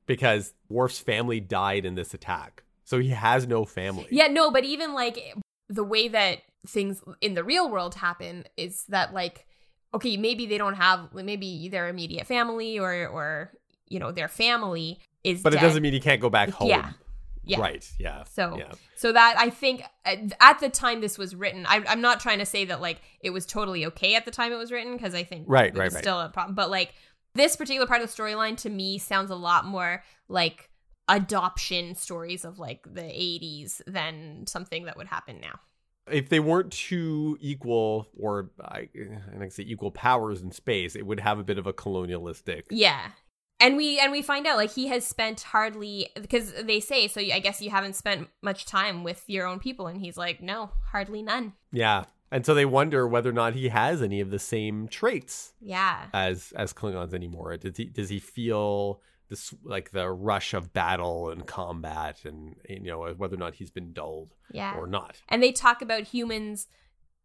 Because 0.06 0.54
Worf's 0.70 1.00
family 1.00 1.40
died 1.40 1.84
in 1.84 1.96
this 1.96 2.14
attack. 2.14 2.64
So 2.84 3.00
he 3.00 3.10
has 3.10 3.48
no 3.48 3.66
family. 3.66 4.08
Yeah, 4.12 4.28
no, 4.28 4.52
but 4.52 4.64
even 4.64 4.94
like 4.94 5.18
the 5.68 5.84
way 5.84 6.08
that 6.08 6.40
things 6.68 7.04
in 7.22 7.34
the 7.34 7.44
real 7.44 7.70
world 7.70 7.96
happen 7.96 8.46
is 8.58 8.84
that 8.90 9.14
like 9.14 9.46
okay, 9.94 10.18
maybe 10.18 10.46
they 10.46 10.58
don't 10.58 10.76
have 10.76 11.14
maybe 11.14 11.70
their 11.70 11.88
immediate 11.88 12.28
family 12.28 12.78
or 12.78 13.08
or 13.08 13.52
you 13.88 14.00
know 14.00 14.12
their 14.12 14.28
family 14.28 15.00
is 15.24 15.42
But 15.42 15.54
it 15.54 15.62
doesn't 15.62 15.82
mean 15.82 15.94
he 15.94 16.00
can't 16.00 16.22
go 16.22 16.30
back 16.30 16.50
home. 16.50 16.70
Yeah. 16.70 16.92
Yeah. 17.46 17.60
Right. 17.60 17.90
Yeah. 18.00 18.24
So 18.24 18.58
yeah. 18.58 18.72
so 18.96 19.12
that 19.12 19.36
I 19.38 19.50
think 19.50 19.84
at 20.04 20.34
at 20.40 20.60
the 20.60 20.70
time 20.70 21.02
this 21.02 21.18
was 21.18 21.36
written, 21.36 21.66
I, 21.68 21.84
I'm 21.88 22.02
not 22.02 22.20
trying 22.20 22.40
to 22.40 22.46
say 22.46 22.66
that 22.66 22.82
like 22.82 23.02
it 23.22 23.30
was 23.30 23.46
totally 23.46 23.86
okay 23.88 24.16
at 24.16 24.26
the 24.26 24.32
time 24.32 24.52
it 24.52 24.58
was 24.58 24.72
written 24.72 24.96
because 24.96 25.14
I 25.14 25.24
think 25.24 25.46
Right, 25.48 25.76
right, 25.76 25.92
right. 25.92 26.02
still 26.02 26.20
a 26.20 26.30
problem. 26.30 26.56
But 26.56 26.70
like 26.70 26.94
this 27.36 27.56
particular 27.56 27.86
part 27.86 28.02
of 28.02 28.14
the 28.14 28.22
storyline 28.22 28.58
to 28.58 28.70
me 28.70 28.98
sounds 28.98 29.30
a 29.30 29.36
lot 29.36 29.66
more 29.66 30.04
like 30.28 30.70
adoption 31.08 31.96
stories 31.96 32.46
of 32.46 32.58
like 32.58 32.82
the 32.92 33.02
80s 33.02 33.82
than 33.86 34.48
something 34.48 34.86
that 34.86 34.98
would 34.98 35.08
happen 35.08 35.40
now. 35.40 35.60
If 36.08 36.30
they 36.30 36.40
weren't 36.40 36.72
two 36.72 37.38
equal 37.42 38.08
or 38.20 38.52
I 38.62 38.90
I 39.40 39.50
say 39.50 39.64
equal 39.64 39.92
powers 39.92 40.42
in 40.42 40.52
space, 40.52 40.96
it 40.96 41.06
would 41.06 41.20
have 41.20 41.40
a 41.40 41.44
bit 41.44 41.58
of 41.58 41.66
a 41.66 41.74
colonialistic. 41.74 42.68
Yeah. 42.70 43.08
And 43.60 43.78
we 43.78 44.00
and 44.00 44.12
we 44.12 44.22
find 44.22 44.46
out 44.48 44.58
like 44.58 44.72
he 44.74 44.88
has 44.88 45.06
spent 45.06 45.42
hardly 45.42 46.10
because 46.22 46.52
they 46.64 46.80
say 46.80 47.08
so 47.08 47.22
I 47.22 47.40
guess 47.40 47.62
you 47.62 47.70
haven't 47.70 47.96
spent 47.96 48.28
much 48.42 48.66
time 48.66 49.04
with 49.04 49.24
your 49.28 49.48
own 49.48 49.60
people 49.60 49.88
and 49.88 50.00
he's 50.00 50.18
like 50.18 50.42
no 50.42 50.72
hardly 50.92 51.22
none. 51.22 51.54
Yeah. 51.72 52.04
And 52.32 52.46
so 52.46 52.54
they 52.54 52.66
wonder 52.66 53.08
whether 53.08 53.30
or 53.30 53.34
not 53.34 53.54
he 53.54 53.70
has 53.70 54.02
any 54.02 54.20
of 54.20 54.30
the 54.30 54.40
same 54.40 54.88
traits 54.90 55.54
Yeah. 55.62 56.08
as 56.14 56.52
as 56.58 56.74
Klingons 56.74 57.14
anymore. 57.14 57.56
Does 57.58 57.78
he 57.78 57.86
does 57.86 58.10
he 58.10 58.20
feel 58.20 59.02
this 59.30 59.54
like 59.64 59.92
the 59.92 60.10
rush 60.10 60.54
of 60.54 60.74
battle 60.74 61.30
and 61.30 61.48
combat 61.48 62.26
and 62.26 62.56
you 62.70 62.80
know 62.82 63.12
whether 63.18 63.36
or 63.36 63.40
not 63.40 63.56
he's 63.56 63.72
been 63.72 63.94
dulled 63.94 64.36
Yeah. 64.52 64.76
or 64.76 64.86
not. 64.86 65.22
and 65.30 65.42
they 65.42 65.52
talk 65.52 65.82
about 65.82 66.04
humans 66.04 66.68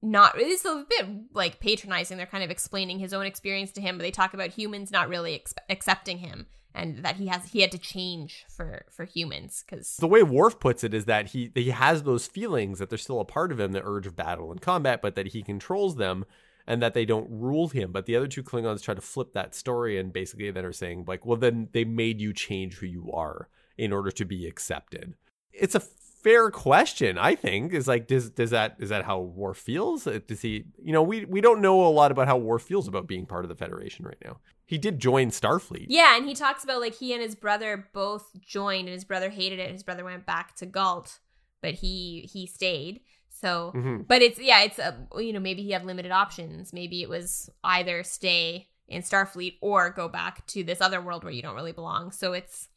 not 0.03 0.33
it's 0.37 0.65
a 0.65 0.85
bit 0.89 1.07
like 1.35 1.61
patronizing 1.61 2.17
they're 2.17 2.27
kind 2.27 2.45
of 2.45 2.51
explaining 2.51 2.99
his 2.99 3.13
own 3.13 3.27
experience 3.27 3.71
to 3.71 3.81
him 3.81 3.99
but 3.99 4.03
they 4.03 4.11
talk 4.11 4.33
about 4.33 4.49
humans 4.49 4.91
not 4.91 5.09
really 5.09 5.35
ex- 5.35 5.55
accepting 5.69 6.19
him 6.19 6.47
and 6.75 7.05
that 7.05 7.17
he 7.17 7.27
has 7.27 7.47
he 7.47 7.61
had 7.61 7.73
to 7.73 7.79
change 7.79 8.45
for 8.49 8.85
for 8.91 9.05
humans 9.05 9.65
because 9.67 9.97
The 9.97 10.07
way 10.07 10.23
Worf 10.23 10.61
puts 10.61 10.85
it 10.85 10.95
is 10.95 11.05
that 11.07 11.29
he 11.29 11.51
he 11.55 11.71
has 11.71 12.03
those 12.03 12.27
feelings 12.27 12.79
that 12.79 12.89
they're 12.89 12.99
still 12.99 13.21
a 13.21 13.25
part 13.25 13.53
of 13.53 13.61
him, 13.61 13.73
the 13.73 13.83
urge 13.85 14.07
of 14.07 14.17
battle 14.17 14.51
and 14.51 14.61
combat, 14.61 15.03
but 15.03 15.15
that 15.17 15.29
he 15.29 15.43
controls 15.43 15.97
them 15.97 16.25
and 16.67 16.83
that 16.83 16.95
they 16.95 17.05
don't 17.05 17.29
rule 17.31 17.69
him. 17.69 17.91
But 17.93 18.07
the 18.07 18.17
other 18.17 18.29
two 18.29 18.43
Klingons 18.43 18.83
try 18.83 18.95
to 18.95 19.01
flip 19.01 19.33
that 19.33 19.55
story 19.55 19.99
and 19.99 20.13
basically 20.13 20.51
then 20.51 20.65
are 20.65 20.73
saying 20.73 21.05
like, 21.07 21.27
well, 21.27 21.37
then 21.37 21.69
they 21.73 21.85
made 21.85 22.21
you 22.21 22.33
change 22.33 22.77
who 22.77 22.87
you 22.87 23.11
are 23.13 23.49
in 23.77 23.93
order 23.93 24.11
to 24.13 24.25
be 24.25 24.47
accepted. 24.47 25.15
It's 25.53 25.75
a 25.75 25.81
fair 26.23 26.51
question, 26.51 27.19
I 27.19 27.35
think. 27.35 27.73
Is 27.73 27.89
like, 27.89 28.07
does 28.07 28.31
does 28.31 28.51
that 28.51 28.77
is 28.79 28.89
that 28.91 29.05
how 29.05 29.21
Worf 29.21 29.59
feels? 29.59 30.07
Uh, 30.07 30.21
Does 30.27 30.43
he? 30.43 30.65
You 30.83 30.93
know, 30.93 31.03
we 31.03 31.25
we 31.25 31.41
don't 31.41 31.61
know 31.61 31.87
a 31.87 31.89
lot 31.91 32.11
about 32.13 32.29
how 32.29 32.37
Worf 32.37 32.63
feels 32.63 32.89
about 32.89 33.07
being 33.07 33.27
part 33.27 33.45
of 33.45 33.49
the 33.49 33.55
Federation 33.55 34.05
right 34.05 34.19
now. 34.25 34.39
He 34.67 34.79
did 34.79 35.01
join 35.01 35.31
Starfleet. 35.31 35.87
yeah 35.89 36.17
and 36.17 36.29
he 36.29 36.35
talks 36.35 36.63
about 36.63 36.81
like 36.81 36.95
he 36.95 37.13
and 37.13 37.21
his 37.21 37.35
brother 37.35 37.89
both 37.93 38.31
joined 38.41 38.87
and 38.87 38.95
his 38.95 39.05
brother 39.05 39.29
hated 39.29 39.59
it 39.59 39.65
and 39.65 39.73
his 39.73 39.83
brother 39.83 40.05
went 40.05 40.25
back 40.27 40.55
to 40.57 40.67
Gault 40.67 41.19
but 41.61 41.75
he 41.75 42.29
he 42.33 42.47
stayed 42.47 43.01
so 43.29 43.73
Mhm. 43.75 44.07
but 44.07 44.23
it's 44.23 44.39
yeah 44.39 44.63
it's 44.63 44.79
a, 44.79 44.95
you 45.19 45.33
know 45.33 45.41
maybe 45.41 45.63
he 45.65 45.73
had 45.73 45.85
limited 45.85 46.13
options 46.13 46.73
maybe 46.73 47.03
it 47.03 47.09
was 47.09 47.51
either 47.65 48.05
stay 48.05 48.69
in 48.87 49.03
starfleet 49.03 49.55
or 49.61 49.91
go 49.91 50.07
back 50.09 50.47
to 50.47 50.63
this 50.63 50.81
other 50.81 51.01
world 51.01 51.25
where 51.25 51.33
you 51.33 51.43
don't 51.43 51.57
really 51.57 51.73
belong 51.73 52.13
so 52.13 52.33
it's 52.33 52.69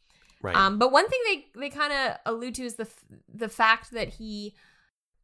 Right. 0.43 0.55
um 0.55 0.77
but 0.77 0.91
one 0.91 1.09
thing 1.09 1.19
they 1.25 1.59
they 1.59 1.69
kind 1.69 1.91
of 1.91 2.17
allude 2.27 2.55
to 2.55 2.63
is 2.63 2.75
the 2.75 2.83
f- 2.83 3.03
the 3.33 3.49
fact 3.49 3.91
that 3.91 4.09
he 4.09 4.53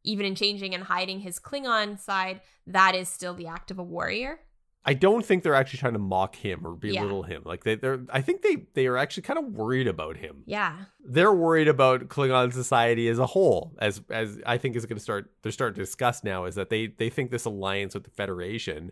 even 0.03 0.25
in 0.25 0.33
changing 0.33 0.73
and 0.73 0.83
hiding 0.85 1.19
his 1.19 1.39
klingon 1.39 1.99
side 1.99 2.41
that 2.65 2.95
is 2.95 3.07
still 3.09 3.35
the 3.35 3.45
act 3.47 3.69
of 3.69 3.77
a 3.77 3.83
warrior 3.83 4.39
I 4.85 4.93
don't 4.93 5.25
think 5.25 5.43
they're 5.43 5.55
actually 5.55 5.79
trying 5.79 5.93
to 5.93 5.99
mock 5.99 6.35
him 6.37 6.65
or 6.65 6.73
belittle 6.73 7.23
him. 7.23 7.43
Like 7.45 7.63
they, 7.63 7.75
they're, 7.75 7.99
I 8.09 8.21
think 8.21 8.41
they 8.41 8.65
they 8.73 8.87
are 8.87 8.97
actually 8.97 9.23
kind 9.23 9.37
of 9.37 9.45
worried 9.53 9.87
about 9.87 10.17
him. 10.17 10.43
yeah 10.45 10.85
They're 11.03 11.33
worried 11.33 11.67
about 11.67 12.07
Klingon 12.07 12.53
society 12.53 13.09
as 13.09 13.19
a 13.19 13.25
whole, 13.25 13.75
as 13.79 14.01
as 14.09 14.39
I 14.45 14.57
think 14.57 14.75
is 14.75 14.85
going 14.85 14.97
to 14.97 15.03
start. 15.03 15.31
They're 15.41 15.51
starting 15.51 15.75
to 15.75 15.81
discuss 15.81 16.23
now 16.23 16.45
is 16.45 16.55
that 16.55 16.69
they 16.69 16.87
they 16.87 17.09
think 17.09 17.29
this 17.29 17.45
alliance 17.45 17.93
with 17.93 18.05
the 18.05 18.09
Federation 18.09 18.91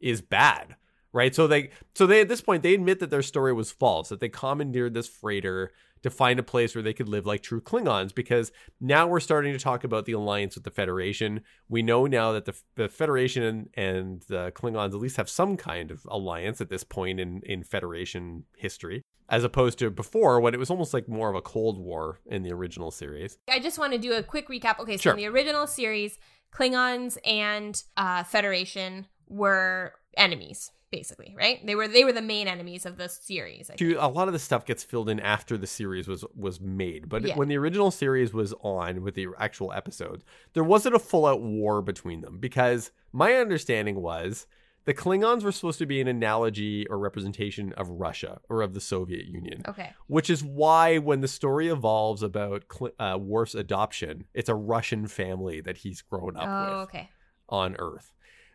is 0.00 0.22
bad, 0.22 0.76
right? 1.12 1.34
So 1.34 1.46
they 1.46 1.70
so 1.94 2.06
they 2.06 2.20
at 2.20 2.28
this 2.28 2.40
point 2.40 2.62
they 2.62 2.74
admit 2.74 3.00
that 3.00 3.10
their 3.10 3.22
story 3.22 3.52
was 3.52 3.70
false, 3.70 4.08
that 4.08 4.20
they 4.20 4.28
commandeered 4.28 4.94
this 4.94 5.08
freighter 5.08 5.70
to 6.02 6.08
find 6.10 6.38
a 6.38 6.42
place 6.42 6.74
where 6.74 6.80
they 6.82 6.94
could 6.94 7.10
live 7.10 7.26
like 7.26 7.42
true 7.42 7.60
Klingons. 7.60 8.14
Because 8.14 8.52
now 8.80 9.06
we're 9.06 9.20
starting 9.20 9.52
to 9.52 9.58
talk 9.58 9.84
about 9.84 10.06
the 10.06 10.12
alliance 10.12 10.54
with 10.54 10.64
the 10.64 10.70
Federation. 10.70 11.42
We 11.68 11.82
know 11.82 12.06
now 12.06 12.32
that 12.32 12.46
the, 12.46 12.54
the 12.76 12.88
Federation 12.88 13.42
and, 13.42 13.68
and 13.76 14.22
the 14.28 14.50
Klingons 14.52 14.94
at 14.94 14.94
least 14.94 15.18
have 15.18 15.28
some 15.28 15.56
kind 15.56 15.90
of 15.90 16.06
alliance 16.08 16.60
at 16.60 16.70
this 16.70 16.84
point 16.84 17.20
in 17.20 17.42
in 17.44 17.64
Federation 17.64 18.44
history, 18.56 19.02
as 19.28 19.44
opposed 19.44 19.78
to 19.80 19.90
before 19.90 20.40
when 20.40 20.54
it 20.54 20.58
was 20.58 20.70
almost 20.70 20.94
like 20.94 21.06
more 21.08 21.28
of 21.28 21.36
a 21.36 21.42
Cold 21.42 21.78
War 21.78 22.20
in 22.26 22.42
the 22.42 22.52
original 22.52 22.90
series. 22.90 23.36
I 23.48 23.58
just 23.58 23.78
want 23.78 23.92
to 23.92 23.98
do 23.98 24.12
a 24.14 24.22
quick 24.22 24.48
recap. 24.48 24.78
Okay, 24.80 24.96
so 24.96 25.02
Sure. 25.02 25.12
in 25.12 25.18
the 25.18 25.26
original 25.26 25.66
series, 25.66 26.18
Klingons 26.54 27.18
and 27.24 27.82
uh, 27.96 28.24
Federation 28.24 29.06
were 29.28 29.92
enemies, 30.16 30.72
basically, 30.90 31.34
right? 31.36 31.64
They 31.64 31.74
were 31.74 31.88
they 31.88 32.04
were 32.04 32.12
the 32.12 32.22
main 32.22 32.48
enemies 32.48 32.84
of 32.86 32.96
the 32.96 33.08
series. 33.08 33.70
I 33.70 33.76
think. 33.76 33.96
a 33.98 34.08
lot 34.08 34.28
of 34.28 34.32
the 34.32 34.38
stuff 34.38 34.64
gets 34.66 34.82
filled 34.84 35.08
in 35.08 35.20
after 35.20 35.56
the 35.56 35.66
series 35.66 36.08
was 36.08 36.24
was 36.34 36.60
made 36.60 37.08
but 37.08 37.22
Yeah. 37.22 37.36
when 37.36 37.48
the 37.48 37.56
original 37.56 37.90
series 37.90 38.32
was 38.32 38.52
on 38.62 39.02
with 39.02 39.14
the 39.14 39.28
actual 39.38 39.72
episodes 39.72 40.24
there 40.54 40.64
wasn't 40.64 40.94
a 40.94 40.98
full-out 40.98 41.40
war 41.40 41.80
between 41.82 42.20
them 42.20 42.38
because 42.38 42.90
my 43.12 43.34
understanding 43.34 44.00
was 44.02 44.46
the 44.86 44.94
klingons 44.94 45.42
were 45.44 45.52
supposed 45.52 45.78
to 45.78 45.86
be 45.86 46.00
an 46.00 46.08
analogy 46.08 46.86
or 46.88 46.98
representation 46.98 47.72
of 47.74 47.88
russia 47.88 48.40
or 48.48 48.62
of 48.62 48.74
the 48.74 48.80
soviet 48.80 49.26
union 49.26 49.62
Okay. 49.68 49.90
which 50.06 50.28
is 50.30 50.42
why 50.42 50.98
when 50.98 51.20
the 51.20 51.28
story 51.28 51.68
evolves 51.68 52.22
about 52.22 52.64
Cl- 52.72 52.92
uh, 52.98 53.18
Worf's 53.18 53.54
adoption 53.54 54.24
it's 54.34 54.48
a 54.48 54.54
russian 54.54 55.06
family 55.06 55.60
that 55.60 55.78
he's 55.78 56.02
grown 56.02 56.36
up 56.36 56.48
Oh, 56.48 56.64
with 56.80 56.88
okay. 56.88 57.10
on 57.48 57.76
Earth. 57.78 58.12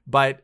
But 0.08 0.42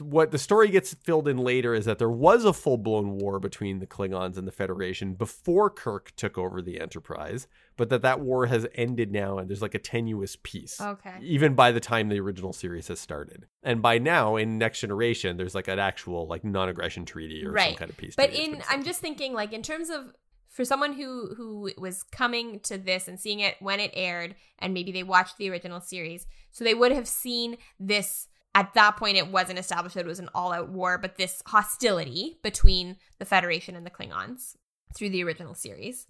what 0.00 0.30
the 0.30 0.38
story 0.38 0.68
gets 0.68 0.94
filled 0.94 1.28
in 1.28 1.38
later 1.38 1.74
is 1.74 1.84
that 1.84 1.98
there 1.98 2.10
was 2.10 2.44
a 2.44 2.52
full 2.52 2.78
blown 2.78 3.18
war 3.18 3.38
between 3.38 3.78
the 3.78 3.86
Klingons 3.86 4.36
and 4.36 4.46
the 4.46 4.52
Federation 4.52 5.14
before 5.14 5.70
Kirk 5.70 6.12
took 6.16 6.36
over 6.36 6.60
the 6.62 6.80
Enterprise, 6.80 7.46
but 7.76 7.88
that 7.90 8.02
that 8.02 8.20
war 8.20 8.46
has 8.46 8.66
ended 8.74 9.12
now 9.12 9.38
and 9.38 9.48
there's 9.48 9.62
like 9.62 9.74
a 9.74 9.78
tenuous 9.78 10.36
peace. 10.42 10.80
Okay. 10.80 11.14
Even 11.22 11.54
by 11.54 11.72
the 11.72 11.80
time 11.80 12.08
the 12.08 12.20
original 12.20 12.52
series 12.52 12.88
has 12.88 13.00
started, 13.00 13.46
and 13.62 13.82
by 13.82 13.98
now 13.98 14.36
in 14.36 14.58
Next 14.58 14.80
Generation, 14.80 15.36
there's 15.36 15.54
like 15.54 15.68
an 15.68 15.78
actual 15.78 16.26
like 16.26 16.44
non-aggression 16.44 17.04
treaty 17.04 17.44
or 17.44 17.58
some 17.58 17.74
kind 17.74 17.90
of 17.90 17.96
peace. 17.96 18.14
But 18.16 18.32
in 18.32 18.62
I'm 18.68 18.84
just 18.84 19.00
thinking 19.00 19.32
like 19.32 19.52
in 19.52 19.62
terms 19.62 19.90
of 19.90 20.14
for 20.50 20.64
someone 20.64 20.92
who 20.92 21.34
who 21.36 21.70
was 21.78 22.02
coming 22.02 22.60
to 22.60 22.76
this 22.76 23.08
and 23.08 23.18
seeing 23.18 23.40
it 23.40 23.56
when 23.60 23.80
it 23.80 23.92
aired 23.94 24.34
and 24.58 24.74
maybe 24.74 24.92
they 24.92 25.02
watched 25.02 25.38
the 25.38 25.48
original 25.48 25.80
series 25.80 26.26
so 26.50 26.64
they 26.64 26.74
would 26.74 26.92
have 26.92 27.06
seen 27.06 27.56
this 27.78 28.26
at 28.54 28.74
that 28.74 28.96
point 28.96 29.16
it 29.16 29.28
wasn't 29.28 29.58
established 29.58 29.94
that 29.94 30.04
it 30.04 30.08
was 30.08 30.18
an 30.18 30.28
all-out 30.34 30.68
war 30.70 30.98
but 30.98 31.16
this 31.16 31.42
hostility 31.46 32.38
between 32.42 32.96
the 33.18 33.24
federation 33.24 33.76
and 33.76 33.86
the 33.86 33.90
klingons 33.90 34.56
through 34.94 35.10
the 35.10 35.22
original 35.22 35.54
series. 35.54 36.06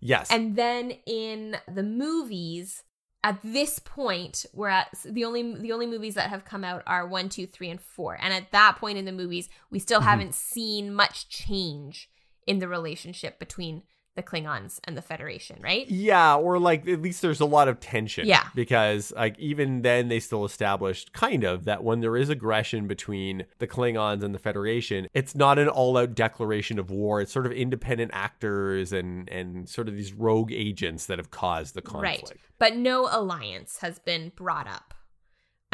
Yes, 0.00 0.30
and 0.30 0.56
then 0.56 0.92
in 1.06 1.56
the 1.72 1.82
movies 1.82 2.82
at 3.22 3.38
this 3.42 3.78
point 3.78 4.44
we're 4.52 4.68
at 4.68 4.88
the 5.04 5.24
only 5.24 5.54
the 5.56 5.72
only 5.72 5.86
movies 5.86 6.14
that 6.14 6.28
have 6.30 6.44
come 6.44 6.64
out 6.64 6.82
are 6.86 7.06
one 7.06 7.28
two 7.28 7.46
three 7.46 7.70
and 7.70 7.80
four. 7.80 8.18
And 8.20 8.32
at 8.34 8.50
that 8.52 8.76
point 8.78 8.98
in 8.98 9.04
the 9.06 9.12
movies 9.12 9.48
we 9.70 9.78
still 9.78 10.00
Mhm. 10.00 10.04
haven't 10.04 10.34
seen 10.34 10.92
much 10.94 11.28
change 11.28 12.10
in 12.46 12.58
the 12.58 12.68
relationship 12.68 13.38
between 13.38 13.82
the 14.14 14.22
klingons 14.22 14.78
and 14.84 14.96
the 14.96 15.02
federation 15.02 15.58
right 15.62 15.88
Yeah, 15.88 16.36
or 16.36 16.58
like 16.58 16.86
at 16.88 17.02
least 17.02 17.22
there's 17.22 17.40
a 17.40 17.44
lot 17.46 17.68
of 17.68 17.80
tension. 17.80 18.26
Yeah. 18.26 18.44
Because 18.54 19.12
like 19.12 19.38
even 19.38 19.82
then 19.82 20.08
they 20.08 20.20
still 20.20 20.44
established 20.44 21.12
kind 21.12 21.44
of 21.44 21.64
that 21.64 21.82
when 21.82 22.00
there 22.00 22.16
is 22.16 22.28
aggression 22.28 22.86
between 22.86 23.44
the 23.58 23.66
Klingons 23.66 24.22
and 24.22 24.34
the 24.34 24.38
Federation, 24.38 25.08
it's 25.14 25.34
not 25.34 25.58
an 25.58 25.68
all-out 25.68 26.14
declaration 26.14 26.78
of 26.78 26.90
war. 26.90 27.20
It's 27.20 27.32
sort 27.32 27.46
of 27.46 27.52
independent 27.52 28.12
actors 28.14 28.92
and 28.92 29.28
and 29.28 29.68
sort 29.68 29.88
of 29.88 29.96
these 29.96 30.12
rogue 30.12 30.52
agents 30.52 31.06
that 31.06 31.18
have 31.18 31.30
caused 31.30 31.74
the 31.74 31.82
conflict. 31.82 32.30
right 32.30 32.40
but 32.58 32.76
no 32.76 33.08
alliance 33.10 33.78
has 33.78 33.98
been 33.98 34.32
brought 34.36 34.66
up 34.66 34.94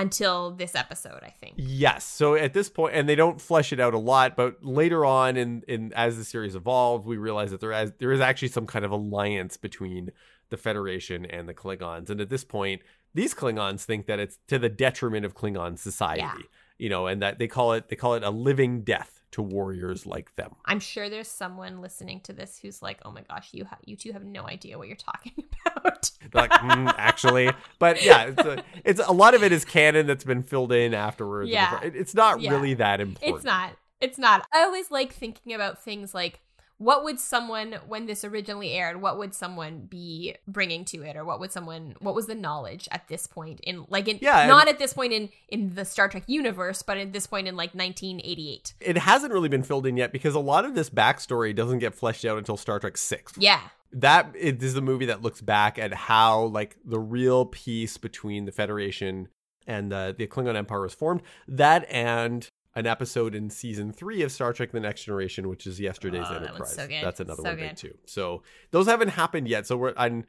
until 0.01 0.51
this 0.53 0.75
episode 0.75 1.21
i 1.23 1.31
think 1.41 1.55
Yes. 1.57 2.05
So 2.05 2.35
at 2.35 2.53
this 2.55 2.69
point, 2.69 2.95
and 2.95 3.09
they 3.09 3.15
don't 3.15 3.41
flesh 3.41 3.73
it 3.73 3.81
out 3.81 3.95
a 3.95 3.99
lot, 3.99 4.37
but 4.37 4.65
later 4.65 5.05
on, 5.05 5.37
in 5.37 5.63
in 5.67 5.93
as 5.95 6.17
the 6.17 6.25
series 6.25 6.55
evolved, 6.55 7.07
we 7.07 7.17
realize 7.17 7.51
that 7.51 7.61
there 7.61 7.73
is 7.73 7.93
there 7.99 8.13
is 8.13 8.21
actually 8.21 8.49
some 8.49 8.67
kind 8.67 8.85
of 8.85 8.91
alliance 8.91 9.57
between 9.57 10.11
the 10.51 10.57
Federation 10.57 11.25
and 11.25 11.49
the 11.49 11.55
Klingons, 11.55 12.11
and 12.11 12.21
at 12.21 12.29
this 12.29 12.45
point, 12.45 12.83
these 13.15 13.35
Klingons 13.35 13.85
think 13.85 14.07
that 14.07 14.19
it's 14.19 14.39
to 14.49 14.59
the 14.59 14.69
detriment 14.69 15.25
of 15.25 15.35
Klingon 15.35 15.79
society, 15.79 16.21
Yeah. 16.23 16.35
You 16.81 16.89
know, 16.89 17.07
and 17.07 17.23
that 17.23 17.39
they 17.39 17.47
call 17.49 17.73
it 17.75 17.89
they 17.89 17.97
call 17.97 18.15
it 18.15 18.23
a 18.23 18.31
living 18.31 18.83
death 18.83 19.17
to 19.33 19.43
warriors 19.43 20.07
like 20.07 20.35
them. 20.35 20.57
i'm 20.65 20.81
sure 20.81 21.09
there's 21.09 21.29
someone 21.29 21.81
listening 21.81 22.19
to 22.21 22.33
this 22.33 22.59
who's 22.61 22.83
like 22.83 22.99
oh 23.05 23.13
my 23.13 23.21
gosh 23.29 23.51
you 23.53 23.65
ha- 23.65 23.79
you 23.85 23.95
two 23.95 24.11
have 24.13 24.25
no 24.25 24.45
idea 24.45 24.77
what 24.77 24.89
you're 24.89 24.97
talking 24.97 25.33
about 25.77 26.11
like, 26.35 26.51
"Mm, 26.51 26.93
actually, 26.99 27.51
but 27.79 28.05
yeah, 28.05 28.25
it's 28.25 28.45
a, 28.45 28.65
it's 28.85 29.01
a 29.07 29.13
lot 29.13 29.35
of 29.35 29.43
it 29.45 29.53
is 29.53 29.65
canon 29.65 30.07
that's 30.09 30.25
been 30.25 30.43
filled 30.43 30.73
in 30.73 30.95
afterwards. 30.95 31.49
Yeah. 31.51 31.81
it- 31.83 31.95
it's 31.97 32.15
not 32.15 32.41
Yeah. 32.41 32.51
really 32.53 32.75
that 32.75 33.01
important. 33.01 33.37
It's 33.37 33.45
not. 33.45 33.71
It's 34.01 34.19
not. 34.19 34.47
I 34.53 34.63
always 34.63 34.91
like 34.91 35.13
thinking 35.13 35.53
about 35.55 35.83
things 35.83 36.15
like 36.15 36.41
what 36.81 37.05
would 37.05 37.21
someone 37.21 37.75
when 37.89 38.07
this 38.07 38.25
originally 38.25 38.73
aired, 38.73 39.03
what 39.03 39.19
would 39.19 39.35
someone 39.35 39.81
be 39.81 40.35
bringing 40.49 40.83
to 40.87 41.03
it 41.03 41.15
or 41.15 41.27
what 41.27 41.39
would 41.39 41.53
someone 41.53 41.95
what 42.01 42.15
was 42.15 42.27
the 42.27 42.35
knowledge 42.35 42.89
at 42.91 43.07
this 43.09 43.27
point 43.27 43.61
in 43.61 43.85
like 43.91 44.09
in 44.09 44.19
Yeah, 44.23 44.47
not 44.47 44.67
at 44.67 44.79
this 44.79 44.95
point 44.95 45.13
in 45.13 45.29
in 45.51 45.75
the 45.75 45.85
Star 45.85 46.09
Trek 46.09 46.23
universe, 46.27 46.81
but 46.81 46.97
at 46.97 47.13
this 47.13 47.27
point 47.27 47.47
in 47.47 47.55
like 47.55 47.75
1988. 47.75 48.73
it 48.81 48.97
hasn't 48.97 49.31
really 49.31 49.51
been 49.51 49.63
filled 49.63 49.87
in 49.87 49.99
yet 49.99 50.11
because 50.11 50.35
a 50.35 50.41
lot 50.41 50.65
of 50.65 50.75
this 50.75 50.89
backstory 50.89 51.55
doesn't 51.55 51.81
get 51.81 51.95
fleshed 51.95 52.25
out 52.25 52.39
until 52.39 52.57
Star 52.57 52.81
Trek 52.81 52.97
6. 52.97 53.35
Yeah. 53.37 53.61
That 53.93 54.35
it 54.35 54.63
is 54.63 54.75
a 54.75 54.81
movie 54.81 55.07
that 55.07 55.21
looks 55.21 55.43
back 55.43 55.79
at 55.79 55.93
how 55.93 56.45
like 56.45 56.79
the 56.83 56.99
real 56.99 57.45
peace 57.45 57.99
between 57.99 58.47
the 58.47 58.53
Federation 58.53 59.29
and 59.67 59.93
the, 59.93 60.15
the 60.17 60.27
Klingon 60.27 60.57
Empire 60.57 60.81
was 60.81 60.95
formed. 60.95 61.21
That 61.47 61.87
and 61.91 62.49
an 62.75 62.87
episode 62.87 63.35
in 63.35 63.51
season 63.51 63.93
three 63.93 64.23
of 64.23 64.31
Star 64.31 64.53
Trek 64.53 64.71
The 64.73 64.81
Next 64.81 65.05
Generation, 65.05 65.49
which 65.49 65.67
is 65.67 65.81
yesterday's 65.81 66.27
Oh, 66.29 66.35
that 66.35 66.43
Enterprise. 66.43 66.75
so 66.75 66.87
good. 66.87 67.03
That's 67.05 67.21
another 67.21 67.43
So 67.43 67.49
one 67.49 67.57
big 67.57 67.77
too. 67.77 67.97
So 68.07 68.43
those 68.71 68.87
haven't 68.87 69.09
happened 69.09 69.49
yet. 69.49 69.67
So 69.67 69.77
we're 69.77 69.95
I'm 69.97 70.25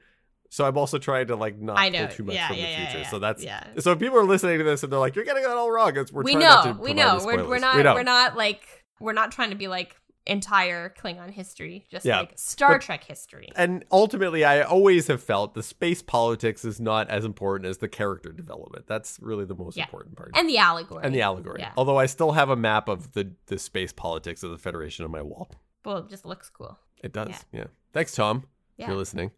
so 0.49 0.65
I'm 0.65 0.77
also 0.77 0.97
trying 0.97 1.27
to 1.27 1.35
like 1.35 1.59
not 1.59 1.75
know. 1.91 2.07
pull 2.07 2.15
too 2.15 2.23
much 2.23 2.35
Yeah, 2.35 2.47
from 2.47 2.57
yeah, 2.57 2.69
the 2.71 2.85
future. 2.87 2.99
yeah, 3.03 3.09
So 3.09 3.19
that's 3.19 3.43
yeah. 3.43 3.63
so 3.79 3.91
if 3.91 3.99
people 3.99 4.17
are 4.17 4.25
listening 4.25 4.57
to 4.57 4.63
this 4.63 4.83
and 4.83 4.91
they're 4.91 4.99
like, 4.99 5.15
"You're 5.15 5.23
getting 5.25 5.43
that 5.43 5.55
all 5.55 5.71
wrong," 5.71 5.95
it's 5.95 6.11
we're 6.11 6.23
we 6.23 6.33
know. 6.35 6.63
to 6.63 6.73
We 6.81 6.93
know. 6.93 7.21
We're 7.23 7.47
we're 7.47 7.59
not 7.59 7.75
We 7.77 7.83
know. 7.83 7.93
we're 7.93 8.03
not 8.03 8.35
like 8.35 8.61
we're 8.99 9.13
not 9.13 9.31
trying 9.31 9.51
to 9.51 9.55
be 9.55 9.67
like 9.67 9.95
entire 10.27 10.93
Klingon 10.97 11.31
history, 11.31 11.85
just 11.89 12.05
Yeah. 12.05 12.19
like 12.19 12.33
Star 12.37 12.73
But- 12.75 12.81
Trek 12.81 13.03
history. 13.03 13.49
and 13.55 13.83
ultimately 13.91 14.45
i 14.45 14.61
always 14.61 15.07
have 15.07 15.21
felt 15.23 15.55
the 15.55 15.63
space 15.63 16.01
politics 16.03 16.63
is 16.63 16.79
not 16.79 17.09
as 17.09 17.25
important 17.25 17.67
as 17.67 17.79
the 17.79 17.87
character 17.87 18.31
development 18.31 18.85
that's 18.87 19.17
really 19.21 19.45
the 19.45 19.55
most 19.55 19.75
Yeah. 19.77 19.85
important 19.85 20.15
part 20.15 20.31
And 20.35 20.47
the 20.47 20.59
allegory. 20.59 21.03
And 21.03 21.13
the 21.15 21.21
allegory 21.23 21.61
Yeah. 21.61 21.73
although 21.75 21.97
i 21.97 22.05
still 22.05 22.33
have 22.33 22.49
a 22.49 22.55
map 22.55 22.87
of 22.87 23.13
the 23.13 23.31
the 23.47 23.57
space 23.57 23.91
politics 23.93 24.43
of 24.43 24.51
the 24.51 24.57
federation 24.59 25.03
on 25.05 25.11
my 25.11 25.21
wall 25.23 25.49
Well, 25.83 25.97
it 25.97 26.09
just 26.09 26.25
looks 26.25 26.49
cool. 26.49 26.77
it 27.03 27.11
does 27.13 27.45
Yeah. 27.51 27.65
thanks 27.91 28.13
tom 28.13 28.45
if 28.77 28.87
you're 28.87 28.95
listening 28.97 29.31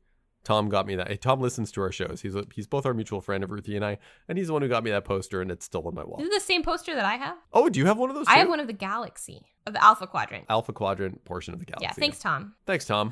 tom 0.43 0.67
got 0.69 0.85
me 0.85 0.95
that 0.95 1.07
hey, 1.07 1.15
tom 1.17 1.39
listens 1.39 1.71
to 1.71 1.81
our 1.81 1.91
shows 1.91 2.21
he's 2.21 2.35
a, 2.35 2.43
he's 2.53 2.67
both 2.67 2.85
our 2.85 2.93
mutual 2.93 3.21
friend 3.21 3.43
of 3.43 3.51
ruthie 3.51 3.75
and 3.75 3.85
i 3.85 3.97
and 4.27 4.37
he's 4.37 4.47
the 4.47 4.53
one 4.53 4.61
who 4.61 4.67
got 4.67 4.83
me 4.83 4.91
that 4.91 5.05
poster 5.05 5.41
and 5.41 5.49
it's 5.51 5.65
still 5.65 5.85
on 5.87 5.95
my 5.95 6.03
wall 6.03 6.19
Is 6.21 6.27
it 6.27 6.33
the 6.33 6.39
same 6.39 6.63
poster 6.63 6.93
that 6.95 7.05
I 7.05 7.15
have? 7.15 7.37
oh 7.53 7.69
do 7.69 7.79
you 7.79 7.85
have 7.85 7.97
one 7.97 8.09
of 8.09 8.15
those 8.15 8.27
I 8.27 8.37
have 8.37 8.49
one 8.49 8.59
of 8.59 8.67
the 8.67 8.73
galaxy 8.73 9.45
of 9.65 9.73
the 9.73 9.83
Alpha 9.83 10.05
Quadrant. 10.07 10.45
alpha 10.49 10.73
quadrant 10.73 11.23
portion 11.25 11.53
of 11.53 11.59
the 11.59 11.65
galaxy 11.65 11.85
yeah, 11.85 11.91
thanks, 11.93 12.19
Tom. 12.19 12.53
thanks 12.65 12.85
tom 12.85 13.09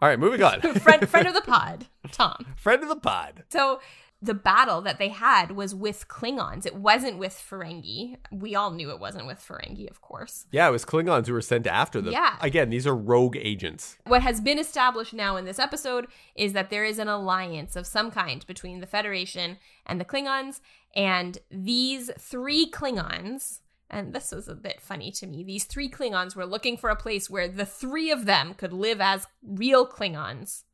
all 0.00 0.08
right 0.08 0.18
moving 0.18 0.42
on 0.42 0.60
friend, 0.60 1.08
friend 1.08 1.26
of 1.28 1.34
the 1.34 1.40
pod, 1.46 1.86
Tom. 2.12 2.46
friend 2.56 2.82
of 2.82 2.88
the 2.88 2.96
pod 2.96 3.44
So 3.50 3.80
the 4.20 4.34
battle 4.34 4.80
that 4.80 4.98
they 4.98 5.10
had 5.10 5.52
was 5.52 5.74
with 5.74 6.08
Klingons. 6.08 6.66
It 6.66 6.74
wasn't 6.74 7.18
with 7.18 7.32
Ferengi. 7.32 8.16
We 8.32 8.56
all 8.56 8.72
knew 8.72 8.90
it 8.90 8.98
wasn't 8.98 9.26
with 9.26 9.38
Ferengi, 9.38 9.88
of 9.88 10.00
course. 10.00 10.46
Yeah, 10.50 10.68
it 10.68 10.72
was 10.72 10.84
Klingons 10.84 11.28
who 11.28 11.32
were 11.32 11.40
sent 11.40 11.68
after 11.68 12.00
them. 12.00 12.12
Yeah. 12.12 12.36
Again, 12.40 12.70
these 12.70 12.86
are 12.86 12.96
rogue 12.96 13.36
agents. 13.36 13.96
What 14.06 14.22
has 14.22 14.40
been 14.40 14.58
established 14.58 15.14
now 15.14 15.36
in 15.36 15.44
this 15.44 15.60
episode 15.60 16.08
is 16.34 16.52
that 16.52 16.70
there 16.70 16.84
is 16.84 16.98
an 16.98 17.08
alliance 17.08 17.76
of 17.76 17.86
some 17.86 18.10
kind 18.10 18.44
between 18.46 18.80
the 18.80 18.86
Federation 18.86 19.58
and 19.86 20.00
the 20.00 20.04
Klingons, 20.04 20.60
and 20.96 21.38
these 21.50 22.10
three 22.18 22.68
Klingons. 22.68 23.60
And 23.90 24.12
this 24.12 24.32
was 24.32 24.48
a 24.48 24.54
bit 24.54 24.82
funny 24.82 25.10
to 25.12 25.26
me. 25.26 25.42
These 25.44 25.64
three 25.64 25.88
Klingons 25.88 26.36
were 26.36 26.44
looking 26.44 26.76
for 26.76 26.90
a 26.90 26.96
place 26.96 27.30
where 27.30 27.48
the 27.48 27.64
three 27.64 28.10
of 28.10 28.26
them 28.26 28.52
could 28.52 28.72
live 28.72 29.00
as 29.00 29.26
real 29.42 29.86
Klingons. 29.86 30.64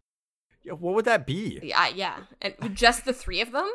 Yeah, 0.65 0.73
what 0.73 0.95
would 0.95 1.05
that 1.05 1.27
be? 1.27 1.61
Yeah, 1.63 1.89
yeah. 1.89 2.17
And 2.41 2.55
just 2.75 3.05
the 3.05 3.13
three 3.13 3.41
of 3.41 3.53
them? 3.53 3.71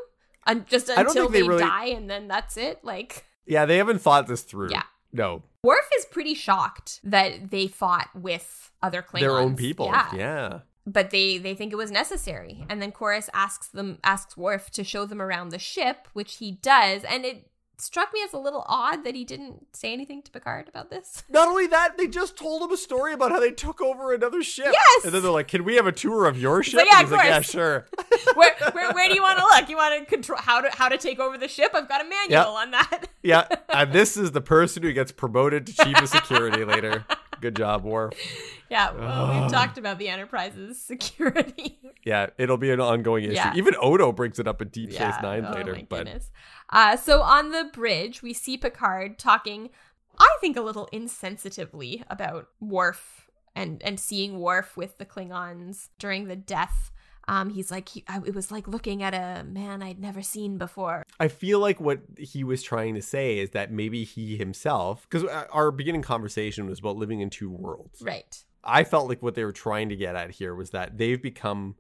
And 0.46 0.66
just 0.68 0.88
don't 0.88 0.98
until 1.00 1.14
think 1.26 1.32
they 1.34 1.42
they, 1.42 1.48
really- 1.48 1.62
die 1.64 1.86
and 1.88 2.10
then 2.10 2.28
that's 2.28 2.58
it? 2.58 2.80
Like 2.84 3.26
Yeah, 3.46 3.66
they 3.66 3.78
haven't 3.78 4.00
thought 4.00 4.28
this 4.28 4.42
through. 4.42 4.70
Yeah. 4.72 4.84
No, 5.12 5.44
Worf 5.64 5.90
is 5.98 6.06
pretty 6.06 6.34
shocked 6.36 7.00
that 7.04 7.50
they 7.50 7.68
fought 7.68 8.10
with 8.16 8.72
other 8.82 9.02
Klingons. 9.02 9.20
their 9.22 9.38
own 9.38 9.56
people. 9.56 9.88
Yeah. 9.88 10.16
yeah. 10.16 10.60
But 10.86 11.10
they 11.12 11.38
they 11.38 11.54
think 11.56 11.74
it 11.74 11.76
was 11.76 11.92
necessary. 11.92 12.66
And 12.70 12.82
then 12.82 12.92
Korris 12.92 13.28
asks 13.34 13.68
them 13.68 13.98
asks 14.04 14.38
Worf 14.38 14.70
to 14.72 14.84
show 14.84 15.06
them 15.06 15.22
around 15.22 15.50
the 15.50 15.60
ship, 15.60 16.08
which 16.14 16.38
he 16.38 16.52
does, 16.52 17.04
and 17.04 17.26
it 17.26 17.50
struck 17.80 18.14
me 18.14 18.22
as 18.24 18.34
a 18.34 18.38
little 18.38 18.64
odd 18.68 19.04
that 19.06 19.16
he 19.16 19.24
didn't 19.24 19.76
say 19.76 19.94
anything 19.94 20.22
to 20.24 20.32
Picard 20.32 20.68
about 20.68 20.90
this. 20.90 21.24
Not 21.30 21.48
only 21.48 21.68
that, 21.68 21.98
they 21.98 22.08
just 22.08 22.38
told 22.38 22.62
him 22.62 22.72
a 22.72 22.78
story 22.78 23.14
about 23.14 23.32
how 23.32 23.40
they 23.40 23.52
took 23.52 23.82
over 23.82 24.14
another 24.14 24.44
ship. 24.44 24.68
Yes! 24.72 25.06
And 25.06 25.14
then 25.14 25.22
they're 25.22 25.32
like, 25.32 25.48
"Can 25.48 25.64
we 25.64 25.76
have 25.76 25.88
a 25.88 25.92
tour 25.92 26.26
of 26.26 26.40
your 26.40 26.64
ship?" 26.64 26.78
like, 26.78 26.88
yeah, 26.88 27.00
And 27.00 27.08
he's 27.08 27.12
of 27.12 27.18
like, 27.18 27.28
"Yeah, 27.28 27.42
sure." 27.42 27.88
where, 28.36 28.56
where 28.74 28.92
where 28.94 29.08
do 29.10 29.16
you 29.16 29.22
want 29.22 29.40
to 29.40 29.46
look? 29.46 29.70
You 29.70 29.78
want 29.78 30.00
to 30.00 30.06
control 30.06 30.40
how 30.42 30.62
to 30.62 30.70
how 30.72 30.90
to 30.90 30.98
take 30.98 31.20
over 31.20 31.38
the 31.38 31.48
ship? 31.48 31.72
I've 31.74 31.88
got 31.88 32.02
a 32.02 32.10
manual 32.10 32.30
Yep. 32.30 32.48
on 32.48 32.72
that. 32.72 33.04
yeah, 33.24 33.48
and 33.70 33.94
this 33.94 34.18
is 34.18 34.32
the 34.32 34.42
person 34.42 34.84
who 34.84 34.94
gets 34.94 35.12
promoted 35.12 35.68
to 35.68 35.74
chief 35.74 35.98
of 36.02 36.10
security 36.10 36.64
later. 36.64 37.06
Good 37.42 37.56
job, 37.56 37.84
Worf. 37.84 38.14
Yeah, 38.72 38.92
well, 38.92 39.42
we've 39.42 39.52
talked 39.52 39.80
about 39.80 39.98
the 39.98 40.10
Enterprise's 40.10 40.80
security. 40.86 41.80
Yeah, 42.06 42.28
it'll 42.38 42.60
be 42.60 42.70
an 42.70 42.80
ongoing 42.80 43.24
issue. 43.24 43.34
Yeah. 43.34 43.56
Even 43.56 43.74
Odo 43.82 44.12
brings 44.12 44.38
it 44.38 44.48
up 44.48 44.62
in 44.62 44.68
Deep 44.68 44.92
Space 44.92 45.00
Yeah. 45.02 45.20
Nine 45.24 45.44
oh 45.44 45.54
later. 45.54 45.74
my 45.74 45.88
But 45.90 46.06
goodness. 46.06 46.30
Uh, 46.70 46.96
so 46.96 47.24
on 47.24 47.50
the 47.50 47.68
bridge, 47.74 48.22
we 48.22 48.32
see 48.32 48.58
Picard 48.58 49.18
talking, 49.18 49.72
I 50.20 50.38
think, 50.40 50.56
a 50.56 50.62
little 50.62 50.88
insensitively 50.94 52.04
about 52.12 52.50
Worf 52.60 53.32
and 53.56 53.82
and 53.82 54.00
seeing 54.00 54.40
Worf 54.40 54.78
with 54.78 55.00
the 55.00 55.06
Klingons 55.06 55.88
during 55.98 56.28
the 56.28 56.36
death. 56.36 56.92
Um, 57.30 57.52
he's 57.52 57.70
like, 57.70 57.90
he, 57.90 58.04
I, 58.08 58.18
it 58.26 58.34
was 58.34 58.50
like 58.52 58.68
looking 58.68 59.04
at 59.04 59.14
a 59.14 59.44
man 59.44 59.84
I'd 59.84 60.00
never 60.00 60.24
seen 60.24 60.58
before. 60.58 61.04
I 61.20 61.28
feel 61.28 61.60
like 61.60 61.80
what 61.80 62.00
he 62.18 62.44
was 62.44 62.64
trying 62.64 62.96
to 62.96 63.04
say 63.04 63.38
is 63.38 63.52
that 63.52 63.72
maybe 63.72 64.04
he 64.04 64.36
himself, 64.36 65.06
because 65.08 65.30
our 65.52 65.70
beginning 65.70 66.02
conversation 66.02 66.66
was 66.68 66.80
about 66.80 66.96
living 66.96 67.22
in 67.22 67.30
two 67.30 67.52
worlds. 67.52 68.02
Right. 68.02 68.44
I 68.64 68.84
felt 68.84 69.08
like 69.08 69.22
what 69.22 69.36
they 69.36 69.46
were 69.46 69.52
trying 69.52 69.90
to 69.90 69.96
get 69.96 70.16
at 70.16 70.32
here 70.32 70.56
was 70.56 70.72
that 70.72 70.98
they've 70.98 71.22
become. 71.22 71.76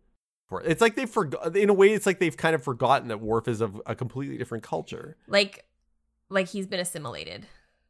It's 0.63 0.81
like 0.81 0.95
they've 0.95 1.09
forgot. 1.09 1.57
In 1.57 1.69
a 1.69 1.73
way, 1.73 1.93
it's 1.93 2.05
like 2.05 2.19
they've 2.19 2.37
kind 2.37 2.53
of 2.53 2.63
forgotten 2.63 3.07
that 3.07 3.19
Worf 3.19 3.47
is 3.47 3.59
of 3.59 3.81
a 3.87 3.95
completely 3.95 4.37
different 4.37 4.63
culture. 4.63 5.17
Like 5.27 5.65
like 6.29 6.47
he's 6.47 6.67
been 6.67 6.79
assimilated. 6.79 7.47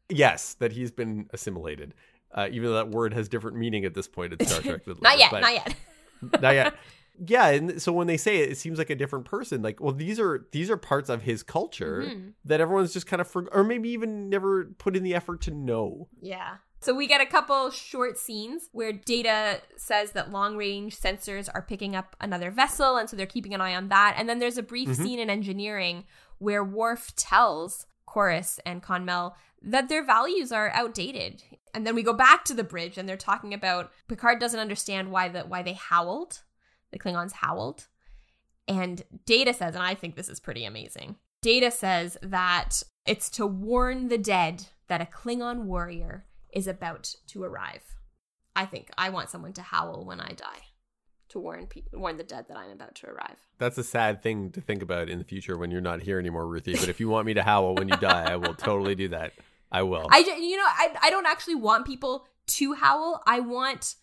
Yes, 0.10 0.56
that 0.56 0.72
he's 0.72 0.92
been 0.92 1.28
assimilated. 1.34 1.94
Uh, 2.34 2.48
even 2.52 2.70
though 2.70 2.76
that 2.76 2.90
word 2.90 3.14
has 3.14 3.28
different 3.28 3.58
meaning 3.58 3.86
at 3.86 3.94
this 3.94 4.08
point 4.08 4.34
in 4.34 4.46
Star 4.48 4.62
Trek. 4.78 4.82
not 5.02 5.18
yet, 5.20 5.32
but- 5.32 5.42
not 5.42 5.54
yet. 5.54 5.76
not 6.42 6.54
yet. 6.54 6.76
Yeah, 7.26 7.48
and 7.50 7.82
so 7.82 7.92
when 7.92 8.08
they 8.08 8.18
say 8.18 8.38
it, 8.38 8.52
it 8.52 8.58
seems 8.58 8.78
like 8.78 8.90
a 8.90 8.96
different 8.96 9.26
person. 9.26 9.62
Like, 9.62 9.82
well, 9.82 9.94
these 9.94 10.20
are 10.20 10.48
these 10.52 10.70
are 10.70 10.78
parts 10.78 11.10
of 11.10 11.24
his 11.24 11.44
culture 11.44 12.04
Mhm. 12.08 12.34
that 12.46 12.62
everyone's 12.62 12.94
just 12.94 13.08
kind 13.08 13.20
of 13.22 13.28
for, 13.28 13.48
or 13.54 13.64
maybe 13.64 13.90
even 13.90 14.30
never 14.30 14.66
put 14.78 14.96
in 14.96 15.04
the 15.04 15.14
effort 15.16 15.42
to 15.42 15.52
know. 15.52 16.08
Yeah. 16.22 16.58
So 16.82 16.94
we 16.96 17.08
get 17.08 17.20
a 17.20 17.26
couple 17.26 17.70
short 17.72 18.18
scenes 18.18 18.70
where 18.72 18.94
Data 18.94 19.62
says 19.76 20.12
that 20.12 20.32
long 20.32 20.56
range 20.56 20.98
sensors 20.98 21.50
are 21.54 21.62
picking 21.62 21.94
up 21.94 22.16
another 22.22 22.52
vessel, 22.52 22.96
and 22.96 23.10
so 23.10 23.18
they're 23.18 23.26
keeping 23.26 23.54
an 23.54 23.60
eye 23.60 23.76
on 23.76 23.90
that. 23.90 24.16
And 24.18 24.30
then 24.30 24.40
there's 24.40 24.58
a 24.58 24.64
brief 24.64 24.88
Mhm. 24.90 24.96
scene 24.96 25.20
in 25.20 25.30
engineering 25.30 26.06
where 26.38 26.64
Worf 26.64 27.14
tells 27.18 27.86
Korris 28.08 28.60
and 28.66 28.82
Konmel 28.82 29.34
that 29.62 29.90
their 29.90 30.06
values 30.06 30.54
are 30.54 30.70
outdated. 30.70 31.44
And 31.74 31.86
then 31.86 31.96
we 31.96 32.02
go 32.02 32.14
back 32.14 32.46
to 32.46 32.54
the 32.54 32.64
bridge, 32.64 32.98
and 32.98 33.10
they're 33.10 33.18
talking 33.18 33.54
about 33.54 33.92
Picard 34.08 34.40
doesn't 34.40 34.60
understand 34.60 35.12
why 35.12 35.28
the 35.28 35.42
why 35.42 35.62
they 35.62 35.74
howled, 35.74 36.44
the 36.92 37.00
Klingons 37.00 37.34
howled, 37.34 37.88
and 38.68 39.04
Data 39.26 39.54
says, 39.54 39.76
and 39.76 39.84
I 39.84 39.96
think 39.96 40.16
this 40.16 40.30
is 40.30 40.40
pretty 40.40 40.66
amazing. 40.66 41.16
Data 41.42 41.72
says 41.72 42.18
that 42.22 42.84
it's 43.06 43.30
to 43.32 43.48
warn 43.48 44.10
the 44.10 44.18
dead 44.18 44.66
that 44.88 45.02
a 45.02 45.06
Klingon 45.06 45.64
warrior 45.64 46.26
is 46.54 46.68
about 46.68 47.16
to 47.28 47.44
arrive. 47.44 47.96
I 48.56 48.66
think 48.66 48.92
I 48.98 49.10
want 49.10 49.30
someone 49.30 49.54
to 49.54 49.62
howl 49.62 50.04
when 50.06 50.20
I 50.20 50.34
die 50.34 50.64
to 51.30 51.40
warn 51.40 51.68
people, 51.68 52.00
warn 52.00 52.18
the 52.18 52.24
dead 52.24 52.46
that 52.48 52.58
I'm 52.58 52.72
about 52.72 52.96
to 52.96 53.08
arrive. 53.08 53.38
That's 53.58 53.78
a 53.78 53.84
sad 53.84 54.22
thing 54.22 54.52
to 54.52 54.62
think 54.62 54.82
about 54.82 55.10
in 55.10 55.20
the 55.20 55.24
future 55.24 55.58
when 55.58 55.72
you're 55.72 55.82
not 55.82 56.02
here 56.02 56.20
anymore, 56.20 56.48
Ruthie. 56.48 56.74
But 56.74 56.90
if 56.90 57.00
you 57.00 57.08
want 57.08 57.26
me 57.26 57.36
to 57.36 57.44
howl 57.44 57.76
when 57.76 57.88
you 57.88 57.98
die, 57.98 58.32
I 58.32 58.36
will 58.36 58.56
totally 58.56 58.96
do 58.96 59.10
that. 59.10 59.34
I 59.72 59.84
will. 59.84 60.08
I 60.12 60.20
you 60.20 60.58
know 60.58 60.66
I 60.66 60.96
I 61.04 61.10
don't 61.10 61.28
actually 61.28 61.56
want 61.56 61.86
people 61.86 62.26
to 62.48 62.74
howl. 62.74 63.22
I 63.28 63.40
want 63.40 63.96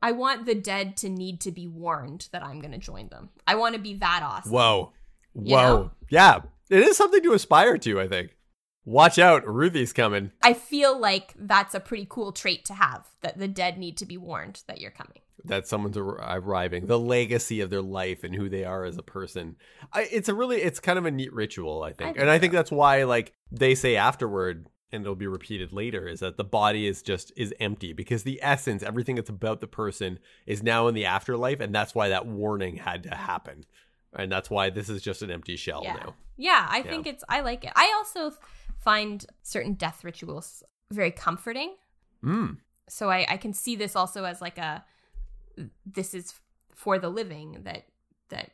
I 0.00 0.12
want 0.12 0.46
the 0.46 0.54
dead 0.54 0.96
to 0.98 1.08
need 1.08 1.40
to 1.42 1.50
be 1.50 1.66
warned 1.66 2.28
that 2.32 2.44
I'm 2.44 2.60
going 2.60 2.72
to 2.72 2.78
join 2.78 3.08
them. 3.08 3.30
I 3.46 3.56
want 3.56 3.74
to 3.74 3.80
be 3.80 3.94
that 3.94 4.22
awesome. 4.22 4.52
Whoa. 4.52 4.92
You 5.34 5.56
Whoa. 5.56 5.62
know? 5.62 5.90
Yeah. 6.08 6.40
It 6.70 6.82
is 6.82 6.96
something 6.96 7.22
to 7.22 7.32
aspire 7.32 7.78
to, 7.78 8.00
I 8.00 8.08
think. 8.08 8.36
Watch 8.84 9.18
out, 9.18 9.46
Ruthie's 9.46 9.92
coming. 9.92 10.32
I 10.42 10.54
feel 10.54 10.98
like 10.98 11.34
that's 11.38 11.74
a 11.74 11.80
pretty 11.80 12.06
cool 12.08 12.32
trait 12.32 12.64
to 12.66 12.74
have 12.74 13.06
that 13.20 13.38
the 13.38 13.48
dead 13.48 13.76
need 13.76 13.98
to 13.98 14.06
be 14.06 14.16
warned 14.16 14.62
that 14.66 14.80
you're 14.80 14.90
coming. 14.90 15.20
That 15.44 15.68
someone's 15.68 15.98
ar- 15.98 16.38
arriving, 16.38 16.86
the 16.86 16.98
legacy 16.98 17.60
of 17.60 17.68
their 17.68 17.82
life 17.82 18.24
and 18.24 18.34
who 18.34 18.48
they 18.48 18.64
are 18.64 18.84
as 18.84 18.96
a 18.96 19.02
person. 19.02 19.56
I, 19.92 20.08
it's 20.10 20.30
a 20.30 20.34
really, 20.34 20.62
it's 20.62 20.80
kind 20.80 20.98
of 20.98 21.04
a 21.04 21.10
neat 21.10 21.32
ritual, 21.34 21.82
I 21.82 21.88
think. 21.88 21.98
think 21.98 22.18
and 22.18 22.30
I 22.30 22.38
think 22.38 22.54
that's 22.54 22.70
why, 22.70 23.04
like, 23.04 23.34
they 23.52 23.74
say 23.74 23.96
afterward, 23.96 24.66
and 24.90 25.02
it'll 25.02 25.14
be 25.14 25.26
repeated 25.26 25.72
later, 25.72 26.08
is 26.08 26.20
that 26.20 26.36
the 26.36 26.44
body 26.44 26.86
is 26.86 27.02
just, 27.02 27.32
is 27.36 27.54
empty 27.60 27.92
because 27.92 28.22
the 28.22 28.40
essence, 28.42 28.82
everything 28.82 29.16
that's 29.16 29.28
about 29.30 29.60
the 29.60 29.66
person 29.66 30.18
is 30.46 30.62
now 30.62 30.86
in 30.88 30.94
the 30.94 31.04
afterlife. 31.04 31.60
And 31.60 31.74
that's 31.74 31.94
why 31.94 32.08
that 32.08 32.26
warning 32.26 32.76
had 32.76 33.02
to 33.02 33.14
happen. 33.14 33.64
And 34.14 34.32
that's 34.32 34.48
why 34.48 34.70
this 34.70 34.88
is 34.88 35.02
just 35.02 35.20
an 35.22 35.30
empty 35.30 35.56
shell 35.56 35.82
Yeah. 35.84 35.94
now. 35.94 36.14
Yeah, 36.36 36.66
I 36.70 36.78
Yeah. 36.78 36.90
think 36.90 37.06
it's 37.06 37.24
I 37.28 37.40
like 37.40 37.64
it. 37.64 37.72
I 37.76 37.92
also 37.96 38.34
find 38.78 39.26
certain 39.42 39.74
death 39.74 40.04
rituals 40.04 40.62
very 40.90 41.10
comforting. 41.10 41.74
Mm. 42.24 42.58
So 42.88 43.10
I, 43.10 43.26
I 43.28 43.36
can 43.36 43.52
see 43.52 43.76
this 43.76 43.94
also 43.94 44.24
as 44.24 44.40
like 44.40 44.56
a 44.56 44.84
this 45.84 46.14
is 46.14 46.34
for 46.74 46.98
the 46.98 47.10
living 47.10 47.58
that 47.64 47.86
that 48.30 48.52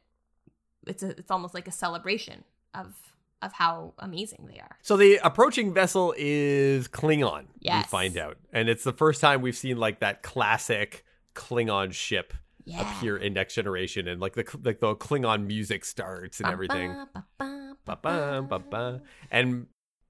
it's 0.87 1.03
a, 1.03 1.11
it's 1.11 1.31
almost 1.31 1.55
like 1.55 1.69
a 1.69 1.73
celebration 1.73 2.45
of 2.75 3.14
of 3.45 3.53
how 3.53 3.95
amazing 3.99 4.47
they 4.51 4.59
are. 4.59 4.77
So 4.83 4.97
the 4.97 5.19
approaching 5.23 5.73
vessel 5.75 6.15
is 6.17 6.89
Klingon. 6.89 7.47
Yes. 7.61 7.85
We 7.87 7.89
find 7.89 8.17
out, 8.19 8.37
and 8.53 8.69
it's 8.69 8.85
the 8.85 8.93
first 8.93 9.21
time 9.21 9.43
we've 9.43 9.57
seen 9.57 9.77
like 9.77 10.01
that 10.01 10.23
classic 10.23 11.05
Klingon 11.35 11.93
ship 11.93 12.33
Yeah. 12.65 12.81
appear 12.97 13.17
in 13.17 13.35
Next 13.35 13.55
Generation, 13.55 14.09
and 14.09 14.21
like 14.21 14.35
the 14.35 14.45
like 14.63 14.81
the 14.81 14.95
Klingon 14.97 15.47
music 15.47 15.85
starts 15.85 16.41
and 16.41 16.49
everything. 16.49 16.95
Ba-ba, 17.15 17.77
Ba-ba, 17.85 18.47
ba-ba. 18.49 19.03
And 19.31 19.67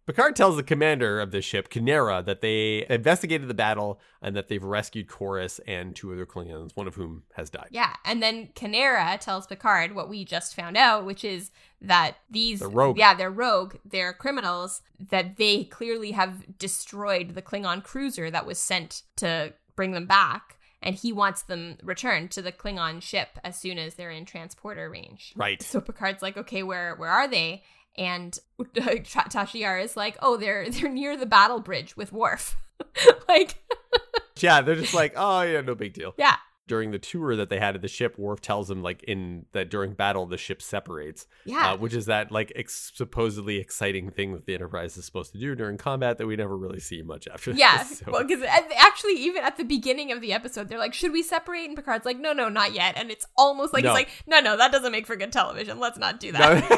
Picard 0.07 0.37
tells 0.37 0.57
the 0.57 0.63
commander 0.63 1.19
of 1.19 1.31
the 1.31 1.41
ship, 1.41 1.71
K'Nera, 1.71 2.25
that 2.27 2.43
they 2.43 2.85
investigated 2.91 3.49
the 3.49 3.55
battle 3.55 3.99
and 4.21 4.37
that 4.37 4.49
they've 4.49 4.63
rescued 4.63 5.09
Korris 5.09 5.61
and 5.67 5.97
two 5.97 6.13
other 6.13 6.27
Klingons, 6.27 6.73
one 6.75 6.87
of 6.87 6.95
whom 6.95 7.23
has 7.35 7.49
died. 7.49 7.69
Yeah, 7.71 7.95
and 8.05 8.23
then 8.23 8.49
K'Nera 8.55 9.19
tells 9.19 9.47
Picard 9.47 9.95
what 9.95 10.11
we 10.11 10.25
just 10.25 10.55
found 10.55 10.77
out, 10.77 11.07
which 11.07 11.25
is 11.25 11.51
that 11.81 12.17
these 12.31 12.61
They're 12.61 12.69
rogue. 12.69 12.99
yeah, 12.99 13.15
they're 13.15 13.31
rogue, 13.31 13.77
they're 13.85 14.13
criminals 14.13 14.83
that 14.99 15.37
they 15.37 15.65
clearly 15.65 16.11
have 16.11 16.59
destroyed 16.59 17.35
the 17.35 17.43
Klingon 17.43 17.83
cruiser 17.83 18.31
that 18.31 18.47
was 18.47 18.59
sent 18.59 19.03
to 19.17 19.55
bring 19.75 19.93
them 19.93 20.07
back, 20.07 20.59
and 20.83 20.95
he 20.95 21.13
wants 21.13 21.43
them 21.43 21.79
returned 21.83 22.31
to 22.33 22.43
the 22.43 22.53
Klingon 22.53 23.01
ship 23.01 23.39
as 23.43 23.59
soon 23.59 23.79
as 23.79 23.95
they're 23.95 24.11
in 24.11 24.27
transporter 24.27 24.91
range. 24.91 25.33
Right. 25.35 25.63
So 25.63 25.81
Picard's 25.81 26.21
like, 26.21 26.37
"Okay, 26.37 26.63
where 26.63 26.95
where 26.97 27.09
are 27.11 27.27
they?" 27.27 27.63
And 27.97 28.39
Ta- 28.75 29.29
Tasha 29.29 29.61
Yar 29.61 29.79
is 29.79 29.97
like, 29.97 30.17
"Oh, 30.21 30.37
they're 30.37 30.69
they're 30.71 30.89
near 30.91 31.17
the 31.17 31.27
battle 31.27 31.61
bridge 31.61 31.97
with 31.97 32.13
Worf." 32.13 32.57
like, 33.29 33.57
Yeah, 34.41 34.61
they're 34.63 34.75
just 34.75 34.95
like, 34.95 35.15
oh 35.17 35.43
yeah, 35.43 35.61
no 35.61 35.75
big 35.77 35.93
deal. 35.93 36.13
yeah, 36.19 36.37
During 36.67 36.91
the 36.91 36.99
tour 36.99 37.37
that 37.37 37.51
they 37.51 37.61
had 37.61 37.77
of 37.77 37.83
the 37.83 37.89
ship, 37.89 38.19
Worf 38.19 38.41
tells 38.41 38.67
them 38.67 38.83
like 38.83 39.05
in 39.05 39.47
that 39.53 39.71
during 39.71 39.93
battle 39.95 40.27
the 40.27 40.37
ship 40.37 40.61
separates. 40.61 41.27
yeah. 41.45 41.73
uh, 41.73 41.77
which 41.77 41.95
is 41.95 42.07
that 42.07 42.33
like 42.33 42.53
ex- 42.57 42.91
supposedly 42.95 43.59
exciting 43.59 44.11
thing 44.11 44.33
that 44.33 44.45
the 44.47 44.55
Enterprise 44.55 44.97
is 44.97 45.05
supposed 45.05 45.33
to 45.33 45.39
do 45.39 45.55
during 45.55 45.79
combat 45.79 46.19
that 46.19 46.27
we 46.27 46.35
never 46.35 46.57
really 46.57 46.81
see 46.81 47.01
much 47.03 47.29
after. 47.29 47.53
Yeah, 47.53 47.79
this, 47.85 47.99
so- 48.01 48.11
well, 48.11 48.25
because 48.27 48.43
actually, 48.77 49.15
even 49.15 49.45
at 49.45 49.57
the 49.57 49.65
beginning 49.65 50.11
of 50.11 50.21
the 50.21 50.33
episode, 50.33 50.69
they're 50.69 50.79
like, 50.81 50.95
"Should 50.95 51.13
we 51.13 51.23
separate?" 51.23 51.67
And 51.67 51.77
Picard's 51.77 52.05
like, 52.05 52.19
"No, 52.19 52.33
no, 52.33 52.49
not 52.49 52.75
yet." 52.75 52.95
And 52.97 53.13
it's 53.13 53.27
almost 53.37 53.73
like 53.73 53.85
No. 53.85 53.91
it's 53.91 53.95
like, 53.95 54.09
"No, 54.27 54.41
no, 54.41 54.57
that 54.57 54.73
doesn't 54.73 54.91
make 54.93 55.07
for 55.07 55.15
good 55.15 55.33
television. 55.33 55.79
Let's 55.79 55.97
not 55.99 56.19
do 56.19 56.33
that." 56.33 56.69
No- 56.69 56.77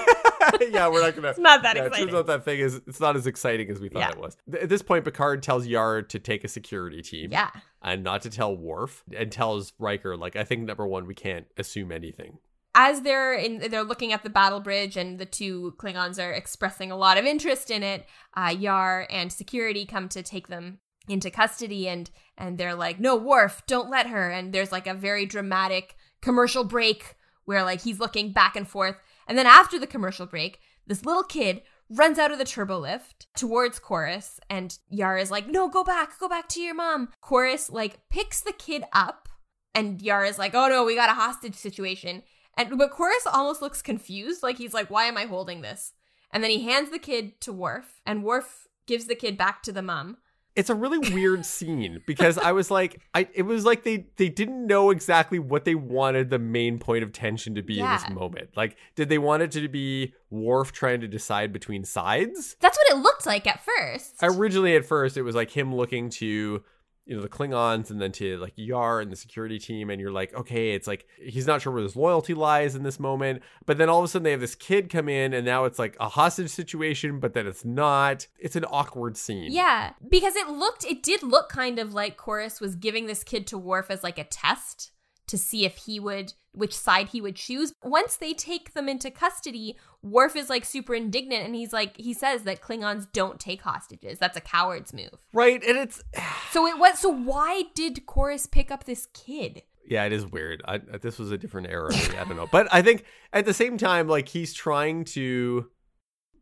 yeah, 0.71 0.89
we're 0.89 1.03
not 1.03 1.15
gonna. 1.15 1.29
it's 1.29 1.39
not 1.39 1.63
that 1.63 1.77
yeah, 1.77 1.83
it 1.83 1.87
exciting. 1.87 2.07
turns 2.09 2.19
out 2.19 2.27
that 2.27 2.45
thing 2.45 2.61
is 2.61 2.81
it's 2.87 3.01
not 3.01 3.17
as 3.17 3.27
exciting 3.27 3.71
as 3.71 3.81
we 3.81 3.89
thought 3.89 4.01
Yeah. 4.01 4.11
it 4.11 4.19
was. 4.19 4.37
At 4.61 4.69
this 4.69 4.83
point, 4.83 5.05
Picard 5.05 5.43
tells 5.43 5.67
Yar 5.67 6.03
to 6.03 6.19
take 6.19 6.45
a 6.45 6.49
security 6.49 7.03
team 7.03 7.31
yeah, 7.33 7.51
and 7.83 8.03
not 8.03 8.23
to 8.23 8.31
tell 8.31 8.57
Worf, 8.57 9.05
and 9.17 9.31
tells 9.31 9.73
Riker 9.79 10.17
like, 10.17 10.37
I 10.37 10.45
think 10.45 10.63
number 10.63 10.87
one, 10.87 11.07
we 11.07 11.15
can't 11.15 11.47
assume 11.57 11.93
anything. 11.93 12.39
as 12.75 13.01
they're 13.03 13.35
in, 13.35 13.59
they're 13.71 13.83
looking 13.85 14.13
at 14.13 14.23
the 14.23 14.31
battle 14.31 14.61
bridge, 14.61 14.97
and 14.97 15.19
the 15.19 15.27
two 15.27 15.75
Klingons 15.79 16.23
are 16.23 16.33
expressing 16.33 16.91
a 16.91 16.97
lot 16.97 17.17
of 17.19 17.25
interest 17.25 17.71
in 17.71 17.83
it. 17.83 18.05
Uh, 18.37 18.55
Yar 18.59 19.07
and 19.11 19.33
security 19.33 19.87
come 19.87 20.09
to 20.11 20.23
take 20.23 20.49
them 20.49 20.79
into 21.09 21.31
custody, 21.31 21.89
and 21.89 22.11
and 22.37 22.59
they're 22.59 22.75
like, 22.75 23.01
"No, 23.01 23.17
Worf, 23.17 23.63
don't 23.67 23.89
let 23.91 24.09
her." 24.09 24.31
And 24.31 24.53
there's 24.53 24.73
like 24.73 24.87
a 24.87 24.93
very 24.95 25.25
dramatic 25.25 25.97
commercial 26.21 26.65
break 26.65 27.15
where 27.45 27.63
like 27.63 27.81
he's 27.83 28.01
looking 28.01 28.33
back 28.33 28.57
and 28.57 28.69
forth, 28.69 28.97
and 29.27 29.37
then 29.37 29.47
after 29.47 29.79
the 29.79 29.87
commercial 29.87 30.27
break, 30.27 30.61
this 30.87 31.05
little 31.05 31.25
kid 31.25 31.63
runs 31.89 32.19
out 32.19 32.33
of 32.33 32.39
the 32.39 32.45
turbo 32.45 32.79
lift 32.79 33.27
towards 33.37 33.79
Korris, 33.79 34.39
and 34.51 34.79
Yar 34.89 35.19
is 35.19 35.31
like, 35.31 35.47
"No, 35.47 35.69
go 35.69 35.85
back, 35.85 36.19
go 36.19 36.29
back 36.29 36.49
to 36.51 36.61
your 36.61 36.75
mom." 36.75 37.11
Korris 37.23 37.71
like 37.71 38.09
picks 38.09 38.41
the 38.41 38.53
kid 38.53 38.85
up, 38.93 39.29
and 39.75 40.01
Yar 40.03 40.25
is 40.25 40.39
like, 40.39 40.55
"Oh 40.55 40.69
no, 40.69 40.85
we 40.85 40.95
got 40.95 41.11
a 41.11 41.15
hostage 41.15 41.55
situation." 41.55 42.23
And 42.57 42.79
but 42.79 42.91
Korris 42.91 43.27
almost 43.31 43.63
looks 43.63 43.83
confused, 43.83 44.43
like 44.43 44.59
he's 44.59 44.75
like, 44.75 44.91
"Why 44.91 45.05
am 45.05 45.17
I 45.17 45.27
holding 45.27 45.61
this?" 45.61 45.93
And 46.31 46.43
then 46.43 46.51
he 46.51 46.65
hands 46.65 46.91
the 46.91 46.99
kid 46.99 47.41
to 47.43 47.53
Worf, 47.53 48.01
and 48.05 48.25
Worf 48.25 48.67
gives 48.87 49.07
the 49.07 49.15
kid 49.15 49.37
back 49.37 49.63
to 49.63 49.73
the 49.73 49.83
mom. 49.83 50.19
It's 50.57 50.71
a 50.71 50.75
really 50.75 50.99
weird 51.13 51.45
scene 51.45 52.03
because 52.07 52.39
I 52.39 52.53
was 52.53 52.71
like, 52.71 53.01
I 53.15 53.29
it 53.35 53.43
was 53.43 53.65
like 53.65 53.85
they 53.85 54.07
they 54.17 54.29
didn't 54.29 54.67
know 54.67 54.91
exactly 54.91 55.39
what 55.39 55.65
they 55.65 55.75
wanted 55.75 56.31
the 56.31 56.39
main 56.39 56.79
point 56.79 57.05
of 57.05 57.13
tension 57.13 57.55
to 57.55 57.63
be 57.63 57.79
in 57.79 57.87
this 57.87 58.09
moment. 58.09 58.51
Like, 58.57 58.77
did 58.95 59.09
they 59.09 59.19
want 59.19 59.43
it 59.43 59.51
to 59.53 59.69
be 59.69 60.15
Worf 60.31 60.73
trying 60.73 61.01
to 61.03 61.09
decide 61.09 61.53
between 61.53 61.85
sides? 61.85 62.57
That's 62.61 62.77
what 62.77 62.97
it 62.97 63.03
looked 63.03 63.27
like 63.27 63.47
at 63.47 63.61
first. 63.65 64.15
originally 64.23 64.75
at 64.75 64.85
first 64.87 65.17
it 65.17 65.23
was 65.23 65.35
like 65.35 65.51
him 65.51 65.75
looking 65.75 66.11
to 66.11 66.65
you 67.07 67.17
know 67.17 67.23
the 67.23 67.29
klingons 67.29 67.91
and 67.91 68.01
then 68.01 68.13
to 68.13 68.37
like 68.39 68.53
yar 68.57 69.01
and 69.01 69.11
the 69.11 69.17
security 69.17 69.59
team 69.59 69.91
and 69.91 70.01
you're 70.01 70.11
like 70.11 70.35
okay 70.35 70.73
it's 70.73 70.87
like 70.87 71.07
he's 71.19 71.47
not 71.47 71.63
sure 71.63 71.73
where 71.73 71.83
his 71.83 71.97
loyalty 71.97 72.35
lies 72.35 72.75
in 72.75 72.83
this 72.83 73.01
moment. 73.01 73.43
But 73.65 73.79
then 73.79 73.89
all 73.89 73.99
of 73.99 74.05
a 74.05 74.09
sudden 74.09 74.25
they 74.25 74.33
have 74.33 74.41
this 74.41 74.55
kid 74.55 74.91
come 74.91 75.09
in 75.09 75.33
and 75.33 75.45
now 75.45 75.65
it's 75.65 75.79
like 75.79 75.97
a 76.01 76.09
hostage 76.09 76.51
situation 76.51 77.21
but 77.21 77.35
then 77.35 77.47
it's 77.47 77.65
not. 77.65 78.27
It's 78.39 78.57
an 78.57 78.65
awkward 78.71 79.17
scene. 79.17 79.53
Yeah, 79.53 79.93
because 80.09 80.37
it 80.37 80.49
looked, 80.49 80.85
it 80.85 81.03
did 81.03 81.23
look 81.23 81.49
kind 81.49 81.79
of 81.79 81.95
like 81.95 82.17
Korris 82.17 82.61
was 82.61 82.75
giving 82.75 83.07
this 83.07 83.23
kid 83.23 83.47
to 83.49 83.59
Worf 83.59 83.91
as 83.91 84.03
like 84.03 84.19
a 84.19 84.25
test 84.25 84.93
to 85.29 85.37
see 85.39 85.65
if 85.65 85.77
he 85.77 85.99
would, 86.01 86.33
which 86.53 86.75
side 86.75 87.09
he 87.09 87.21
would 87.21 87.37
choose. 87.37 87.73
Once 87.83 88.17
they 88.17 88.33
take 88.33 88.75
them 88.75 88.89
into 88.89 89.11
custody, 89.11 89.77
Worf 90.03 90.37
is 90.37 90.49
like 90.49 90.65
super 90.65 90.95
indignant 90.95 91.45
and 91.45 91.55
he's 91.55 91.73
like, 91.73 91.97
he 91.97 92.15
says 92.15 92.43
that 92.43 92.61
Klingons 92.61 93.07
don't 93.13 93.41
take 93.41 93.63
hostages. 93.63 94.19
That's 94.19 94.37
a 94.37 94.41
coward's 94.41 94.93
move. 94.93 95.27
right 95.33 95.63
and 95.65 95.77
it's 95.79 96.03
So 96.53 96.67
it 96.67 96.79
was, 96.79 96.99
so 96.99 97.09
why 97.11 97.65
did 97.75 98.07
Korris 98.07 98.51
pick 98.51 98.71
up 98.71 98.85
this 98.85 99.09
kid? 99.13 99.63
yeah 99.89 100.03
it 100.05 100.13
is 100.13 100.27
weird 100.27 100.63
I, 100.67 100.79
this 100.79 101.17
was 101.17 101.31
a 101.31 101.39
different 101.39 101.69
era 101.69 101.95
i 101.95 102.25
don't 102.25 102.37
know 102.37 102.49
but 102.51 102.67
i 102.73 102.83
think 102.83 103.05
at 103.33 103.45
the 103.45 103.55
same 103.55 103.79
time 103.79 104.09
like 104.09 104.27
he's 104.27 104.53
trying 104.53 105.05
to 105.15 105.71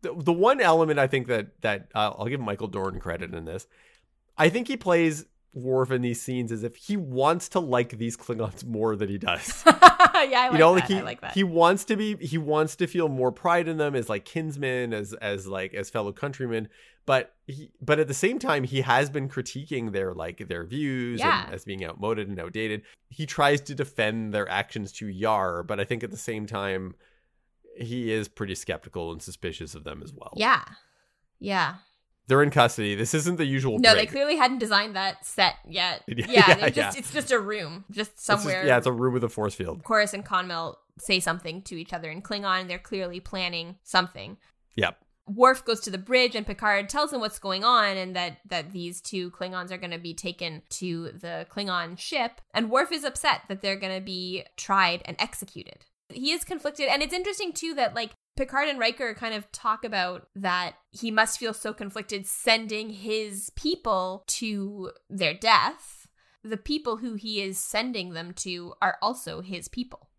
The, 0.00 0.14
the 0.16 0.32
one 0.32 0.60
element 0.62 0.98
I 0.98 1.06
think 1.08 1.26
that 1.28 1.60
that 1.62 1.88
uh, 1.94 2.12
I'll 2.18 2.26
give 2.26 2.40
Michael 2.40 2.68
Dorn 2.68 3.00
credit 3.00 3.34
in 3.34 3.44
this. 3.46 3.66
I 4.36 4.48
think 4.50 4.68
he 4.68 4.76
plays 4.76 5.24
Worf 5.54 5.90
in 5.92 6.02
these 6.02 6.20
scenes 6.20 6.50
is 6.52 6.64
if 6.64 6.76
he 6.76 6.96
wants 6.96 7.48
to 7.50 7.60
like 7.60 7.96
these 7.98 8.16
Klingons 8.16 8.64
more 8.64 8.96
than 8.96 9.08
he 9.08 9.18
does. 9.18 9.62
yeah, 9.66 9.72
I 9.80 10.18
like 10.48 10.52
you 10.52 10.58
know, 10.58 10.74
that. 10.74 10.80
like 10.80 10.88
he 10.88 10.98
I 10.98 11.02
like 11.02 11.20
that. 11.20 11.34
he 11.34 11.44
wants 11.44 11.84
to 11.86 11.96
be 11.96 12.16
he 12.16 12.38
wants 12.38 12.76
to 12.76 12.86
feel 12.86 13.08
more 13.08 13.30
pride 13.32 13.68
in 13.68 13.76
them 13.76 13.94
as 13.94 14.08
like 14.08 14.24
kinsmen, 14.24 14.92
as 14.92 15.12
as 15.14 15.46
like 15.46 15.72
as 15.74 15.90
fellow 15.90 16.12
countrymen. 16.12 16.68
But 17.06 17.34
he 17.46 17.70
but 17.80 17.98
at 18.00 18.08
the 18.08 18.14
same 18.14 18.38
time, 18.38 18.64
he 18.64 18.80
has 18.80 19.10
been 19.10 19.28
critiquing 19.28 19.92
their 19.92 20.12
like 20.14 20.48
their 20.48 20.64
views 20.64 21.20
Yeah. 21.20 21.48
as 21.52 21.64
being 21.64 21.84
outmoded 21.84 22.28
and 22.28 22.38
outdated. 22.40 22.82
He 23.10 23.26
tries 23.26 23.60
to 23.62 23.74
defend 23.74 24.32
their 24.34 24.48
actions 24.48 24.90
to 24.92 25.06
Yar, 25.06 25.62
but 25.62 25.78
I 25.78 25.84
think 25.84 26.02
at 26.02 26.10
the 26.10 26.16
same 26.16 26.46
time, 26.46 26.94
he 27.76 28.10
is 28.12 28.26
pretty 28.28 28.54
skeptical 28.54 29.12
and 29.12 29.20
suspicious 29.22 29.74
of 29.74 29.84
them 29.84 30.02
as 30.02 30.12
well. 30.12 30.32
yeah. 30.36 30.64
Yeah. 31.38 31.74
They're 32.26 32.42
in 32.42 32.50
custody. 32.50 32.94
This 32.94 33.12
isn't 33.14 33.36
the 33.36 33.44
usual. 33.44 33.78
No, 33.78 33.94
they 33.94 34.06
clearly 34.06 34.36
hadn't 34.36 34.58
designed 34.58 34.96
that 34.96 35.24
set 35.26 35.56
yet. 35.68 36.02
Yeah, 36.08 36.26
Yeah, 36.28 36.56
yeah, 36.58 36.68
just 36.70 36.76
yeah. 36.76 36.92
it's 36.96 37.12
just 37.12 37.30
a 37.32 37.38
room, 37.38 37.84
just 37.90 38.12
It's 38.12 38.26
just- 38.26 38.42
somewhere. 38.42 38.66
yeah, 38.66 38.78
it's 38.78 38.86
a 38.86 38.92
room 38.92 39.12
with 39.14 39.24
a 39.24 39.28
force 39.28 39.54
field. 39.54 39.82
Korris 39.84 40.14
and 40.14 40.24
Konmel 40.24 40.76
say 40.98 41.20
something 41.20 41.60
to 41.62 41.76
each 41.78 41.92
other 41.92 42.10
in 42.10 42.22
Klingon. 42.22 42.68
They're 42.68 42.78
clearly 42.78 43.20
planning 43.20 43.76
something. 43.82 44.38
Yep. 44.76 44.98
Worf 45.26 45.64
goes 45.64 45.80
to 45.80 45.90
the 45.90 45.96
bridge 45.98 46.34
and 46.34 46.46
Picard 46.46 46.88
tells 46.90 47.12
him 47.12 47.20
what's 47.20 47.38
going 47.38 47.64
on 47.64 47.96
and 47.96 48.14
that 48.14 48.38
that 48.48 48.72
these 48.72 49.00
two 49.00 49.30
Klingons 49.30 49.70
are 49.70 49.78
going 49.78 49.90
to 49.90 49.98
be 49.98 50.12
taken 50.14 50.62
to 50.70 51.12
the 51.12 51.46
Klingon 51.50 51.98
ship 51.98 52.40
and 52.52 52.70
Worf 52.70 52.92
is 52.92 53.04
upset 53.04 53.40
that 53.48 53.62
they're 53.62 53.78
going 53.78 53.94
to 53.98 54.04
be 54.04 54.44
tried 54.58 55.00
and 55.06 55.16
executed. 55.18 55.86
He 56.10 56.32
is 56.32 56.44
conflicted 56.44 56.88
and 56.88 57.02
it's 57.02 57.14
interesting 57.14 57.52
too 57.54 57.72
that 57.74 57.94
like 57.94 58.10
Picard 58.36 58.68
and 58.68 58.78
Riker 58.78 59.14
kind 59.14 59.34
of 59.34 59.50
talk 59.52 59.84
about 59.84 60.28
that 60.34 60.74
he 60.90 61.10
must 61.10 61.38
feel 61.38 61.54
so 61.54 61.72
conflicted 61.72 62.26
sending 62.26 62.90
his 62.90 63.50
people 63.54 64.24
to 64.28 64.90
their 65.08 65.34
death. 65.34 66.08
The 66.42 66.56
people 66.56 66.96
who 66.98 67.14
he 67.14 67.40
is 67.40 67.58
sending 67.58 68.12
them 68.12 68.32
to 68.34 68.74
are 68.82 68.98
also 69.00 69.40
his 69.40 69.68
people. 69.68 70.10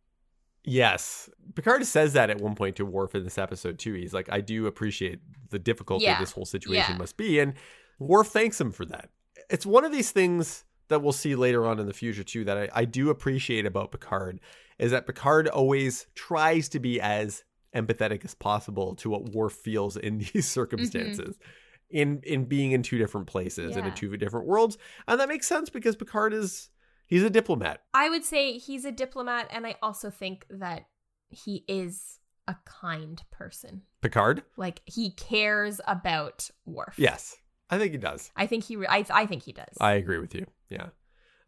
Yes. 0.63 1.30
Picard 1.53 1.86
says 1.86 2.13
that 2.13 2.30
at 2.30 2.41
one 2.41 2.55
point 2.55 2.78
to 2.78 2.86
Worf 2.86 3.13
in 3.13 3.24
this 3.24 3.38
episode 3.38 3.78
too. 3.78 3.93
He's 3.93 4.13
like, 4.13 4.28
I 4.32 4.41
do 4.41 4.66
appreciate 4.66 5.20
the 5.49 5.59
difficulty 5.59 6.05
Yeah. 6.05 6.20
this 6.20 6.32
whole 6.32 6.45
situation 6.45 6.93
Yeah. 6.93 6.97
must 6.97 7.18
be. 7.18 7.39
And 7.39 7.53
Worf 7.99 8.28
thanks 8.30 8.59
him 8.59 8.72
for 8.72 8.86
that. 8.86 9.09
It's 9.49 9.66
one 9.66 9.84
of 9.86 9.91
these 9.91 10.09
things 10.11 10.63
that 10.88 11.01
we'll 11.01 11.11
see 11.13 11.36
later 11.36 11.66
on 11.68 11.80
in 11.80 11.86
the 11.86 11.93
future 11.93 12.24
too 12.24 12.43
that 12.45 12.57
I, 12.57 12.70
I 12.74 12.86
do 12.86 13.09
appreciate 13.09 13.66
about 13.66 13.91
Picard 13.91 14.39
is 14.80 14.91
that 14.91 15.05
Picard 15.05 15.47
always 15.47 16.07
tries 16.16 16.68
to 16.70 16.80
be 16.80 16.99
as 16.99 17.43
empathetic 17.76 18.26
as 18.26 18.34
possible 18.34 18.96
to 18.96 19.10
what 19.10 19.34
Worf 19.34 19.54
feels 19.54 19.98
in 19.98 20.18
these 20.20 20.30
mm-hmm. 20.30 20.40
circumstances. 20.40 21.38
In 21.92 22.22
in 22.24 22.46
being 22.46 22.72
in 22.72 22.82
two 22.82 22.98
different 22.98 23.28
places 23.28 23.76
and 23.76 23.86
in 23.86 23.94
two 23.94 24.18
different 24.18 24.48
worlds. 24.48 24.78
And 25.08 25.20
that 25.20 25.30
makes 25.30 25.48
sense 25.48 25.70
because 25.70 25.96
Picard 25.96 26.34
is 26.34 26.70
he's 27.06 27.22
a 27.22 27.30
diplomat. 27.30 27.84
I 27.94 28.10
would 28.10 28.26
say 28.26 28.58
he's 28.58 28.86
a 28.86 28.92
diplomat, 28.92 29.48
and 29.52 29.68
I 29.68 29.76
also 29.84 30.10
think 30.10 30.48
that 30.50 30.88
he 31.30 31.64
is 31.68 32.20
a 32.48 32.56
kind 32.66 33.22
person. 33.32 33.84
Picard? 34.02 34.44
Like 34.58 34.82
he 34.86 35.12
cares 35.12 35.80
about 35.88 36.50
Worf. 36.66 36.96
Yes. 36.98 37.38
I 37.70 37.78
think 37.78 37.92
he 37.92 37.98
does. 37.98 38.32
I 38.36 38.48
think 38.48 38.64
he. 38.64 38.76
Re- 38.76 38.88
I. 38.88 39.06
I 39.10 39.26
think 39.26 39.44
he 39.44 39.52
does. 39.52 39.78
I 39.80 39.94
agree 39.94 40.20
with 40.20 40.36
you. 40.36 40.46
Yeah. 40.70 40.88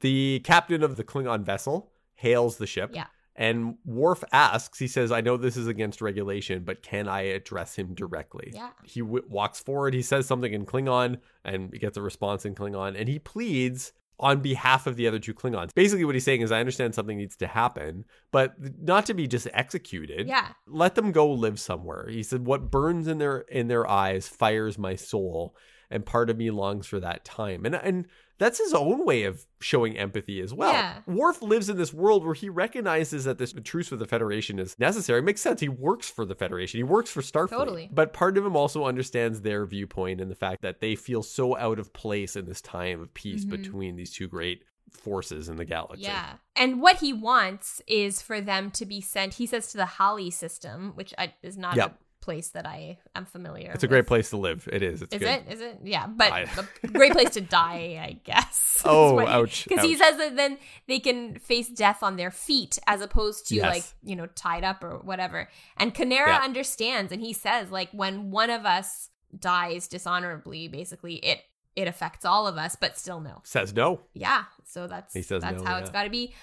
The 0.02 0.42
captain 0.44 0.84
of 0.84 0.96
the 0.96 1.04
Klingon 1.04 1.44
vessel 1.44 1.92
hails 2.14 2.58
the 2.58 2.68
ship. 2.68 2.92
Yeah. 2.94 3.08
And 3.38 3.76
Worf 3.86 4.24
asks, 4.32 4.80
he 4.80 4.88
says, 4.88 5.12
I 5.12 5.22
know 5.22 5.38
this 5.38 5.56
is 5.58 5.68
against 5.68 6.02
regulation, 6.02 6.64
but 6.64 6.82
can 6.82 7.08
I 7.08 7.22
address 7.22 7.76
him 7.76 7.94
directly? 7.94 8.52
Yeah. 8.54 8.72
He 8.84 9.02
w- 9.02 9.24
walks 9.30 9.60
forward. 9.60 9.94
He 9.94 10.02
says 10.02 10.26
something 10.26 10.52
in 10.52 10.66
Klingon 10.66 11.20
and 11.46 11.70
he 11.72 11.78
gets 11.78 11.98
a 11.98 12.02
response 12.02 12.46
in 12.46 12.56
Klingon. 12.56 13.00
And 13.00 13.08
he 13.08 13.20
pleads 13.20 13.94
on 14.20 14.40
behalf 14.40 14.88
of 14.88 14.96
the 14.96 15.08
other 15.08 15.20
two 15.20 15.36
Klingons. 15.36 15.76
Basically, 15.76 16.04
what 16.04 16.16
he's 16.16 16.24
saying 16.26 16.42
is, 16.42 16.52
I 16.52 16.60
understand 16.60 16.96
something 16.96 17.16
needs 17.20 17.36
to 17.38 17.46
happen, 17.46 18.06
but 18.32 18.56
not 18.82 19.06
to 19.06 19.14
be 19.14 19.28
just 19.28 19.48
executed 19.54 20.28
Yeah. 20.28 20.48
let 20.66 20.96
them 20.96 21.12
go 21.12 21.32
live 21.32 21.60
somewhere 21.60 22.08
he 22.10 22.24
said 22.24 22.44
what 22.44 22.72
burns 22.72 23.08
in 23.08 23.20
their 23.20 23.42
in 23.42 23.68
their 23.68 23.88
eyes 23.88 24.28
fires 24.28 24.80
my 24.80 24.96
soul 24.96 25.56
and 25.92 26.04
part 26.04 26.32
of 26.32 26.38
me 26.38 26.50
longs 26.50 26.88
for 26.88 27.00
that 27.00 27.24
time 27.26 27.64
and 27.66 27.76
and 27.76 28.08
that's 28.40 28.58
his 28.60 28.74
own 28.74 29.06
way 29.06 29.24
of 29.24 29.46
showing 29.60 29.98
empathy 29.98 30.40
as 30.42 30.54
well 30.54 30.72
Yeah. 30.72 31.00
Worf 31.08 31.42
lives 31.42 31.70
in 31.70 31.78
this 31.78 31.94
world 31.94 32.24
where 32.26 32.34
he 32.36 32.50
recognizes 32.50 33.24
that 33.26 33.38
this 33.38 33.54
truce 33.64 33.90
with 33.92 34.00
the 34.00 34.06
Federation 34.08 34.60
is 34.60 34.78
necessary. 34.80 35.20
It 35.20 35.24
makes 35.24 35.42
sense. 35.42 35.60
He 35.62 35.70
works 35.70 36.10
for 36.10 36.26
the 36.26 36.36
Federation. 36.36 36.78
He 36.78 36.84
works 36.84 37.10
for 37.10 37.22
Starfleet. 37.22 37.50
Totally. 37.50 37.90
But 37.92 38.14
part 38.14 38.38
of 38.38 38.46
him 38.46 38.56
also 38.56 38.86
understands 38.86 39.42
their 39.42 39.66
viewpoint 39.66 40.22
and 40.22 40.30
the 40.30 40.36
fact 40.36 40.62
that 40.62 40.80
they 40.82 40.96
feel 40.96 41.24
so 41.24 41.58
out 41.58 41.80
of 41.80 41.94
place 41.94 42.36
in 42.36 42.46
this 42.46 42.62
time 42.62 43.02
of 43.02 43.14
peace 43.14 43.46
Mhm. 43.46 43.50
between 43.50 43.96
these 43.96 44.12
two 44.14 44.28
great 44.28 44.62
forces 44.92 45.50
in 45.50 45.58
the 45.58 45.66
galaxy. 45.66 46.04
Yeah. 46.04 46.36
And 46.56 46.82
what 46.82 46.98
he 46.98 47.12
wants 47.14 47.82
is 47.88 48.22
for 48.22 48.40
them 48.40 48.72
to 48.72 48.86
be 48.86 49.02
sent. 49.02 49.34
He 49.36 49.46
says 49.46 49.68
to 49.72 49.78
the 49.78 49.86
Holly 49.86 50.32
system, 50.32 50.92
which 50.96 51.14
is 51.44 51.58
not 51.58 51.76
Yep. 51.76 51.92
a 51.92 51.98
place 52.28 52.50
that 52.50 52.66
I 52.68 52.98
am 53.16 53.26
familiar. 53.26 53.72
It's 53.74 53.84
a 53.84 53.88
with. 53.88 53.92
great 53.92 54.08
place 54.08 54.30
to 54.32 54.38
live. 54.38 54.68
It 54.72 54.82
is. 54.84 55.02
It's 55.02 55.14
Is 55.16 55.20
good. 55.20 55.30
it? 55.30 55.44
Is 55.50 55.62
it? 55.62 55.80
Yeah, 55.84 56.08
but 56.08 56.32
I- 56.34 56.48
a 56.84 56.88
great 56.88 57.14
place 57.14 57.32
to 57.32 57.42
die, 57.42 57.98
I 58.10 58.20
guess. 58.24 58.64
Oh, 58.86 59.20
ouch, 59.20 59.66
Because 59.68 59.84
he 59.84 59.96
says 59.98 60.18
that 60.18 60.36
then 60.36 60.60
they 60.88 61.00
can 61.00 61.40
face 61.40 61.68
death 61.68 62.04
on 62.04 62.16
their 62.16 62.30
feet 62.32 62.78
as 62.86 63.02
opposed 63.02 63.48
to 63.48 63.56
Yes. 63.56 63.74
like 63.74 63.84
you 64.04 64.16
know 64.16 64.28
tied 64.36 64.64
up 64.64 64.84
or 64.84 65.00
whatever. 65.00 65.50
And 65.78 65.96
K'Nera 65.96 66.28
Yeah. 66.28 66.42
understands, 66.44 67.12
and 67.12 67.22
he 67.22 67.34
says 67.34 67.72
like 67.72 67.90
when 67.92 68.30
one 68.30 68.50
of 68.52 68.66
us 68.66 69.10
dies 69.38 69.88
dishonorably, 69.88 70.68
basically 70.68 71.16
it 71.16 71.40
it 71.76 71.88
affects 71.88 72.24
all 72.26 72.46
of 72.48 72.58
us, 72.58 72.76
but 72.76 72.98
still 72.98 73.20
no. 73.20 73.42
Says 73.44 73.74
no. 73.74 74.02
Yeah, 74.14 74.44
so 74.64 74.86
that's 74.88 75.14
He 75.14 75.22
says 75.24 75.42
that's 75.42 75.62
no, 75.62 75.68
how 75.68 75.78
it's 75.80 75.90
got 75.90 76.04
to 76.04 76.10
be. 76.10 76.34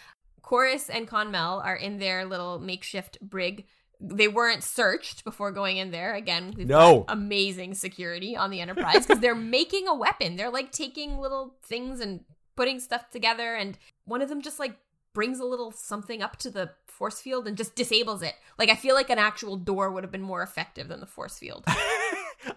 Korris 0.42 0.90
and 0.92 1.08
Konmel 1.08 1.64
are 1.64 1.76
in 1.76 1.98
their 1.98 2.24
little 2.24 2.58
makeshift 2.58 3.18
brig. 3.20 3.64
They 4.06 4.28
weren't 4.28 4.62
searched 4.62 5.24
before 5.24 5.50
going 5.50 5.78
in 5.78 5.90
there. 5.90 6.14
Again, 6.14 6.52
No. 6.58 7.04
amazing 7.08 7.74
security 7.74 8.36
on 8.36 8.50
the 8.50 8.60
Enterprise 8.60 9.06
because 9.06 9.20
they're 9.20 9.34
making 9.34 9.88
a 9.88 9.94
weapon. 9.94 10.36
They're 10.36 10.50
like 10.50 10.70
taking 10.72 11.18
little 11.18 11.54
things 11.64 12.00
and 12.00 12.20
putting 12.56 12.80
stuff 12.80 13.10
together, 13.10 13.54
and 13.54 13.78
one 14.04 14.20
of 14.22 14.28
them 14.28 14.42
just 14.42 14.58
like 14.58 14.76
brings 15.14 15.38
a 15.40 15.44
little 15.44 15.70
something 15.72 16.22
up 16.22 16.36
to 16.36 16.50
the 16.50 16.70
force 16.88 17.20
field 17.20 17.46
and 17.48 17.56
just 17.56 17.74
disables 17.74 18.22
it. 18.22 18.34
Like 18.58 18.68
I 18.68 18.74
feel 18.74 18.94
like 18.94 19.10
an 19.10 19.18
actual 19.18 19.56
door 19.56 19.90
would 19.90 20.04
have 20.04 20.12
been 20.12 20.22
more 20.22 20.42
effective 20.42 20.88
than 20.88 21.00
the 21.00 21.06
force 21.06 21.38
field. 21.38 21.64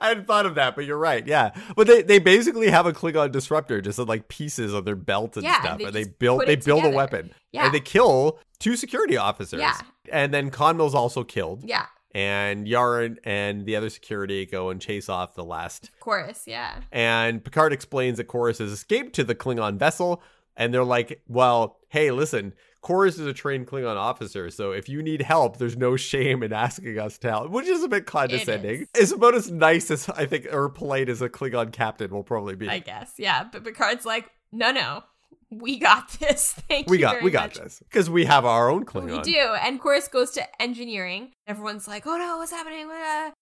I 0.01 0.09
hadn't 0.09 0.27
thought 0.27 0.45
of 0.45 0.55
that, 0.55 0.75
but 0.75 0.85
you're 0.85 0.97
right. 0.97 1.25
Yeah, 1.25 1.51
but 1.75 1.87
they, 1.87 2.01
they 2.01 2.19
basically 2.19 2.69
have 2.69 2.85
a 2.85 2.91
Klingon 2.93 3.31
disruptor, 3.31 3.79
just 3.79 3.97
in, 3.99 4.05
like 4.05 4.27
pieces 4.27 4.73
of 4.73 4.83
their 4.85 4.95
belt 4.97 5.37
and 5.37 5.43
Yeah, 5.45 5.61
stuff, 5.61 5.77
they 5.77 5.85
and 5.85 5.93
they 5.95 6.03
build 6.03 6.41
they 6.45 6.57
build 6.57 6.83
a 6.83 6.89
weapon, 6.89 7.31
Yeah. 7.53 7.65
and 7.65 7.73
they 7.73 7.79
kill 7.79 8.39
two 8.59 8.75
security 8.75 9.17
officers. 9.17 9.59
Yeah. 9.59 9.77
and 10.11 10.33
then 10.33 10.51
Konmel's 10.51 10.95
also 10.95 11.23
killed. 11.23 11.63
yeah, 11.63 11.85
and 12.13 12.65
Yaren 12.67 13.17
and 13.23 13.65
the 13.65 13.75
other 13.75 13.89
security 13.89 14.45
go 14.45 14.69
and 14.69 14.81
chase 14.81 15.09
off 15.09 15.35
the 15.35 15.43
last. 15.43 15.91
Korris. 16.01 16.43
Yeah, 16.47 16.79
And 16.91 17.43
Picard 17.43 17.73
explains 17.73 18.17
that 18.17 18.27
Korris 18.27 18.59
has 18.59 18.71
escaped 18.71 19.13
to 19.15 19.23
the 19.23 19.35
Klingon 19.35 19.77
vessel, 19.77 20.21
and 20.55 20.73
they're 20.73 20.83
like, 20.83 21.21
"Well, 21.27 21.79
hey, 21.89 22.11
listen." 22.11 22.53
Korris 22.83 23.19
is 23.19 23.25
a 23.25 23.33
trained 23.33 23.67
Klingon 23.67 23.97
officer, 23.97 24.49
so 24.49 24.71
if 24.71 24.87
you 24.87 25.01
need 25.03 25.21
help, 25.23 25.57
there's 25.57 25.75
no 25.75 25.97
shame 25.97 26.41
in 26.41 26.53
asking 26.53 26.97
us 26.99 27.17
to 27.17 27.29
help, 27.29 27.49
which 27.51 27.67
is 27.67 27.83
a 27.83 27.87
bit 27.89 28.05
condescending. 28.05 28.87
It's 28.95 29.11
about 29.11 29.35
as 29.35 29.51
nice 29.51 29.91
as 29.91 30.07
I 30.09 30.25
think, 30.25 30.47
or 30.53 30.69
polite 30.69 31.09
as 31.09 31.21
a 31.21 31.27
Klingon 31.27 31.73
captain 31.73 32.11
will 32.11 32.23
probably 32.23 32.55
be. 32.55 32.69
I 32.69 32.79
guess. 32.79 33.13
Yeah, 33.17 33.43
but 33.51 33.65
Picard's 33.65 34.05
like, 34.05 34.29
no, 34.53 34.71
no, 34.71 35.03
we 35.49 35.77
got 35.79 36.09
this. 36.19 36.53
Thank 36.69 36.89
we 36.89 36.97
you. 36.97 37.01
got, 37.01 37.21
we 37.23 37.31
got 37.31 37.49
much. 37.55 37.59
this 37.63 37.79
because 37.79 38.09
we 38.09 38.25
have 38.25 38.45
our 38.45 38.69
own 38.69 38.85
Klingon. 38.85 39.17
We 39.17 39.21
do. 39.33 39.55
And 39.61 39.81
Korris 39.81 40.09
goes 40.11 40.31
to 40.31 40.61
engineering. 40.61 41.31
Everyone's 41.47 41.87
like, 41.87 42.05
oh 42.05 42.17
no, 42.17 42.37
what's 42.37 42.51
happening? 42.51 42.89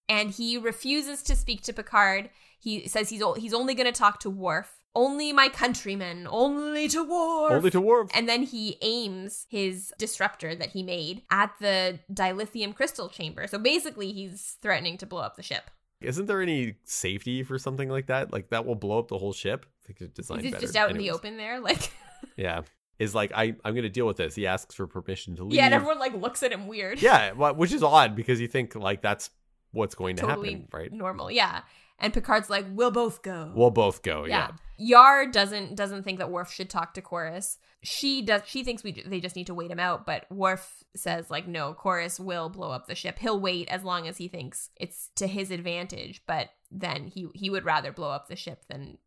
And 0.10 0.30
he 0.32 0.58
refuses 0.58 1.24
to 1.24 1.36
speak 1.36 1.62
to 1.64 1.74
Picard. 1.74 2.30
He 2.60 2.88
says 2.88 3.10
he's, 3.10 3.22
o- 3.22 3.34
he's 3.34 3.54
only 3.54 3.74
going 3.76 3.86
to 3.92 3.98
talk 3.98 4.20
to 4.22 4.30
Worf. 4.30 4.72
Only 4.98 5.34
my 5.34 5.50
countrymen. 5.50 6.26
Only 6.30 6.88
to 6.88 7.04
Worf. 7.04 7.52
Only 7.52 7.70
to 7.72 7.82
Worf. 7.82 8.10
and 8.16 8.30
then 8.30 8.44
he 8.44 8.78
aims 8.82 9.46
his 9.50 9.94
disruptor 10.00 10.56
that 10.56 10.70
he 10.70 10.84
made 10.84 11.24
at 11.30 11.52
the 11.60 12.00
dilithium 12.14 12.74
crystal 12.74 13.10
chamber. 13.10 13.46
So 13.48 13.58
basically, 13.58 14.14
he's 14.14 14.56
threatening 14.62 14.98
to 15.00 15.06
blow 15.06 15.20
up 15.22 15.36
the 15.36 15.44
ship. 15.44 15.70
Isn't 16.02 16.28
there 16.28 16.42
any 16.42 16.76
safety 16.86 17.44
for 17.44 17.58
something 17.60 17.90
like 17.90 18.08
that? 18.08 18.32
Like 18.32 18.50
that 18.52 18.66
will 18.66 18.76
blow 18.76 19.00
up 19.00 19.10
the 19.10 19.18
whole 19.18 19.34
ship. 19.34 19.66
I 19.86 19.88
think 19.88 20.02
it's 20.02 20.14
designed 20.14 20.42
He's 20.42 20.52
better. 20.52 20.62
just 20.66 20.76
out 20.76 20.90
in 20.92 20.98
the 20.98 21.12
open 21.12 21.38
there. 21.38 21.60
Like, 21.62 21.92
Yeah. 22.36 22.62
Is 22.98 23.14
like 23.14 23.32
I 23.36 23.56
I'm 23.66 23.76
to 23.76 23.90
deal 23.90 24.08
with 24.08 24.18
this. 24.18 24.36
He 24.36 24.48
asks 24.48 24.74
for 24.74 24.88
permission 24.88 25.36
to 25.36 25.44
leave. 25.44 25.56
yeah, 25.56 25.66
and 25.66 25.74
everyone 25.74 26.00
like 26.00 26.14
looks 26.14 26.44
at 26.44 26.54
him 26.54 26.66
weird. 26.68 27.02
yeah, 27.02 27.32
which 27.52 27.74
is 27.74 27.84
odd 27.84 28.16
because 28.16 28.40
you 28.40 28.48
think 28.48 28.74
like 28.74 29.02
that's 29.02 29.30
what's 29.72 29.96
going 29.96 30.16
to 30.16 30.28
happen, 30.28 30.68
right? 30.72 30.92
normal. 30.94 31.30
Yeah. 31.30 31.62
And 32.00 32.14
Picard's 32.14 32.50
like, 32.50 32.66
we'll 32.70 32.92
both 32.92 33.22
go. 33.22 33.52
We'll 33.56 33.72
both 33.72 34.02
go. 34.02 34.26
Yeah. 34.26 34.52
Yar 34.78 35.28
doesn't 35.28 35.76
doesn't 35.76 36.04
think 36.04 36.20
that 36.20 36.30
Worf 36.32 36.52
should 36.52 36.70
talk 36.70 36.94
to 36.94 37.02
Korris. 37.02 37.58
She 37.84 38.22
does. 38.22 38.42
She 38.46 38.64
thinks 38.64 38.82
we 38.84 38.92
they 39.06 39.20
just 39.20 39.36
need 39.36 39.48
to 39.48 39.54
wait 39.54 39.72
him 39.72 39.80
out. 39.80 40.06
But 40.06 40.26
Worf 40.32 40.84
says 40.96 41.30
like, 41.30 41.48
no, 41.48 41.74
Korris 41.74 42.18
will 42.20 42.48
blow 42.50 42.72
up 42.72 42.88
the 42.88 42.96
ship. 42.96 43.20
He'll 43.20 43.40
wait 43.40 43.68
as 43.68 43.84
long 43.84 44.08
as 44.08 44.18
he 44.18 44.28
thinks 44.30 44.70
it's 44.78 45.10
to 45.16 45.28
his 45.28 45.52
advantage. 45.52 46.22
But 46.26 46.50
then 46.72 47.08
he 47.08 47.28
he 47.36 47.50
would 47.50 47.66
rather 47.66 47.92
blow 47.92 48.10
up 48.10 48.28
the 48.30 48.36
ship 48.38 48.64
than 48.70 48.98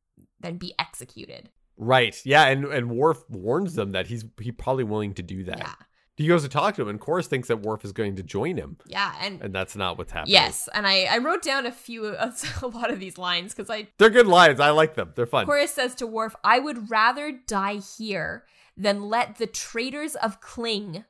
than 0.41 0.57
be 0.57 0.74
executed. 0.78 1.51
Right. 1.76 2.20
Yeah. 2.24 2.47
And 2.47 2.64
and 2.64 2.91
Worf 2.91 3.22
warns 3.28 3.74
them 3.74 3.93
that 3.93 4.07
he's 4.09 4.24
he 4.41 4.53
probably 4.53 4.84
willing 4.84 5.14
to 5.14 5.22
do 5.22 5.45
that. 5.45 5.59
Yeah, 5.59 5.74
He 6.16 6.26
goes 6.26 6.43
to 6.43 6.49
talk 6.49 6.74
to 6.76 6.82
him, 6.82 6.89
and 6.89 7.01
Korris 7.01 7.26
thinks 7.26 7.49
that 7.49 7.61
Worf 7.61 7.84
is 7.84 7.93
going 7.93 8.16
to 8.16 8.22
join 8.22 8.57
him, 8.57 8.78
yeah, 8.86 9.14
and. 9.20 9.41
and 9.41 9.55
that's 9.55 9.76
not 9.76 9.97
what's 9.97 10.11
happening. 10.11 10.32
Yes, 10.32 10.68
and 10.74 10.86
I, 10.86 11.05
I 11.05 11.18
wrote 11.18 11.43
down 11.43 11.66
a 11.66 11.70
few, 11.72 12.07
a 12.16 12.32
lot 12.66 12.91
of 12.91 12.99
these 12.99 13.16
lines 13.16 13.55
because 13.55 13.70
I 13.70 13.89
They're 13.99 14.11
good 14.11 14.26
lines. 14.26 14.59
I 14.59 14.70
like 14.70 14.95
them. 14.95 15.12
They're 15.14 15.26
fun. 15.26 15.47
Korris 15.47 15.68
says 15.68 15.95
to 15.97 16.07
Worf, 16.07 16.34
I 16.43 16.59
would 16.59 16.91
rather 16.91 17.30
die 17.30 17.80
here 17.99 18.45
than 18.76 19.09
let 19.09 19.36
the 19.36 19.47
traitors 19.47 20.14
of 20.16 20.41
Kling 20.41 21.05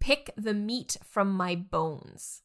pick 0.00 0.30
the 0.36 0.54
meat 0.54 0.96
from 1.04 1.30
my 1.32 1.54
bones. 1.54 2.42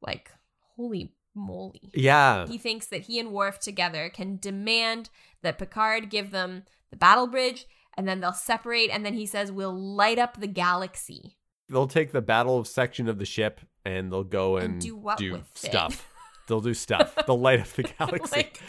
Like, 0.00 0.30
holy 0.76 1.12
moly. 1.34 1.90
yeah. 1.94 2.46
He 2.46 2.58
thinks 2.58 2.86
that 2.86 3.02
he 3.02 3.18
and 3.18 3.32
Worf 3.32 3.58
together 3.58 4.10
can 4.12 4.36
demand 4.36 5.10
that 5.42 5.58
Picard 5.58 6.10
give 6.10 6.30
them 6.30 6.64
the 6.90 6.96
battle 6.96 7.26
bridge 7.26 7.66
and 7.96 8.06
then 8.08 8.20
they'll 8.20 8.32
separate 8.32 8.90
and 8.90 9.04
then 9.04 9.14
he 9.14 9.26
says 9.26 9.50
we'll 9.52 9.74
light 9.76 10.18
up 10.18 10.40
the 10.40 10.46
galaxy. 10.46 11.36
They'll 11.68 11.86
take 11.86 12.12
the 12.12 12.20
battle 12.22 12.64
section 12.64 13.08
of 13.08 13.18
the 13.18 13.24
ship 13.24 13.60
and 13.84 14.12
they'll 14.12 14.24
go 14.24 14.56
and, 14.56 14.74
And 14.74 14.80
do 14.80 14.96
what 14.96 15.20
with 15.20 15.50
stuff. 15.54 16.08
They'll 16.48 16.60
do 16.60 16.74
stuff. 16.74 17.16
They'll 17.26 17.38
light 17.40 17.60
up 17.60 17.68
the 17.68 17.84
galaxy. 17.98 18.36
Like, 18.36 18.60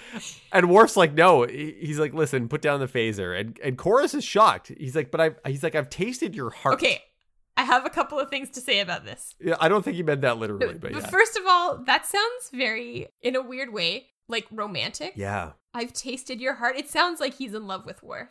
and 0.52 0.70
Worf's 0.70 0.96
like, 0.96 1.16
no. 1.16 1.44
He's 1.44 1.98
like, 1.98 2.14
listen, 2.14 2.48
put 2.48 2.62
down 2.62 2.80
the 2.80 2.88
phaser. 2.88 3.38
And 3.38 3.60
and 3.64 3.78
Korris 3.80 4.14
is 4.14 4.24
shocked. 4.24 4.72
He's 4.78 4.96
like, 4.96 5.10
but 5.10 5.20
I've 5.20 5.36
he's 5.46 5.64
like, 5.64 5.74
I've 5.74 5.90
tasted 5.90 6.36
your 6.36 6.52
heart. 6.52 6.76
okay, 6.76 7.02
I 7.64 7.66
have 7.66 7.86
a 7.86 7.90
couple 7.90 8.20
of 8.20 8.30
things 8.30 8.50
to 8.52 8.62
say 8.62 8.82
about 8.82 9.06
this. 9.06 9.36
Yeah, 9.40 9.56
I 9.60 9.70
don't 9.70 9.84
think 9.84 9.96
he 9.96 10.04
meant 10.04 10.22
that 10.22 10.38
literally, 10.38 10.74
but 10.74 10.92
But 10.92 11.02
yeah. 11.04 11.08
first 11.10 11.38
of 11.38 11.44
all, 11.48 11.78
that 11.86 12.06
sounds 12.06 12.50
very, 12.52 13.08
in 13.22 13.36
a 13.38 13.42
weird 13.42 13.72
way, 13.72 14.08
like 14.28 14.46
romantic. 14.52 15.14
yeah. 15.16 15.52
I've 15.74 15.94
tasted 15.94 16.40
your 16.42 16.56
heart. 16.56 16.78
It 16.78 16.90
sounds 16.90 17.20
like 17.20 17.36
he's 17.36 17.54
in 17.54 17.66
love 17.66 17.86
with 17.86 18.04
Worf. 18.04 18.30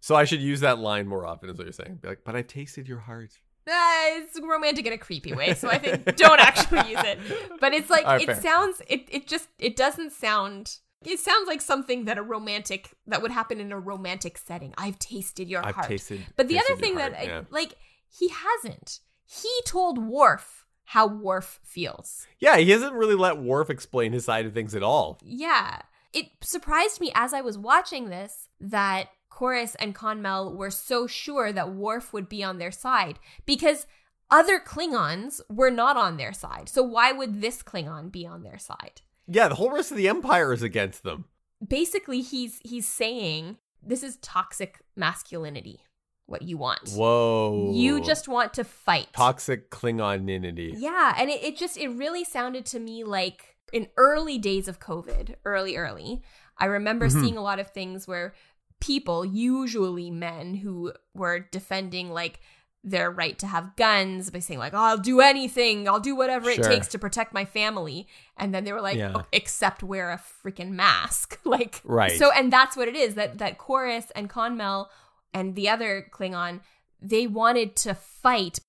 So 0.00 0.14
I 0.14 0.24
should 0.24 0.40
use 0.40 0.60
that 0.60 0.78
line 0.78 1.06
more 1.06 1.24
often, 1.24 1.48
is 1.48 1.56
what 1.56 1.64
you're 1.64 1.72
saying. 1.72 2.00
Be 2.02 2.08
like, 2.08 2.20
but 2.24 2.34
I've 2.36 2.48
tasted 2.48 2.86
your 2.88 2.98
heart. 2.98 3.30
Uh, 3.66 3.70
it's 4.18 4.38
romantic 4.42 4.84
in 4.86 4.92
a 4.92 4.98
creepy 4.98 5.32
way, 5.32 5.54
so 5.54 5.68
I 5.70 5.78
think 5.78 6.04
don't 6.16 6.40
actually 6.40 6.90
use 6.90 7.00
it. 7.04 7.18
But 7.60 7.72
it's 7.72 7.88
like 7.88 8.04
right, 8.04 8.20
it 8.20 8.26
fair. 8.26 8.40
sounds. 8.42 8.82
It 8.88 9.06
it 9.08 9.26
just 9.28 9.48
it 9.60 9.76
doesn't 9.76 10.10
sound. 10.12 10.78
It 11.04 11.18
sounds 11.20 11.46
like 11.46 11.60
something 11.60 12.04
that 12.06 12.18
a 12.18 12.22
romantic 12.22 12.90
that 13.06 13.22
would 13.22 13.30
happen 13.30 13.60
in 13.60 13.70
a 13.72 13.78
romantic 13.78 14.36
setting. 14.36 14.74
I've 14.76 14.98
tasted 14.98 15.48
your 15.48 15.64
I've 15.64 15.76
heart. 15.76 15.86
tasted. 15.88 16.20
but 16.36 16.48
the 16.48 16.58
other 16.58 16.76
thing 16.76 16.96
heart, 16.98 17.12
that 17.12 17.20
I, 17.20 17.24
yeah. 17.24 17.40
like 17.50 17.74
he 18.12 18.28
hasn't. 18.28 19.00
He 19.24 19.50
told 19.64 19.98
Worf 19.98 20.66
how 20.84 21.06
Worf 21.06 21.60
feels. 21.62 22.26
yeah, 22.38 22.58
he 22.58 22.70
hasn't 22.70 22.92
really 22.92 23.14
let 23.14 23.38
Worf 23.38 23.70
explain 23.70 24.12
his 24.12 24.24
side 24.26 24.44
of 24.46 24.52
things 24.52 24.74
at 24.74 24.82
all. 24.82 25.18
Yeah. 25.24 25.80
It 26.12 26.26
surprised 26.42 27.00
me 27.00 27.10
as 27.14 27.32
I 27.32 27.40
was 27.40 27.56
watching 27.56 28.10
this 28.10 28.48
that 28.60 29.08
Korris 29.30 29.74
and 29.80 29.94
Konmel 29.94 30.54
were 30.54 30.70
so 30.70 31.06
sure 31.06 31.52
that 31.52 31.72
Worf 31.72 32.12
would 32.12 32.28
be 32.28 32.44
on 32.44 32.58
their 32.58 32.70
side 32.70 33.18
because 33.46 33.86
other 34.30 34.60
Klingons 34.60 35.40
were 35.48 35.70
not 35.70 35.96
on 35.96 36.18
their 36.18 36.34
side. 36.34 36.68
So 36.68 36.82
why 36.82 37.12
would 37.12 37.40
this 37.40 37.62
Klingon 37.62 38.12
be 38.12 38.26
on 38.26 38.42
their 38.42 38.58
side? 38.58 39.00
Yeah, 39.26 39.48
the 39.48 39.54
whole 39.54 39.70
rest 39.70 39.90
of 39.90 39.96
the 39.96 40.08
Empire 40.08 40.52
is 40.52 40.62
against 40.62 41.02
them. 41.02 41.24
Basically 41.66 42.20
he's 42.20 42.58
he's 42.62 42.86
saying 42.86 43.56
this 43.82 44.02
is 44.02 44.16
toxic 44.16 44.80
masculinity. 44.96 45.80
What 46.26 46.42
you 46.42 46.56
want. 46.56 46.88
Whoa. 46.90 47.72
You 47.74 48.00
just 48.00 48.28
want 48.28 48.54
to 48.54 48.64
fight. 48.64 49.08
toxic 49.12 49.70
Klingoninity. 49.70 50.74
Yeah, 50.76 51.14
and 51.18 51.28
it, 51.30 51.42
it 51.42 51.56
just 51.56 51.76
it 51.76 51.88
really 51.88 52.24
sounded 52.24 52.64
to 52.66 52.78
me 52.80 53.04
like 53.04 53.56
in 53.72 53.88
early 53.96 54.38
days 54.38 54.68
of 54.68 54.78
COVID, 54.80 55.34
early, 55.44 55.76
early, 55.76 56.22
I 56.58 56.66
remember 56.66 57.08
Mhm. 57.08 57.20
seeing 57.20 57.36
a 57.36 57.42
lot 57.42 57.58
of 57.58 57.70
things 57.70 58.06
where 58.06 58.34
people, 58.80 59.24
usually 59.24 60.10
men, 60.10 60.54
who 60.56 60.92
were 61.14 61.38
defending 61.40 62.10
like 62.10 62.40
their 62.84 63.10
right 63.12 63.38
to 63.38 63.46
have 63.46 63.76
guns 63.76 64.28
by 64.30 64.40
saying 64.40 64.58
like, 64.58 64.74
oh, 64.74 64.78
"I'll 64.78 64.98
do 64.98 65.20
anything, 65.20 65.88
I'll 65.88 66.00
do 66.00 66.16
whatever 66.16 66.50
it 66.50 66.62
takes 66.64 66.88
to 66.88 66.98
protect 66.98 67.32
my 67.32 67.44
family," 67.44 68.08
and 68.36 68.52
then 68.54 68.64
they 68.64 68.72
were 68.72 68.80
like, 68.80 68.96
Yeah. 68.96 69.12
"Oh, 69.14 69.24
"Except 69.32 69.82
wear 69.84 70.10
a 70.10 70.18
freaking 70.44 70.70
mask," 70.70 71.38
like 71.44 71.80
Right. 71.84 72.18
So, 72.18 72.32
and 72.32 72.52
that's 72.52 72.76
what 72.76 72.88
it 72.88 72.96
is 72.96 73.14
that 73.14 73.38
that 73.38 73.56
Korris 73.58 74.10
and 74.16 74.28
Konmel 74.28 74.88
and 75.34 75.54
the 75.54 75.68
other 75.68 76.06
Klingon 76.12 76.60
they 77.02 77.26
wanted 77.26 77.76
to 77.76 77.94
fight. 77.94 78.60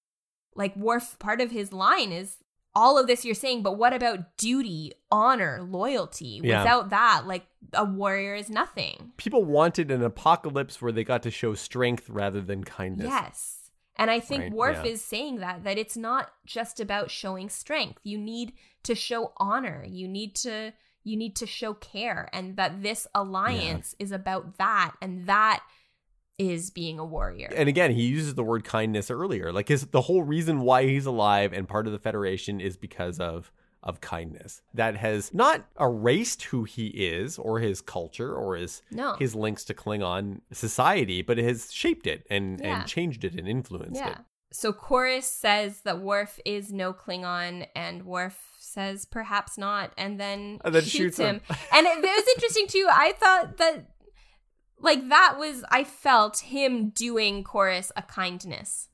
Like 0.56 0.76
Worf, 0.76 1.18
part 1.20 1.42
of 1.42 1.52
his 1.52 1.72
line 1.72 2.12
is 2.12 2.38
all 2.76 2.98
of 2.98 3.08
this 3.08 3.24
you're 3.24 3.36
saying, 3.36 3.62
but 3.62 3.78
what 3.78 3.94
about 3.94 4.38
duty, 4.38 4.94
honor, 5.12 5.62
loyalty? 5.62 6.42
Yeah. 6.44 6.64
Without 6.64 6.90
that, 6.90 7.24
like 7.28 7.46
a 7.74 7.86
warrior 7.86 8.36
is 8.36 8.50
nothing. 8.50 9.12
People 9.18 9.46
wanted 9.46 9.92
an 9.92 10.04
apocalypse 10.04 10.82
where 10.82 10.92
they 10.92 11.04
got 11.04 11.24
to 11.24 11.32
show 11.32 11.54
strength 11.54 12.10
rather 12.10 12.42
than 12.42 12.64
kindness. 12.64 13.08
Yes. 13.08 13.60
And 13.96 14.10
I 14.10 14.20
think 14.20 14.44
Right, 14.44 14.52
Worf 14.52 14.80
yeah. 14.84 14.92
is 14.92 15.04
saying 15.04 15.38
that 15.38 15.64
that 15.64 15.78
it's 15.78 15.98
not 15.98 16.32
just 16.46 16.80
about 16.80 17.12
showing 17.12 17.50
strength. 17.50 18.00
You 18.04 18.18
need 18.18 18.54
to 18.84 18.96
show 18.96 19.34
honor. 19.38 19.86
You 19.88 20.08
need 20.08 20.36
to 20.38 20.74
you 21.04 21.18
need 21.18 21.36
to 21.36 21.46
show 21.46 21.74
care 21.74 22.30
and 22.34 22.56
that 22.58 22.82
this 22.82 23.06
alliance 23.14 23.94
is 24.00 24.12
about 24.12 24.58
that 24.58 24.94
and 25.02 25.28
that 25.28 25.62
is 26.38 26.72
being 26.72 27.00
a 27.00 27.06
warrior. 27.06 27.50
And 27.56 27.70
again, 27.70 27.92
he 27.92 28.04
uses 28.04 28.36
the 28.36 28.44
word 28.44 28.64
kindness 28.64 29.12
earlier. 29.12 29.52
Like 29.52 29.68
his 29.68 29.86
the 29.88 30.02
whole 30.02 30.24
reason 30.24 30.62
why 30.62 30.84
he's 30.86 31.06
alive 31.06 31.54
and 31.54 31.68
part 31.68 31.86
of 31.88 31.94
the 31.94 32.00
Federation 32.00 32.60
is 32.60 32.78
because 32.78 33.20
of 33.20 33.52
of 33.84 34.00
kindness. 34.00 34.62
That 34.74 34.96
has 34.96 35.34
not 35.34 35.66
erased 35.80 36.44
who 36.44 36.64
he 36.64 36.88
is 36.88 37.38
or 37.38 37.60
his 37.60 37.82
culture 37.82 38.34
or 38.34 38.56
his 38.56 38.82
no. 38.92 39.16
his 39.20 39.36
links 39.36 39.64
to 39.66 39.74
Klingon 39.74 40.40
society, 40.52 41.22
but 41.22 41.38
it 41.38 41.44
has 41.44 41.72
shaped 41.72 42.08
it 42.08 42.26
and 42.30 42.60
Yeah. 42.62 42.80
and 42.80 42.88
changed 42.88 43.24
it 43.26 43.34
and 43.36 43.48
influenced 43.48 44.00
yeah. 44.00 44.12
it. 44.12 44.18
So 44.54 44.72
Korris 44.72 45.24
says 45.24 45.82
that 45.82 46.00
Worf 46.00 46.40
is 46.46 46.72
no 46.72 46.94
Klingon 46.94 47.68
and 47.76 48.06
Worf 48.06 48.38
says 48.60 49.04
perhaps 49.04 49.58
not 49.58 49.92
and 49.98 50.20
then, 50.20 50.60
And 50.64 50.74
then 50.74 50.84
shoots, 50.84 50.92
shoots 50.92 51.18
him. 51.18 51.42
him. 51.48 51.58
and 51.74 51.86
it, 51.88 51.98
it 51.98 52.02
was 52.04 52.28
interesting 52.36 52.68
too. 52.68 52.88
I 52.90 53.12
thought 53.14 53.58
that 53.58 53.88
like 54.84 55.10
that 55.10 55.36
was 55.40 55.64
I 55.72 55.84
felt 55.84 56.40
him 56.40 56.90
doing 56.90 57.44
Korris 57.44 57.90
a 57.98 58.04
kindness. 58.04 58.90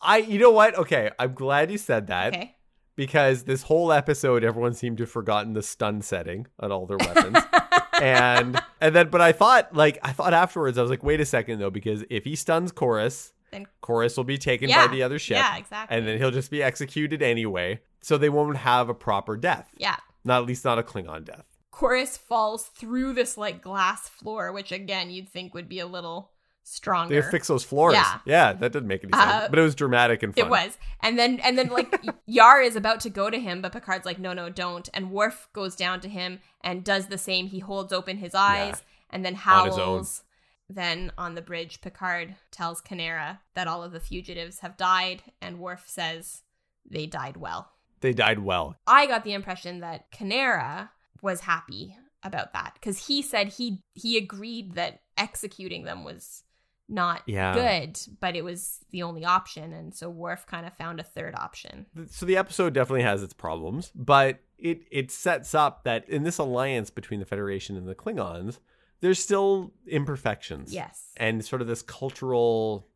I 0.00 0.18
you 0.18 0.38
know 0.38 0.50
what? 0.52 0.76
Okay, 0.78 1.10
I'm 1.18 1.34
glad 1.34 1.70
you 1.70 1.76
said 1.78 2.06
that 2.06 2.34
Okay. 2.34 2.56
because 2.96 3.42
this 3.44 3.62
whole 3.64 3.92
episode 3.92 4.44
everyone 4.44 4.72
seemed 4.74 4.96
to 4.98 5.02
have 5.02 5.10
forgotten 5.10 5.52
the 5.52 5.62
stun 5.62 6.00
setting 6.02 6.46
on 6.60 6.72
all 6.72 6.86
their 6.86 6.96
weapons. 6.98 7.36
and 8.00 8.60
and 8.80 8.94
then 8.94 9.08
but 9.10 9.20
I 9.20 9.32
thought 9.32 9.74
like 9.74 9.98
I 10.02 10.12
thought 10.12 10.32
afterwards 10.32 10.78
I 10.78 10.82
was 10.82 10.90
like 10.90 11.02
wait 11.02 11.20
a 11.20 11.26
second 11.26 11.58
though 11.58 11.70
because 11.70 12.04
if 12.10 12.24
he 12.24 12.36
stuns 12.36 12.70
Korris 12.72 13.32
Then- 13.50 13.66
Korris 13.82 14.16
will 14.16 14.22
be 14.24 14.38
taken 14.38 14.68
Yeah. 14.68 14.86
by 14.86 14.92
the 14.92 15.02
other 15.02 15.18
ship 15.18 15.36
Yeah, 15.38 15.56
exactly. 15.56 15.96
and 15.96 16.06
then 16.06 16.18
he'll 16.18 16.30
just 16.30 16.50
be 16.50 16.62
executed 16.62 17.22
anyway 17.22 17.80
so 18.00 18.16
they 18.16 18.28
won't 18.28 18.56
have 18.58 18.88
a 18.88 18.94
proper 18.94 19.36
death 19.36 19.68
yeah. 19.76 19.96
not 20.24 20.42
at 20.42 20.46
least 20.46 20.64
not 20.64 20.78
a 20.78 20.84
Klingon 20.84 21.24
death 21.24 21.44
Korris 21.78 22.18
falls 22.18 22.64
through 22.66 23.12
this 23.12 23.36
like 23.38 23.62
glass 23.62 24.08
floor, 24.08 24.50
which 24.52 24.72
again 24.72 25.10
you'd 25.10 25.28
think 25.28 25.54
would 25.54 25.68
be 25.68 25.78
a 25.80 25.86
little 25.86 26.32
stronger. 26.64 27.22
they 27.22 27.30
fix 27.30 27.46
those 27.48 27.64
floors 27.64 27.94
Yeah. 27.94 28.18
yeah 28.26 28.52
that 28.52 28.72
didn't 28.72 28.88
make 28.88 29.02
any 29.02 29.12
sense 29.12 29.24
Uh, 29.24 29.48
but 29.48 29.58
it 29.58 29.62
was 29.62 29.74
dramatic 29.74 30.22
and 30.22 30.34
fun 30.34 30.44
It 30.46 30.50
was. 30.50 30.76
And 31.00 31.18
then 31.18 31.40
and 31.40 31.56
then 31.56 31.68
like 31.68 31.94
Yar 32.26 32.60
is 32.60 32.76
about 32.76 33.00
to 33.00 33.10
go 33.10 33.30
to 33.30 33.38
him, 33.40 33.62
but 33.62 33.72
Picard's 33.72 34.04
like, 34.04 34.18
no, 34.18 34.32
no, 34.34 34.50
don't. 34.50 34.88
And 34.92 35.10
Worf 35.12 35.48
goes 35.54 35.74
down 35.76 36.00
to 36.00 36.08
him 36.08 36.40
and 36.62 36.84
does 36.84 37.06
the 37.06 37.16
same. 37.18 37.46
He 37.46 37.60
holds 37.60 37.92
open 37.92 38.18
his 38.18 38.34
eyes 38.34 38.82
and 39.10 39.24
then 39.24 39.38
On 39.46 39.66
his 39.66 39.74
own. 39.78 39.80
howls. 39.80 40.24
Then 40.68 41.12
on 41.16 41.34
the 41.34 41.40
bridge, 41.42 41.80
Picard 41.80 42.34
tells 42.50 42.82
K'Nera 42.82 43.38
that 43.54 43.66
all 43.68 43.82
of 43.82 43.92
the 43.92 44.00
fugitives 44.00 44.58
have 44.58 44.76
died, 44.76 45.22
and 45.40 45.58
Worf 45.60 45.84
says 45.86 46.42
they 46.84 47.06
died 47.06 47.38
well. 47.38 47.70
they 48.02 48.12
died 48.12 48.40
well 48.40 48.76
I 48.86 49.06
got 49.06 49.24
the 49.24 49.32
impression 49.32 49.80
that 49.80 50.12
K'Nera 50.12 50.90
was 51.22 51.40
happy 51.40 51.96
about 52.22 52.52
that 52.52 52.74
because 52.74 53.06
he 53.06 53.22
said 53.22 53.48
he 53.48 53.82
he 53.94 54.16
agreed 54.16 54.74
that 54.74 55.02
executing 55.16 55.84
them 55.84 56.04
was 56.04 56.42
not 56.90 57.22
Yeah. 57.26 57.54
good, 57.54 57.98
but 58.18 58.34
it 58.34 58.42
was 58.42 58.78
the 58.92 59.02
only 59.02 59.24
option, 59.24 59.72
and 59.74 59.94
so 59.94 60.08
Worf 60.08 60.46
kind 60.46 60.66
of 60.66 60.72
found 60.74 60.98
a 61.00 61.02
third 61.02 61.34
option. 61.34 61.84
so 62.10 62.24
the 62.24 62.36
episode 62.38 62.72
definitely 62.72 63.02
has 63.02 63.22
its 63.22 63.34
problems, 63.34 63.92
but 63.94 64.40
it 64.58 64.82
it 64.90 65.10
sets 65.10 65.54
up 65.54 65.84
that 65.84 66.08
in 66.08 66.22
this 66.22 66.38
alliance 66.38 66.90
between 66.90 67.20
the 67.20 67.26
Federation 67.26 67.76
and 67.76 67.86
the 67.86 67.94
Klingons, 67.94 68.58
there's 69.00 69.22
still 69.22 69.72
imperfections. 69.86 70.72
Yes. 70.74 71.12
And 71.18 71.44
sort 71.44 71.60
of 71.62 71.68
this 71.68 71.82
cultural 71.82 72.88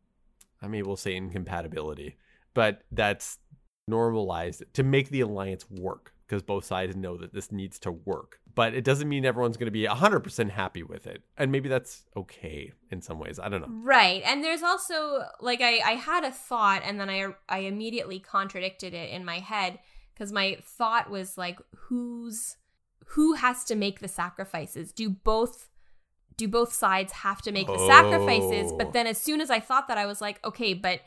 I 0.60 0.68
mean 0.68 0.84
we'll 0.86 0.96
say 0.96 1.14
incompatibility, 1.14 2.16
but 2.54 2.82
that's 2.90 3.38
normalized 3.88 4.62
to 4.74 4.82
make 4.82 5.10
the 5.10 5.20
alliance 5.20 5.70
work 5.70 6.11
because 6.32 6.42
both 6.42 6.64
sides 6.64 6.96
know 6.96 7.18
that 7.18 7.34
this 7.34 7.52
needs 7.52 7.78
to 7.78 7.92
work. 7.92 8.40
But 8.54 8.72
it 8.72 8.84
doesn't 8.84 9.06
mean 9.06 9.26
everyone's 9.26 9.58
going 9.58 9.66
to 9.66 9.70
be 9.70 9.84
100% 9.84 10.48
happy 10.48 10.82
with 10.82 11.06
it. 11.06 11.22
And 11.36 11.52
maybe 11.52 11.68
that's 11.68 12.04
okay 12.16 12.72
in 12.90 13.02
some 13.02 13.18
ways. 13.18 13.38
I 13.38 13.50
don't 13.50 13.60
know. 13.60 13.68
Right. 13.68 14.22
And 14.24 14.42
there's 14.42 14.62
also 14.62 15.24
like 15.42 15.60
I 15.60 15.80
I 15.80 15.92
had 15.92 16.24
a 16.24 16.30
thought 16.30 16.80
and 16.86 16.98
then 16.98 17.10
I 17.10 17.26
I 17.50 17.58
immediately 17.58 18.18
contradicted 18.18 18.94
it 18.94 19.10
in 19.10 19.26
my 19.26 19.40
head 19.40 19.78
cuz 20.16 20.32
my 20.32 20.56
thought 20.62 21.10
was 21.10 21.36
like 21.36 21.58
who's 21.76 22.56
who 23.08 23.34
has 23.34 23.62
to 23.64 23.74
make 23.74 24.00
the 24.00 24.08
sacrifices? 24.08 24.90
Do 24.90 25.10
both 25.10 25.68
do 26.38 26.48
both 26.48 26.72
sides 26.72 27.12
have 27.12 27.42
to 27.42 27.52
make 27.52 27.66
the 27.66 27.86
sacrifices? 27.86 28.72
Oh. 28.72 28.78
But 28.78 28.94
then 28.94 29.06
as 29.06 29.18
soon 29.18 29.42
as 29.42 29.50
I 29.50 29.60
thought 29.60 29.86
that 29.88 29.98
I 29.98 30.06
was 30.06 30.22
like, 30.22 30.42
okay, 30.46 30.72
but 30.72 31.00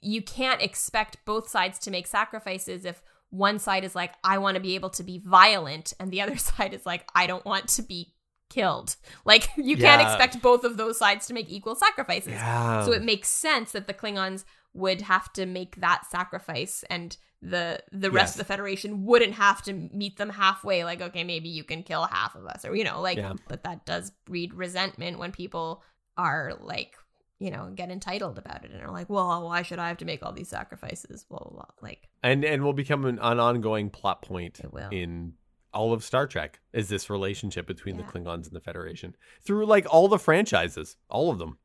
you 0.00 0.22
can't 0.22 0.62
expect 0.62 1.22
both 1.26 1.50
sides 1.50 1.78
to 1.80 1.90
make 1.90 2.06
sacrifices 2.06 2.86
if 2.86 3.02
one 3.30 3.58
side 3.58 3.84
is 3.84 3.94
like 3.94 4.12
I 4.24 4.38
want 4.38 4.54
to 4.56 4.60
be 4.60 4.74
able 4.74 4.90
to 4.90 5.02
be 5.02 5.18
violent 5.18 5.92
and 6.00 6.10
the 6.10 6.20
other 6.24 6.36
side 6.36 6.72
is 6.74 6.86
like 6.86 7.08
I 7.14 7.26
don't 7.26 7.44
want 7.44 7.68
to 7.68 7.82
be 7.82 8.14
killed. 8.50 8.96
Like 9.24 9.50
you 9.56 9.76
can't 9.76 10.00
expect 10.02 10.40
both 10.42 10.64
of 10.64 10.76
those 10.76 10.98
sides 10.98 11.26
to 11.26 11.34
make 11.34 11.50
equal 11.50 11.74
sacrifices. 11.74 12.32
Yeah. 12.32 12.84
So 12.84 12.92
it 12.92 13.02
makes 13.02 13.28
sense 13.28 13.72
that 13.72 13.86
the 13.86 13.94
Klingons 13.94 14.44
would 14.74 15.02
have 15.02 15.32
to 15.34 15.44
make 15.46 15.76
that 15.76 16.04
sacrifice 16.10 16.84
and 16.90 17.16
the 17.40 17.80
the 17.92 18.10
rest 18.10 18.30
Yes. 18.32 18.34
of 18.34 18.38
the 18.38 18.44
Federation 18.52 19.04
wouldn't 19.04 19.34
have 19.34 19.62
to 19.62 19.72
meet 19.72 20.16
them 20.16 20.28
halfway 20.30 20.82
like 20.82 21.00
okay 21.00 21.22
maybe 21.22 21.48
you 21.48 21.62
can 21.62 21.84
kill 21.84 22.04
half 22.04 22.34
of 22.34 22.44
us 22.46 22.64
or 22.64 22.74
you 22.74 22.82
know 22.82 23.00
like 23.00 23.16
Yeah. 23.16 23.34
but 23.48 23.62
that 23.62 23.86
does 23.86 24.10
breed 24.26 24.52
resentment 24.54 25.18
when 25.20 25.30
people 25.30 25.82
are 26.16 26.54
like 26.60 26.96
you 27.38 27.50
know 27.50 27.70
get 27.74 27.90
entitled 27.90 28.36
about 28.38 28.64
it 28.64 28.70
and 28.72 28.82
are 28.82 28.90
like 28.90 29.08
well 29.08 29.44
why 29.44 29.62
should 29.62 29.78
I 29.78 29.88
have 29.88 29.98
to 29.98 30.04
make 30.04 30.24
all 30.24 30.32
these 30.32 30.48
sacrifices 30.48 31.24
blah 31.24 31.38
blah, 31.38 31.50
blah. 31.50 31.64
like 31.82 32.08
and 32.22 32.44
and 32.44 32.64
will 32.64 32.72
become 32.72 33.04
an, 33.04 33.18
an 33.20 33.38
ongoing 33.38 33.90
plot 33.90 34.22
point 34.22 34.60
in 34.92 35.34
all 35.72 35.92
of 35.92 36.02
Star 36.02 36.26
Trek 36.26 36.60
is 36.72 36.88
this 36.88 37.10
relationship 37.10 37.66
between 37.66 37.96
Yeah. 37.98 38.06
the 38.06 38.12
Klingons 38.12 38.46
and 38.46 38.52
the 38.56 38.60
Federation 38.60 39.14
through 39.42 39.66
like 39.66 39.86
all 39.90 40.08
the 40.08 40.18
franchises, 40.18 40.96
all 41.10 41.30
of 41.30 41.38
them, 41.38 41.58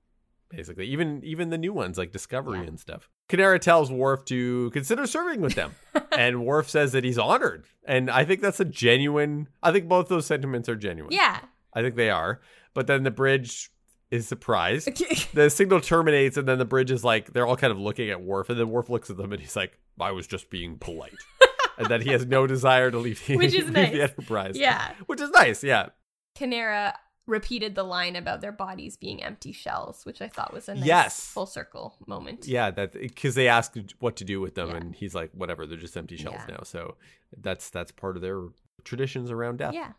basically, 0.50 0.86
even 0.88 1.22
even 1.24 1.50
the 1.50 1.58
new 1.58 1.72
ones 1.74 1.98
like 1.98 2.12
Discovery 2.12 2.60
Yeah. 2.60 2.68
and 2.68 2.80
stuff. 2.80 3.10
K'Nera 3.30 3.60
tells 3.60 3.90
Worf 3.92 4.26
to 4.26 4.70
consider 4.72 5.08
serving 5.08 5.40
with 5.42 5.56
them, 5.56 5.72
and 6.12 6.46
Worf 6.46 6.70
says 6.70 6.92
that 6.92 7.06
he's 7.06 7.18
honored, 7.18 7.66
and 7.86 8.12
I 8.12 8.26
think 8.26 8.42
that's 8.42 8.60
a 8.60 8.66
genuine. 8.66 9.48
I 9.64 9.72
think 9.72 9.88
both 9.88 10.10
those 10.10 10.26
sentiments 10.26 10.68
are 10.68 10.76
genuine. 10.76 11.14
yeah 11.14 11.40
I 11.74 11.82
think 11.82 11.96
they 11.96 12.10
are. 12.12 12.42
But 12.76 12.88
then 12.88 13.04
the 13.04 13.10
bridge 13.12 13.72
is 14.14 14.28
surprised. 14.28 14.88
the 15.34 15.50
signal 15.50 15.82
terminates, 15.82 16.38
and 16.38 16.48
then 16.48 16.58
the 16.60 16.66
bridge 16.66 16.92
is 16.92 17.04
like 17.04 17.34
they're 17.34 17.48
all 17.48 17.58
kind 17.58 17.72
of 17.72 17.80
looking 17.80 18.10
at 18.10 18.22
Worf, 18.22 18.50
and 18.50 18.60
then 18.60 18.70
Worf 18.70 18.90
looks 18.90 19.10
at 19.10 19.18
them 19.18 19.32
and 19.34 19.42
he's 19.42 19.56
like, 19.56 19.78
"I 20.00 20.12
was 20.12 20.28
just 20.28 20.50
being 20.50 20.78
polite," 20.78 21.14
and 21.78 21.88
that 21.88 22.02
he 22.04 22.12
has 22.12 22.26
no 22.26 22.46
desire 22.48 22.92
to 22.92 22.98
leave 23.00 23.26
the, 23.26 23.38
Which 23.38 23.54
is 23.54 23.70
nice. 23.72 23.92
the 23.92 24.04
Enterprise. 24.04 24.58
yeah 24.58 24.92
which 25.08 25.20
is 25.22 25.30
nice. 25.32 25.64
Yeah, 25.64 25.90
K'Nera 26.38 26.94
repeated 27.26 27.74
the 27.74 27.84
line 27.84 28.18
about 28.18 28.42
their 28.42 28.52
bodies 28.52 28.98
being 28.98 29.24
empty 29.24 29.54
shells 29.54 30.06
which 30.06 30.22
I 30.22 30.28
thought 30.28 30.54
was 30.54 30.68
a 30.68 30.76
nice 30.76 30.84
Yes. 30.86 31.26
full 31.26 31.46
circle 31.46 31.96
moment 32.06 32.46
yeah. 32.48 32.70
That 32.70 32.92
because 32.94 33.36
they 33.36 33.48
asked 33.48 33.78
what 34.00 34.18
to 34.18 34.26
do 34.26 34.42
with 34.42 34.56
them, 34.56 34.70
Yeah. 34.70 34.76
and 34.78 34.94
he's 34.96 35.16
like, 35.16 35.32
"Whatever, 35.34 35.66
they're 35.66 35.78
just 35.78 35.96
empty 35.98 36.18
shells 36.18 36.36
Yeah. 36.48 36.56
now." 36.58 36.64
So 36.64 36.96
that's 37.42 37.70
that's 37.70 37.92
part 37.92 38.16
of 38.18 38.22
their 38.22 38.42
traditions 38.84 39.32
around 39.32 39.58
death. 39.58 39.74
yeah 39.74 39.94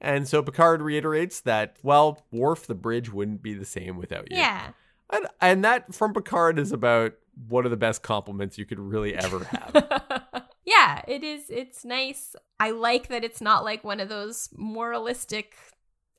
And 0.00 0.26
so 0.26 0.42
Picard 0.42 0.80
reiterates 0.82 1.40
that, 1.42 1.76
well, 1.82 2.24
Worf, 2.32 2.66
the 2.66 2.74
bridge 2.74 3.12
wouldn't 3.12 3.42
be 3.42 3.54
the 3.54 3.64
same 3.66 3.96
without 3.98 4.30
you. 4.30 4.36
yeah 4.38 4.70
And, 5.10 5.26
and 5.40 5.64
that 5.64 5.94
from 5.94 6.14
Picard 6.14 6.58
is 6.58 6.72
about 6.72 7.12
one 7.48 7.64
of 7.64 7.70
the 7.70 7.76
best 7.76 8.02
compliments 8.02 8.58
you 8.58 8.64
could 8.66 8.78
really 8.80 9.14
ever 9.14 9.44
have. 9.44 10.44
yeah, 10.64 11.02
it 11.08 11.22
is. 11.22 11.44
It's 11.48 11.84
nice. 11.84 12.34
I 12.58 12.70
like 12.70 13.08
that 13.08 13.24
it's 13.24 13.40
not 13.40 13.64
like 13.64 13.82
one 13.84 14.00
of 14.00 14.08
those 14.08 14.48
moralistic 14.56 15.54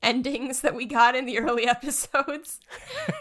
endings 0.02 0.60
that 0.62 0.74
we 0.74 0.84
got 0.86 1.14
in 1.14 1.26
the 1.26 1.38
early 1.38 1.66
episodes, 1.68 2.60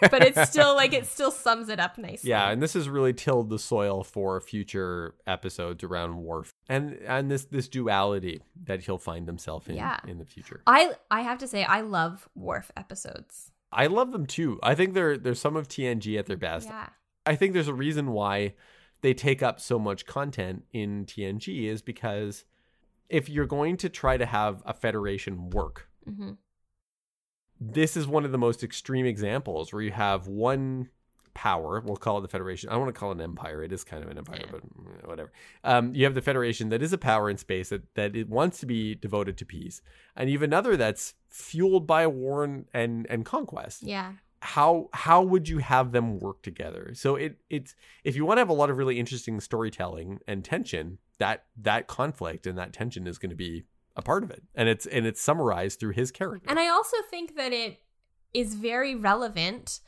but 0.10 0.24
it's 0.24 0.50
still 0.50 0.76
like 0.76 0.94
it 0.94 1.06
still 1.06 1.32
sums 1.32 1.70
it 1.70 1.80
up 1.80 1.98
nicely. 1.98 2.30
yeah, 2.30 2.50
and 2.50 2.62
this 2.62 2.74
has 2.74 2.90
really 2.90 3.14
tilled 3.14 3.50
the 3.50 3.60
soil 3.60 4.04
for 4.04 4.40
future 4.42 5.16
episodes 5.28 5.84
around 5.84 6.18
Worf 6.18 6.54
and 6.70 6.94
and 7.08 7.30
this 7.30 7.46
this 7.46 7.68
duality 7.68 8.42
that 8.64 8.82
he'll 8.82 8.98
find 8.98 9.28
himself 9.28 9.70
in 9.70 9.76
Yeah. 9.76 10.00
in 10.08 10.18
the 10.18 10.26
future. 10.26 10.62
I 10.68 10.94
I 11.10 11.22
have 11.22 11.38
to 11.40 11.48
say 11.48 11.64
I 11.64 11.82
love 11.82 12.28
Worf 12.36 12.72
episodes. 12.76 13.52
I 13.72 13.88
love 13.88 14.12
them 14.12 14.26
too. 14.26 14.60
I 14.64 14.76
think 14.76 14.94
they're 14.94 15.18
they're 15.18 15.36
some 15.36 15.56
of 15.56 15.68
TNG 15.68 16.18
at 16.20 16.26
their 16.26 16.38
best. 16.38 16.68
Yeah. 16.68 16.90
I 17.26 17.36
think 17.36 17.54
there's 17.54 17.68
a 17.68 17.74
reason 17.74 18.12
why 18.12 18.56
they 19.02 19.14
take 19.14 19.42
up 19.42 19.60
so 19.60 19.78
much 19.80 20.06
content 20.06 20.64
in 20.74 21.06
TNG 21.06 21.66
is 21.70 21.82
because 21.82 22.46
if 23.10 23.30
you're 23.30 23.46
going 23.46 23.78
to 23.78 23.90
try 23.90 24.18
to 24.18 24.26
have 24.26 24.62
a 24.66 24.74
federation 24.74 25.50
work, 25.52 25.88
hmm 26.06 26.32
this 27.64 27.96
is 27.96 28.08
one 28.08 28.26
of 28.26 28.32
the 28.32 28.38
most 28.40 28.64
extreme 28.64 29.06
examples 29.06 29.72
where 29.72 29.84
you 29.84 29.92
have 29.92 30.28
one 30.28 30.90
power. 31.34 31.80
We'll 31.86 31.96
call 31.96 32.18
it 32.18 32.22
the 32.22 32.28
Federation. 32.28 32.70
I 32.70 32.74
don't 32.74 32.82
want 32.82 32.94
to 32.94 33.00
call 33.00 33.12
it 33.12 33.16
an 33.16 33.22
empire. 33.22 33.64
It 33.64 33.72
is 33.72 33.84
kind 33.84 34.04
of 34.04 34.10
an 34.10 34.18
empire, 34.18 34.40
Yeah. 34.42 34.52
but 34.52 34.62
mm, 34.64 35.08
whatever. 35.08 35.32
Um, 35.64 35.94
you 35.94 36.04
have 36.06 36.16
the 36.16 36.22
Federation 36.22 36.70
that 36.70 36.82
is 36.82 36.92
a 36.92 36.98
power 36.98 37.30
in 37.30 37.38
space 37.38 37.70
that, 37.70 37.84
that 37.96 38.16
it 38.16 38.28
wants 38.28 38.60
to 38.62 38.66
be 38.66 38.96
devoted 38.96 39.38
to 39.38 39.46
peace, 39.46 39.82
and 40.16 40.30
you 40.30 40.38
have 40.38 40.44
another 40.44 40.76
that's 40.76 41.14
fueled 41.30 41.86
by 41.88 42.08
war 42.08 42.44
and 42.44 42.66
and, 42.74 43.06
and 43.10 43.26
conquest. 43.26 43.84
Yeah. 43.84 44.14
How 44.44 44.90
how 44.94 45.22
would 45.22 45.48
you 45.48 45.60
have 45.60 45.92
them 45.92 46.18
work 46.20 46.42
together? 46.42 46.94
So 46.96 47.16
it 47.16 47.38
it's 47.50 47.76
if 48.04 48.16
you 48.16 48.26
want 48.26 48.38
to 48.38 48.42
have 48.42 48.50
a 48.50 48.54
lot 48.54 48.72
of 48.72 48.78
really 48.78 49.00
interesting 49.00 49.40
storytelling 49.40 50.20
and 50.28 50.44
tension, 50.44 50.98
that 51.20 51.46
that 51.62 51.86
conflict 51.86 52.48
and 52.48 52.58
that 52.58 52.74
tension 52.74 53.06
is 53.06 53.20
going 53.20 53.30
to 53.30 53.36
be 53.36 53.66
a 53.96 54.02
part 54.02 54.24
of 54.24 54.32
it, 54.32 54.44
and 54.56 54.70
it's 54.70 54.86
and 54.86 55.06
it's 55.06 55.22
summarized 55.22 55.80
through 55.80 55.94
his 55.94 56.12
character. 56.12 56.50
And 56.50 56.60
I 56.60 56.70
also 56.70 56.98
think 57.10 57.36
that 57.36 57.52
it 57.52 57.80
is 58.34 58.56
very 58.56 58.96
relevant 58.96 59.80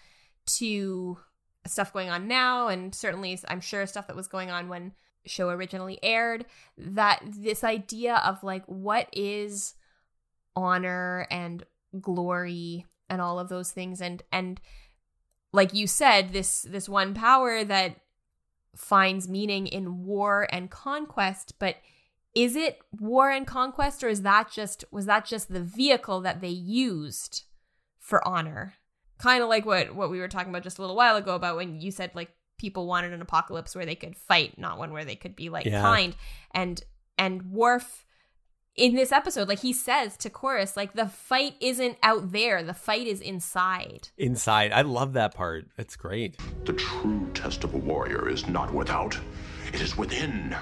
to 0.46 1.18
stuff 1.66 1.94
going 1.94 2.10
on 2.10 2.28
now, 2.28 2.68
and 2.68 2.94
certainly 2.94 3.40
I'm 3.48 3.62
sure 3.62 3.86
stuff 3.86 4.08
that 4.08 4.16
was 4.16 4.28
going 4.28 4.52
on 4.52 4.70
when 4.70 4.94
show 5.26 5.50
originally 5.50 6.00
aired. 6.04 6.46
That 6.78 7.24
this 7.26 7.64
idea 7.64 8.22
of 8.26 8.44
like 8.44 8.66
what 8.66 9.08
is 9.14 9.76
honor 10.56 11.28
and 11.32 11.64
glory 12.02 12.86
and 13.10 13.22
all 13.22 13.40
of 13.40 13.50
those 13.50 13.72
things, 13.72 14.02
and 14.02 14.22
and 14.32 14.60
like 15.54 15.74
you 15.74 15.88
said, 15.88 16.34
this 16.34 16.64
this 16.64 16.90
one 16.90 17.14
power 17.14 17.64
that 17.64 17.98
finds 18.76 19.30
meaning 19.30 19.68
in 19.68 20.04
war 20.04 20.48
and 20.52 20.70
conquest, 20.70 21.54
but 21.60 21.78
is 22.36 22.56
it 22.56 22.80
war 23.00 23.30
and 23.30 23.46
conquest 23.46 24.04
or 24.04 24.10
is 24.10 24.24
that 24.24 24.52
just 24.52 24.84
was 24.92 25.06
that 25.06 25.26
just 25.26 25.52
the 25.52 25.62
vehicle 25.62 26.22
that 26.22 26.42
they 26.42 26.48
used 26.50 27.44
for 28.00 28.26
honor 28.28 28.74
kind 29.18 29.44
of 29.44 29.50
like 29.50 29.66
what 29.66 29.96
what 29.96 30.10
we 30.10 30.20
were 30.20 30.28
talking 30.28 30.50
about 30.50 30.64
just 30.64 30.78
a 30.78 30.82
little 30.82 30.96
while 30.96 31.16
ago 31.16 31.36
about 31.36 31.56
when 31.56 31.80
you 31.80 31.92
said 31.92 32.12
like 32.16 32.30
people 32.58 32.88
wanted 32.88 33.14
an 33.14 33.22
apocalypse 33.22 33.76
where 33.76 33.86
they 33.86 33.96
could 33.96 34.16
fight 34.16 34.58
not 34.58 34.78
one 34.78 34.92
where 34.92 35.06
they 35.06 35.16
could 35.16 35.36
be 35.36 35.50
like 35.50 35.66
Yeah. 35.66 35.82
kind 35.82 36.16
and 36.52 36.84
and 37.18 37.52
Worf 37.52 38.06
in 38.76 38.96
this 38.96 39.12
episode 39.12 39.48
like 39.48 39.60
he 39.60 39.72
says 39.72 40.18
to 40.18 40.30
Korris 40.32 40.76
like 40.76 40.94
the 40.94 41.06
fight 41.08 41.54
isn't 41.62 41.98
out 42.02 42.32
there 42.32 42.64
the 42.64 42.74
fight 42.74 43.06
is 43.06 43.22
inside 43.22 44.10
inside. 44.18 44.72
I 44.72 44.82
love 44.82 45.14
that 45.14 45.36
part. 45.36 45.68
It's 45.78 45.96
great. 45.96 46.38
The 46.66 46.74
true 46.74 47.30
test 47.36 47.64
of 47.64 47.76
a 47.76 47.78
warrior 47.78 48.28
is 48.28 48.48
not 48.48 48.74
without, 48.74 49.20
it 49.74 49.82
is 49.82 49.98
within. 49.98 50.56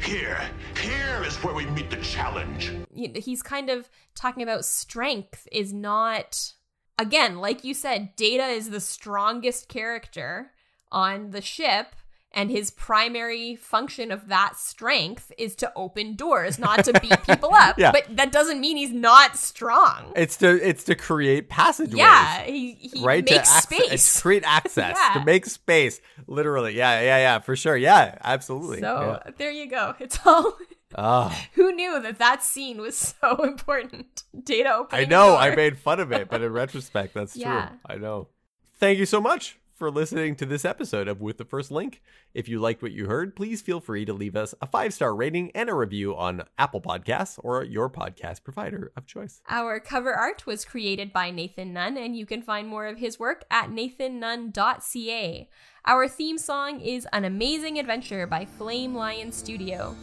Here, 0.00 0.40
here 0.80 1.22
is 1.24 1.36
where 1.36 1.54
we 1.54 1.66
meet 1.66 1.90
the 1.90 1.98
challenge. 1.98 2.72
he's 2.94 3.42
kind 3.42 3.68
of 3.68 3.90
talking 4.14 4.42
about 4.42 4.64
strength 4.64 5.46
is 5.52 5.72
not 5.72 6.52
again 6.98 7.38
like 7.38 7.64
you 7.64 7.74
said 7.74 8.14
data 8.14 8.44
is 8.44 8.70
the 8.70 8.80
strongest 8.80 9.68
character 9.68 10.52
on 10.92 11.30
the 11.30 11.40
ship 11.42 11.88
and 12.34 12.50
his 12.50 12.70
primary 12.70 13.56
function 13.56 14.10
of 14.10 14.28
that 14.28 14.56
strength 14.58 15.32
is 15.38 15.54
to 15.56 15.72
open 15.76 16.16
doors 16.16 16.58
not 16.58 16.84
to 16.84 16.98
beat 17.00 17.22
people 17.26 17.54
up. 17.54 17.78
Yeah. 17.78 17.92
but 17.92 18.04
that 18.16 18.32
doesn't 18.32 18.60
mean 18.60 18.76
he's 18.76 18.92
not 18.92 19.36
strong. 19.36 20.12
It's 20.16 20.36
to 20.38 20.48
it's 20.68 20.84
to 20.84 20.94
create 20.94 21.48
passageways. 21.48 21.96
yeah 21.98 22.42
he, 22.42 22.74
he 22.74 23.04
right? 23.04 23.24
Makes 23.24 23.48
to 23.48 23.56
access, 23.56 23.86
space 23.88 24.14
to 24.16 24.22
create 24.22 24.42
access 24.44 24.96
Yeah. 25.00 25.20
to 25.20 25.24
make 25.24 25.46
space 25.46 26.00
literally. 26.26 26.76
Yeah 26.76 27.00
yeah 27.00 27.18
yeah 27.18 27.38
for 27.38 27.56
sure. 27.56 27.76
Yeah 27.76 28.18
absolutely. 28.22 28.80
So 28.80 29.20
there 29.38 29.50
you 29.50 29.68
go. 29.70 29.94
It's 30.00 30.18
all 30.26 30.56
yeah. 30.60 30.66
Ah, 30.96 31.46
who 31.54 31.72
knew 31.72 32.00
that 32.00 32.18
that 32.18 32.44
scene 32.44 32.80
was 32.80 32.96
so 33.20 33.42
important? 33.42 34.22
Data 34.44 34.72
opening 34.76 35.06
i 35.06 35.08
know 35.08 35.34
i 35.36 35.52
made 35.54 35.76
fun 35.76 35.98
of 35.98 36.12
it 36.12 36.28
but 36.28 36.40
in 36.40 36.52
retrospect 36.52 37.14
that's 37.14 37.36
Yeah. 37.36 37.68
true 37.68 37.78
i 37.86 37.96
know. 37.96 38.28
Thank 38.78 38.98
you 38.98 39.06
so 39.06 39.20
much 39.20 39.58
for 39.76 39.90
listening 39.90 40.36
to 40.36 40.46
this 40.46 40.64
episode 40.64 41.08
of 41.08 41.20
with 41.20 41.38
the 41.38 41.44
first 41.44 41.70
link 41.70 42.00
if 42.32 42.48
you 42.48 42.58
liked 42.58 42.82
what 42.82 42.92
you 42.92 43.06
heard 43.06 43.34
please 43.36 43.60
feel 43.60 43.80
free 43.80 44.04
to 44.04 44.12
leave 44.12 44.36
us 44.36 44.54
a 44.60 44.66
five 44.66 44.94
star 44.94 45.14
rating 45.14 45.50
and 45.54 45.68
a 45.68 45.74
review 45.74 46.16
on 46.16 46.42
apple 46.58 46.80
podcasts 46.80 47.38
or 47.42 47.64
your 47.64 47.90
podcast 47.90 48.42
provider 48.44 48.92
of 48.96 49.06
choice 49.06 49.40
Our 49.48 49.80
cover 49.80 50.14
art 50.14 50.46
was 50.46 50.64
created 50.64 51.12
by 51.12 51.30
Nathan 51.30 51.72
Nunn, 51.72 51.96
and 51.96 52.16
you 52.16 52.26
can 52.26 52.42
find 52.42 52.68
more 52.68 52.86
of 52.86 52.98
his 52.98 53.18
work 53.18 53.44
at 53.50 53.70
nathannunn.ca. 53.70 55.48
Our 55.86 56.08
theme 56.08 56.38
song 56.38 56.80
is 56.80 57.06
An 57.12 57.24
Amazing 57.24 57.78
Adventure 57.78 58.26
by 58.26 58.44
Flame 58.44 58.94
Lion 58.94 59.30
Studio. 59.32 59.94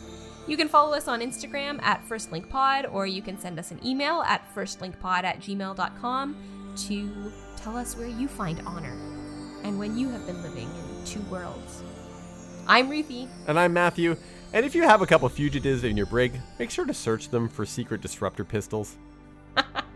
You 0.48 0.58
can 0.58 0.68
follow 0.68 0.96
us 0.96 1.08
on 1.08 1.22
Instagram 1.22 1.82
at 1.82 2.08
FirstLinkPod, 2.08 2.94
or 2.94 3.08
you 3.08 3.22
can 3.22 3.38
send 3.40 3.60
us 3.60 3.72
an 3.72 3.86
email 3.86 4.22
at 4.24 4.48
firstlinkpod 4.54 5.24
at 5.24 5.40
gmail.com 5.40 6.36
to 6.78 7.32
tell 7.58 7.78
us 7.78 7.98
where 7.98 8.08
you 8.08 8.28
find 8.28 8.62
honor 8.66 8.96
and 9.64 9.78
when 9.78 9.98
you 9.98 10.10
have 10.10 10.26
been 10.26 10.42
living 10.42 10.70
in 10.70 11.06
two 11.06 11.22
worlds. 11.24 11.84
I'm 12.68 12.90
Ruthie. 12.90 13.28
And 13.48 13.60
I'm 13.60 13.74
Matthew. 13.74 14.16
And 14.54 14.66
if 14.66 14.76
you 14.76 14.84
have 14.84 15.02
a 15.02 15.08
couple 15.08 15.28
fugitives 15.30 15.84
in 15.84 15.96
your 15.96 16.06
brig, 16.06 16.34
make 16.60 16.70
sure 16.70 16.86
to 16.86 16.94
search 16.94 17.30
them 17.30 17.48
for 17.48 17.66
secret 17.66 18.02
disruptor 18.02 18.44
pistols. 18.44 18.96